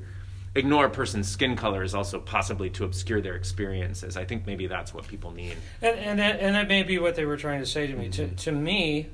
ignore 0.58 0.86
a 0.86 0.90
person's 0.90 1.28
skin 1.28 1.56
color 1.56 1.84
is 1.84 1.96
also 1.96 2.20
possibly 2.20 2.70
to 2.72 2.84
obscure 2.84 3.22
their 3.22 3.36
experiences. 3.36 4.18
I 4.18 4.26
think 4.26 4.46
maybe 4.46 4.68
that's 4.68 4.94
what 4.94 5.08
people 5.08 5.32
mean. 5.32 5.56
And 5.82 5.98
and 6.00 6.20
that, 6.20 6.40
and 6.40 6.56
that 6.56 6.68
may 6.68 6.84
be 6.84 7.00
what 7.00 7.16
they 7.16 7.26
were 7.26 7.38
trying 7.38 7.60
to 7.60 7.66
say 7.66 7.88
to 7.88 7.96
me. 7.96 8.10
To 8.10 8.28
to 8.28 8.52
me, 8.52 9.08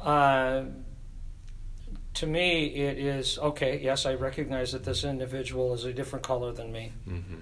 uh, 0.00 0.64
to 2.14 2.26
me, 2.26 2.66
it 2.66 2.98
is 2.98 3.38
okay. 3.38 3.80
Yes, 3.82 4.06
I 4.06 4.14
recognize 4.14 4.72
that 4.72 4.84
this 4.84 5.04
individual 5.04 5.74
is 5.74 5.84
a 5.84 5.92
different 5.92 6.24
color 6.24 6.52
than 6.52 6.72
me. 6.72 6.92
Mm-hmm. 7.08 7.36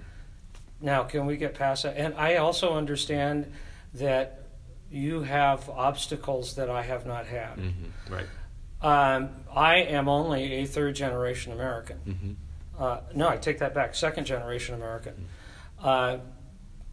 Now, 0.81 1.03
can 1.03 1.25
we 1.25 1.37
get 1.37 1.53
past 1.53 1.83
that? 1.83 1.97
And 1.97 2.13
I 2.15 2.37
also 2.37 2.73
understand 2.73 3.51
that 3.93 4.45
you 4.91 5.21
have 5.21 5.69
obstacles 5.69 6.55
that 6.55 6.69
I 6.69 6.81
have 6.81 7.05
not 7.05 7.25
had. 7.25 7.57
Mm-hmm. 7.57 8.13
Right. 8.13 8.25
Um, 8.81 9.29
I 9.53 9.75
am 9.75 10.09
only 10.09 10.53
a 10.53 10.65
third 10.65 10.95
generation 10.95 11.53
American. 11.53 11.99
Mm-hmm. 12.81 13.13
Uh, 13.13 13.13
no, 13.15 13.29
I 13.29 13.37
take 13.37 13.59
that 13.59 13.73
back. 13.73 13.95
Second 13.95 14.25
generation 14.25 14.75
American. 14.75 15.27
Uh, 15.81 16.17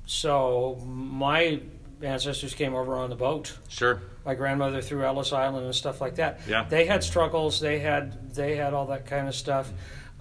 so 0.06 0.80
my 0.86 1.60
ancestors 2.02 2.54
came 2.54 2.74
over 2.74 2.94
on 2.94 3.10
the 3.10 3.16
boat. 3.16 3.56
Sure. 3.68 4.00
My 4.24 4.34
grandmother 4.34 4.80
through 4.80 5.04
Ellis 5.04 5.32
Island 5.32 5.66
and 5.66 5.74
stuff 5.74 6.00
like 6.00 6.16
that. 6.16 6.40
Yeah. 6.48 6.64
They 6.68 6.86
had 6.86 7.02
struggles. 7.02 7.60
They 7.60 7.78
had 7.80 8.34
they 8.34 8.56
had 8.56 8.74
all 8.74 8.86
that 8.86 9.06
kind 9.06 9.28
of 9.28 9.34
stuff. 9.34 9.70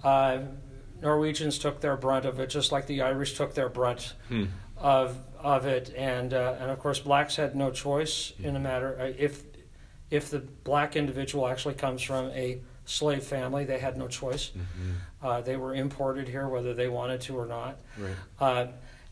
Uh, 0.03 0.39
Norwegians 1.01 1.59
took 1.59 1.79
their 1.81 1.95
brunt 1.95 2.25
of 2.25 2.39
it, 2.39 2.49
just 2.49 2.71
like 2.71 2.87
the 2.87 3.01
Irish 3.01 3.35
took 3.37 3.53
their 3.53 3.69
brunt 3.69 4.13
Hmm. 4.29 4.45
of 4.77 5.17
of 5.39 5.65
it, 5.67 5.93
and 5.95 6.33
uh, 6.33 6.55
and 6.59 6.71
of 6.71 6.79
course 6.79 6.99
blacks 6.99 7.35
had 7.35 7.55
no 7.55 7.69
choice 7.71 8.33
in 8.39 8.53
the 8.55 8.59
matter. 8.59 8.97
Uh, 8.99 9.11
If 9.17 9.43
if 10.09 10.29
the 10.31 10.39
black 10.39 10.95
individual 10.95 11.47
actually 11.47 11.75
comes 11.75 12.01
from 12.01 12.29
a 12.31 12.59
slave 12.87 13.23
family, 13.23 13.65
they 13.65 13.79
had 13.79 13.97
no 13.97 14.07
choice. 14.07 14.49
Mm-hmm. 14.49 15.25
Uh, 15.25 15.41
they 15.41 15.57
were 15.57 15.75
imported 15.75 16.27
here, 16.27 16.47
whether 16.47 16.73
they 16.73 16.87
wanted 16.87 17.21
to 17.21 17.37
or 17.37 17.45
not. 17.45 17.77
Right. 17.97 18.15
Uh, 18.39 18.67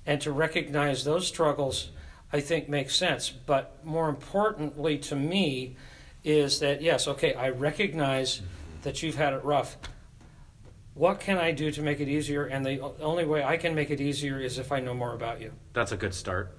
and 0.05 0.21
to 0.21 0.31
recognize 0.31 1.03
those 1.03 1.27
struggles, 1.27 1.89
I 2.31 2.39
think 2.39 2.69
makes 2.69 2.95
sense. 2.95 3.29
But 3.29 3.85
more 3.85 4.09
importantly 4.09 4.97
to 4.99 5.15
me, 5.15 5.75
is 6.23 6.59
that 6.59 6.81
yes, 6.81 7.07
okay, 7.07 7.33
I 7.33 7.49
recognize 7.49 8.41
that 8.81 9.03
you've 9.03 9.15
had 9.15 9.33
it 9.33 9.43
rough. 9.43 9.77
What 10.93 11.19
can 11.19 11.37
I 11.37 11.51
do 11.51 11.71
to 11.71 11.81
make 11.81 11.99
it 11.99 12.07
easier? 12.07 12.45
And 12.45 12.65
the 12.65 12.79
only 13.01 13.25
way 13.25 13.43
I 13.43 13.57
can 13.57 13.75
make 13.75 13.89
it 13.89 13.99
easier 13.99 14.39
is 14.39 14.57
if 14.57 14.71
I 14.71 14.79
know 14.79 14.93
more 14.93 15.13
about 15.13 15.41
you. 15.41 15.51
That's 15.73 15.91
a 15.91 15.97
good 15.97 16.13
start. 16.13 16.57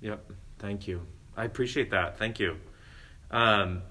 Yep. 0.00 0.32
Thank 0.58 0.86
you. 0.86 1.06
I 1.36 1.44
appreciate 1.44 1.90
that. 1.90 2.18
Thank 2.18 2.38
you. 2.38 2.56
Um, 3.30 3.82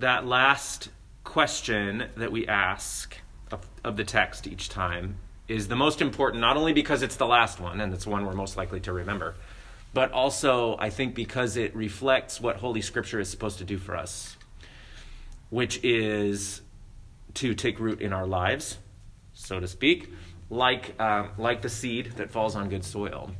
that 0.00 0.26
last 0.26 0.88
question 1.24 2.08
that 2.16 2.32
we 2.32 2.46
ask 2.46 3.16
of, 3.52 3.66
of 3.84 3.96
the 3.96 4.04
text 4.04 4.46
each 4.46 4.68
time 4.68 5.16
is 5.46 5.68
the 5.68 5.76
most 5.76 6.00
important, 6.00 6.40
not 6.40 6.56
only 6.56 6.72
because 6.72 7.02
it's 7.02 7.16
the 7.16 7.26
last 7.26 7.60
one 7.60 7.80
and 7.80 7.92
it's 7.92 8.06
one 8.06 8.24
we're 8.24 8.32
most 8.32 8.56
likely 8.56 8.80
to 8.80 8.92
remember, 8.92 9.34
but 9.92 10.10
also 10.12 10.76
I 10.78 10.90
think 10.90 11.14
because 11.14 11.56
it 11.56 11.74
reflects 11.74 12.40
what 12.40 12.56
Holy 12.56 12.80
Scripture 12.80 13.20
is 13.20 13.28
supposed 13.28 13.58
to 13.58 13.64
do 13.64 13.76
for 13.76 13.96
us, 13.96 14.36
which 15.50 15.84
is 15.84 16.62
to 17.34 17.54
take 17.54 17.78
root 17.78 18.00
in 18.00 18.12
our 18.12 18.26
lives, 18.26 18.78
so 19.34 19.60
to 19.60 19.68
speak, 19.68 20.08
like 20.48 20.94
uh, 20.98 21.28
like 21.36 21.62
the 21.62 21.68
seed 21.68 22.12
that 22.16 22.30
falls 22.30 22.56
on 22.56 22.68
good 22.68 22.84
soil. 22.84 23.32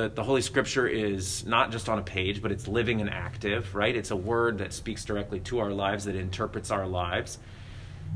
The, 0.00 0.08
the 0.08 0.24
Holy 0.24 0.40
Scripture 0.40 0.86
is 0.86 1.44
not 1.44 1.70
just 1.70 1.90
on 1.90 1.98
a 1.98 2.02
page, 2.02 2.40
but 2.40 2.50
it's 2.50 2.66
living 2.66 3.02
and 3.02 3.10
active, 3.10 3.74
right? 3.74 3.94
It's 3.94 4.10
a 4.10 4.16
word 4.16 4.56
that 4.56 4.72
speaks 4.72 5.04
directly 5.04 5.40
to 5.40 5.58
our 5.58 5.70
lives, 5.70 6.06
that 6.06 6.16
interprets 6.16 6.70
our 6.70 6.86
lives. 6.86 7.36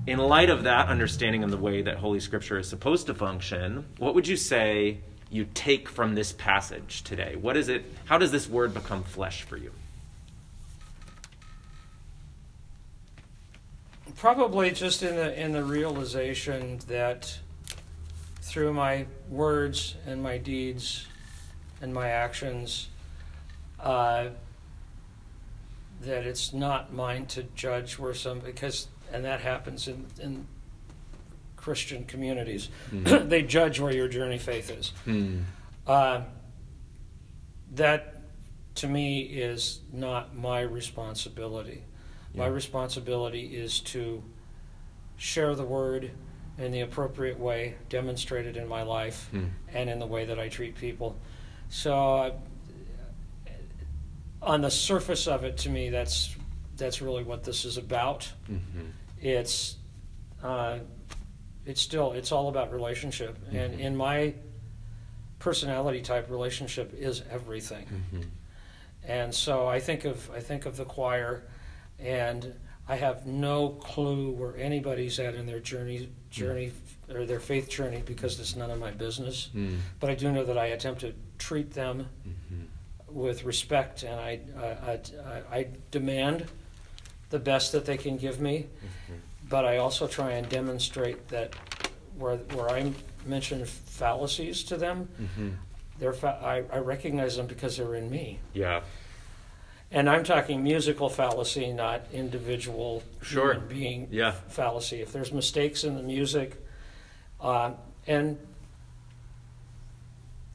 in 0.07 0.19
light 0.19 0.49
of 0.49 0.63
that 0.63 0.89
understanding 0.89 1.43
and 1.43 1.53
the 1.53 1.59
way 1.59 1.83
that 1.83 1.99
Holy 1.99 2.21
Scripture 2.21 2.59
is 2.59 2.67
supposed 2.67 3.07
to 3.09 3.15
function, 3.15 3.85
what 3.99 4.15
would 4.15 4.27
you 4.27 4.37
say 4.39 5.01
you 5.31 5.47
take 5.53 5.91
from 5.91 6.15
this 6.15 6.33
passage 6.33 7.03
today? 7.03 7.37
What 7.37 7.55
is 7.55 7.69
it? 7.69 7.85
How 8.07 8.17
does 8.17 8.33
this 8.33 8.49
word 8.49 8.73
become 8.73 9.03
flesh 9.03 9.43
for 9.43 9.59
you? 9.59 9.71
Probably 14.17 14.71
just 14.71 15.03
in 15.03 15.17
the 15.17 15.39
in 15.39 15.53
the 15.53 15.65
realization 15.65 16.79
that 16.89 17.39
through 18.41 18.73
my 18.73 19.05
words 19.29 19.97
and 20.07 20.23
my 20.23 20.39
deeds 20.39 21.09
and 21.85 21.93
my 21.93 22.09
actions, 22.09 22.89
uh, 23.79 24.29
that 26.01 26.25
it's 26.25 26.55
not 26.55 26.95
mine 26.95 27.27
to 27.27 27.43
judge 27.55 27.99
where 27.99 28.15
some 28.15 28.41
because 28.41 28.89
and 29.13 29.25
that 29.27 29.41
happens 29.41 29.87
in 29.87 30.07
in 30.19 30.47
Christian 31.57 32.05
communities. 32.07 32.71
Mm. 32.91 33.29
they 33.29 33.43
judge 33.43 33.81
where 33.81 33.93
your 33.93 34.09
journey 34.09 34.39
faith 34.39 34.71
is. 34.71 34.93
Mm. 35.07 35.43
Uh, 35.87 36.23
that 37.75 38.23
to 38.77 38.89
me 38.89 39.21
is 39.21 39.81
not 39.93 40.35
my 40.35 40.61
responsibility. 40.61 41.85
Yeah. 42.33 42.41
My 42.41 42.47
responsibility 42.47 43.55
is 43.55 43.81
to 43.81 44.23
share 45.19 45.55
the 45.55 45.65
word 45.65 46.11
in 46.57 46.73
the 46.73 46.81
appropriate 46.81 47.39
way, 47.39 47.75
demonstrated 47.91 48.57
in 48.57 48.67
my 48.67 48.83
life 48.83 49.29
mm. 49.35 49.51
and 49.75 49.91
in 49.91 49.99
the 49.99 50.07
way 50.07 50.25
that 50.25 50.39
I 50.39 50.49
treat 50.49 50.77
people. 50.77 51.19
So, 51.75 51.93
uh, 51.93 52.31
on 54.41 54.61
the 54.61 54.71
surface 54.71 55.27
of 55.27 55.43
it, 55.43 55.57
to 55.59 55.69
me, 55.69 55.91
that's 55.91 56.37
that's 56.77 57.03
really 57.03 57.25
what 57.25 57.43
this 57.43 57.65
is 57.65 57.79
about. 57.79 58.31
Mm-hmm. 58.49 58.91
It's 59.21 59.75
uh, 60.41 60.79
it's 61.67 61.81
still 61.81 62.13
it's 62.13 62.31
all 62.31 62.49
about 62.49 62.73
relationship, 62.73 63.37
mm-hmm. 63.45 63.57
and 63.57 63.81
in 63.81 63.97
my 63.97 64.35
personality 65.41 66.01
type, 66.01 66.31
relationship 66.31 66.95
is 66.95 67.23
everything. 67.29 67.87
Mm-hmm. 67.87 68.23
And 69.03 69.35
so 69.35 69.67
I 69.67 69.81
think 69.81 70.05
of 70.05 70.31
I 70.31 70.39
think 70.39 70.67
of 70.67 70.77
the 70.77 70.85
choir, 70.85 71.43
and 71.99 72.55
I 72.87 72.95
have 72.95 73.27
no 73.27 73.71
clue 73.71 74.31
where 74.31 74.57
anybody's 74.57 75.19
at 75.19 75.35
in 75.35 75.45
their 75.45 75.61
journey 75.61 76.09
journey 76.31 76.71
mm. 77.09 77.17
or 77.17 77.27
their 77.27 77.41
faith 77.41 77.69
journey 77.69 78.03
because 78.07 78.39
it's 78.39 78.55
none 78.55 78.71
of 78.71 78.79
my 78.79 78.93
business. 78.93 79.51
Mm. 79.57 79.79
But 79.99 80.11
I 80.11 80.15
do 80.15 80.31
know 80.31 80.45
that 80.45 80.57
I 80.57 80.67
attempt 80.67 81.01
to 81.01 81.13
treat 81.45 81.73
them 81.73 82.09
mm-hmm. 82.27 83.15
with 83.15 83.45
respect, 83.45 84.03
and 84.03 84.19
I, 84.19 84.41
I, 84.59 84.91
I, 84.91 85.57
I, 85.59 85.67
demand 85.91 86.47
the 87.29 87.39
best 87.39 87.73
that 87.73 87.85
they 87.85 87.99
can 87.99 88.17
give 88.17 88.41
me. 88.41 88.67
Mm-hmm. 88.67 89.15
But 89.49 89.67
I 89.67 89.77
also 89.77 90.07
try 90.07 90.33
and 90.33 90.49
demonstrate 90.49 91.29
that 91.29 91.55
where 92.17 92.37
where 92.55 92.71
I 92.71 92.93
mention 93.27 93.65
fallacies 93.67 94.65
to 94.65 94.79
them, 94.79 95.09
mm-hmm. 95.21 95.51
they're 95.99 96.15
fa- 96.15 96.41
I, 96.43 96.65
I 96.75 96.79
recognize 96.79 97.37
them 97.37 97.47
because 97.47 97.77
they're 97.77 97.95
in 97.95 98.11
me. 98.11 98.39
Yeah. 98.55 98.81
And 99.91 100.09
I'm 100.09 100.25
talking 100.25 100.63
musical 100.63 101.09
fallacy, 101.11 101.73
not 101.73 102.01
individual 102.13 103.03
sure. 103.23 103.53
human 103.53 103.69
being 103.69 104.09
yeah. 104.11 104.33
fallacy. 104.49 105.03
If 105.03 105.13
there's 105.13 105.33
mistakes 105.33 105.85
in 105.85 105.95
the 105.95 106.03
music, 106.03 106.57
uh, 107.41 107.73
and 108.07 108.39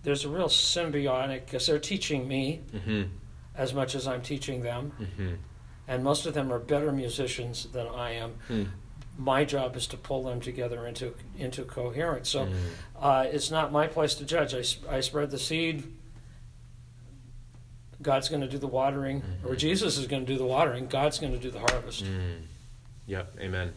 there's 0.03 0.25
a 0.25 0.29
real 0.29 0.47
symbiotic 0.47 1.45
because 1.45 1.67
they're 1.67 1.79
teaching 1.79 2.27
me 2.27 2.61
mm-hmm. 2.73 3.03
as 3.55 3.73
much 3.73 3.95
as 3.95 4.07
I'm 4.07 4.21
teaching 4.21 4.61
them, 4.61 4.91
mm-hmm. 4.99 5.35
and 5.87 6.03
most 6.03 6.25
of 6.25 6.33
them 6.33 6.51
are 6.51 6.59
better 6.59 6.91
musicians 6.91 7.65
than 7.71 7.87
I 7.87 8.11
am. 8.11 8.35
Mm. 8.49 8.67
My 9.17 9.43
job 9.43 9.75
is 9.75 9.85
to 9.87 9.97
pull 9.97 10.23
them 10.23 10.39
together 10.39 10.87
into 10.87 11.13
into 11.37 11.63
coherence. 11.63 12.29
So 12.29 12.45
mm. 12.45 12.53
uh, 12.99 13.25
it's 13.29 13.51
not 13.51 13.71
my 13.71 13.87
place 13.87 14.15
to 14.15 14.25
judge. 14.25 14.53
I, 14.53 14.95
I 14.95 15.01
spread 15.01 15.29
the 15.29 15.39
seed 15.39 15.83
God's 18.01 18.29
going 18.29 18.41
to 18.41 18.47
do 18.47 18.57
the 18.57 18.67
watering, 18.67 19.21
mm-hmm. 19.21 19.47
or 19.47 19.55
Jesus 19.55 19.97
is 19.97 20.07
going 20.07 20.25
to 20.25 20.31
do 20.31 20.37
the 20.37 20.45
watering. 20.45 20.87
God's 20.87 21.19
going 21.19 21.33
to 21.33 21.39
do 21.39 21.51
the 21.51 21.59
harvest. 21.59 22.05
Mm. 22.05 22.43
Yep. 23.07 23.35
Amen. 23.41 23.73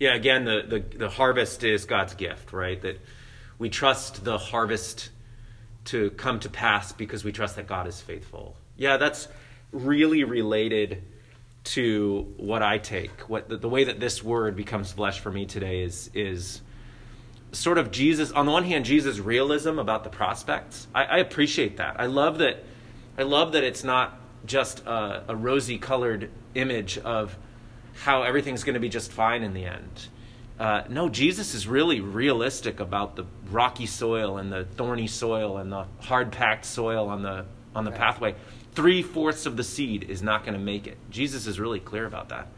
Yeah. 0.00 0.14
Again, 0.14 0.44
the, 0.44 0.62
the 0.66 0.98
the 0.98 1.08
harvest 1.08 1.62
is 1.62 1.84
God's 1.84 2.14
gift, 2.14 2.52
right? 2.52 2.80
That 2.82 3.00
we 3.58 3.70
trust 3.70 4.24
the 4.24 4.38
harvest 4.38 5.10
to 5.86 6.10
come 6.10 6.40
to 6.40 6.48
pass 6.48 6.92
because 6.92 7.24
we 7.24 7.32
trust 7.32 7.56
that 7.56 7.66
God 7.66 7.86
is 7.86 8.00
faithful. 8.00 8.56
Yeah, 8.76 8.96
that's 8.96 9.28
really 9.72 10.24
related 10.24 11.02
to 11.64 12.32
what 12.36 12.62
I 12.62 12.78
take. 12.78 13.22
What 13.22 13.48
the, 13.48 13.56
the 13.56 13.68
way 13.68 13.84
that 13.84 14.00
this 14.00 14.22
word 14.22 14.56
becomes 14.56 14.92
flesh 14.92 15.20
for 15.20 15.30
me 15.30 15.46
today 15.46 15.82
is 15.82 16.10
is 16.14 16.60
sort 17.52 17.78
of 17.78 17.90
Jesus. 17.90 18.30
On 18.32 18.46
the 18.46 18.52
one 18.52 18.64
hand, 18.64 18.84
Jesus' 18.84 19.18
realism 19.18 19.78
about 19.78 20.04
the 20.04 20.10
prospects. 20.10 20.86
I, 20.94 21.04
I 21.04 21.18
appreciate 21.18 21.78
that. 21.78 21.98
I 21.98 22.06
love 22.06 22.38
that 22.38 22.64
I 23.16 23.22
love 23.22 23.52
that 23.52 23.64
it's 23.64 23.84
not 23.84 24.18
just 24.44 24.80
a, 24.86 25.24
a 25.28 25.36
rosy 25.36 25.78
colored 25.78 26.30
image 26.54 26.98
of 26.98 27.36
how 28.02 28.22
everything's 28.22 28.64
going 28.64 28.74
to 28.74 28.80
be 28.80 28.88
just 28.88 29.12
fine 29.12 29.42
in 29.42 29.54
the 29.54 29.64
end. 29.64 30.08
Uh, 30.58 30.82
no, 30.88 31.08
Jesus 31.08 31.54
is 31.54 31.66
really 31.66 32.00
realistic 32.00 32.78
about 32.78 33.16
the 33.16 33.26
rocky 33.50 33.86
soil 33.86 34.38
and 34.38 34.52
the 34.52 34.64
thorny 34.64 35.08
soil 35.08 35.56
and 35.56 35.72
the 35.72 35.86
hard 36.00 36.30
packed 36.30 36.64
soil 36.64 37.08
on 37.08 37.22
the 37.22 37.44
on 37.74 37.84
the 37.84 37.90
right. 37.90 38.00
pathway. 38.00 38.34
Three 38.72 39.02
fourths 39.02 39.46
of 39.46 39.56
the 39.56 39.64
seed 39.64 40.04
is 40.04 40.22
not 40.22 40.44
going 40.44 40.54
to 40.54 40.64
make 40.64 40.86
it. 40.86 40.96
Jesus 41.10 41.46
is 41.46 41.58
really 41.58 41.80
clear 41.80 42.06
about 42.06 42.28
that. 42.28 42.48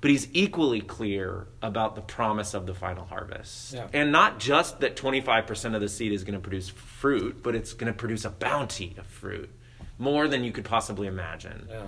But 0.00 0.10
he's 0.10 0.28
equally 0.32 0.80
clear 0.80 1.46
about 1.60 1.94
the 1.94 2.00
promise 2.00 2.54
of 2.54 2.66
the 2.66 2.74
final 2.74 3.04
harvest. 3.04 3.74
Yeah. 3.74 3.86
And 3.92 4.12
not 4.12 4.38
just 4.38 4.80
that 4.80 4.96
25% 4.96 5.74
of 5.74 5.82
the 5.82 5.90
seed 5.90 6.12
is 6.12 6.24
going 6.24 6.34
to 6.34 6.40
produce 6.40 6.70
fruit, 6.70 7.42
but 7.42 7.54
it's 7.54 7.74
going 7.74 7.92
to 7.92 7.96
produce 7.96 8.24
a 8.24 8.30
bounty 8.30 8.94
of 8.96 9.06
fruit, 9.06 9.50
more 9.98 10.26
than 10.26 10.42
you 10.42 10.52
could 10.52 10.64
possibly 10.64 11.06
imagine. 11.06 11.68
Yeah. 11.68 11.82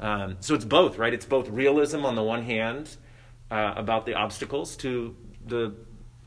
Um, 0.00 0.36
so 0.40 0.54
it's 0.54 0.64
both, 0.64 0.96
right? 0.96 1.12
It's 1.12 1.26
both 1.26 1.48
realism 1.50 2.06
on 2.06 2.14
the 2.14 2.22
one 2.22 2.42
hand 2.42 2.96
uh, 3.50 3.74
about 3.76 4.06
the 4.06 4.14
obstacles 4.14 4.76
to 4.76 5.16
the, 5.46 5.74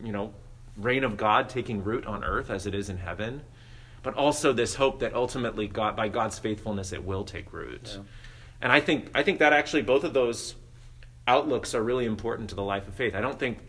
you 0.04 0.12
know, 0.12 0.34
reign 0.78 1.04
of 1.04 1.18
God 1.18 1.50
taking 1.50 1.84
root 1.84 2.06
on 2.06 2.24
earth 2.24 2.50
as 2.50 2.66
it 2.66 2.74
is 2.74 2.90
in 2.90 2.98
heaven, 2.98 3.42
but 4.04 4.16
also 4.16 4.54
this 4.54 4.76
hope 4.76 5.00
that 5.00 5.14
ultimately 5.14 5.68
God, 5.68 5.96
by 5.96 6.08
God's 6.08 6.40
faithfulness, 6.40 6.92
it 6.92 7.04
will 7.04 7.24
take 7.24 7.54
root. 7.54 7.94
Yeah. 7.96 8.04
And 8.62 8.72
I 8.72 8.80
think 8.80 9.12
I 9.16 9.24
think 9.24 9.40
that 9.40 9.54
actually 9.54 9.82
both 9.82 10.04
of 10.04 10.14
those 10.14 10.56
outlooks 11.28 11.74
are 11.76 11.84
really 11.84 12.06
important 12.06 12.50
to 12.50 12.56
the 12.56 12.64
life 12.64 12.88
of 12.88 12.94
faith. 12.94 13.16
I 13.16 13.22
don't 13.22 13.40
think 13.40 13.60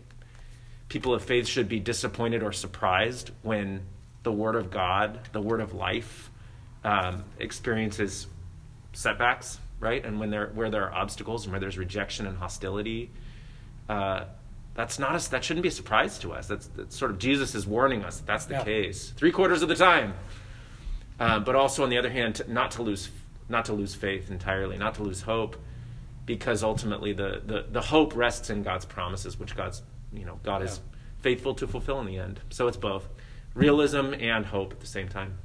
people 0.87 1.13
of 1.13 1.23
faith 1.23 1.47
should 1.47 1.67
be 1.67 1.79
disappointed 1.79 2.43
or 2.43 2.51
surprised 2.51 3.31
when 3.41 3.85
the 4.23 4.31
Word 4.31 4.55
of 4.55 4.71
God, 4.71 5.19
the 5.31 5.41
Word 5.41 5.59
of 5.59 5.73
life, 5.73 6.29
um, 6.83 7.23
experiences 7.39 8.27
setbacks, 8.93 9.59
right? 9.79 10.05
And 10.05 10.19
when 10.19 10.29
there 10.29 10.51
where 10.53 10.69
there 10.69 10.83
are 10.83 10.93
obstacles 10.93 11.45
and 11.45 11.51
where 11.51 11.59
there's 11.59 11.77
rejection 11.77 12.27
and 12.27 12.37
hostility, 12.37 13.11
uh, 13.89 14.25
that's 14.75 14.97
not 14.97 15.13
us. 15.13 15.27
That 15.27 15.43
shouldn't 15.43 15.63
be 15.63 15.69
a 15.69 15.71
surprise 15.71 16.17
to 16.19 16.33
us. 16.33 16.47
That's, 16.47 16.67
that's 16.67 16.97
sort 16.97 17.11
of 17.11 17.19
Jesus 17.19 17.55
is 17.55 17.67
warning 17.67 18.03
us 18.03 18.17
that 18.17 18.25
that's 18.25 18.45
the 18.45 18.55
yeah. 18.55 18.63
case 18.63 19.11
three 19.11 19.31
quarters 19.31 19.61
of 19.61 19.69
the 19.69 19.75
time. 19.75 20.13
Uh, 21.19 21.39
but 21.39 21.55
also 21.55 21.83
on 21.83 21.89
the 21.89 21.97
other 21.97 22.09
hand, 22.09 22.41
not 22.47 22.71
to 22.71 22.81
lose 22.81 23.09
not 23.49 23.65
to 23.65 23.73
lose 23.73 23.93
faith 23.93 24.31
entirely, 24.31 24.77
not 24.77 24.95
to 24.95 25.03
lose 25.03 25.21
hope 25.21 25.57
because 26.25 26.63
ultimately 26.63 27.13
the, 27.13 27.41
the, 27.45 27.65
the 27.69 27.81
hope 27.81 28.15
rests 28.15 28.49
in 28.49 28.63
God's 28.63 28.85
promises, 28.85 29.37
which 29.37 29.55
God's 29.55 29.83
you 30.11 30.25
know 30.25 30.39
God 30.43 30.61
yeah. 30.61 30.69
is 30.69 30.79
faithful 31.21 31.53
to 31.55 31.67
fulfill 31.67 31.99
in 31.99 32.07
the 32.07 32.17
end. 32.17 32.39
So 32.49 32.67
it's 32.67 32.77
both 32.77 33.07
realism 33.53 34.13
and 34.13 34.45
hope 34.45 34.71
at 34.71 34.79
the 34.79 34.87
same 34.87 35.07
time. 35.07 35.37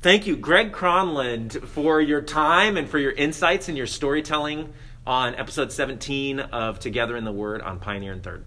Thank 0.00 0.26
you, 0.26 0.36
Greg 0.36 0.72
Cronland, 0.72 1.64
for 1.64 2.00
your 2.00 2.22
time 2.22 2.76
and 2.76 2.88
for 2.88 2.98
your 2.98 3.12
insights 3.12 3.68
and 3.68 3.76
your 3.76 3.86
storytelling 3.86 4.72
on 5.06 5.34
episode 5.34 5.72
17 5.72 6.40
of 6.40 6.78
Together 6.78 7.16
in 7.16 7.24
the 7.24 7.32
Word 7.32 7.60
on 7.62 7.80
Pioneer 7.80 8.12
and 8.12 8.22
Third. 8.22 8.44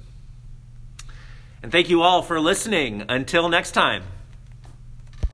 And 1.61 1.71
thank 1.71 1.89
you 1.89 2.01
all 2.01 2.21
for 2.21 2.39
listening. 2.39 3.05
Until 3.09 3.49
next 3.49 3.71
time. 3.71 4.03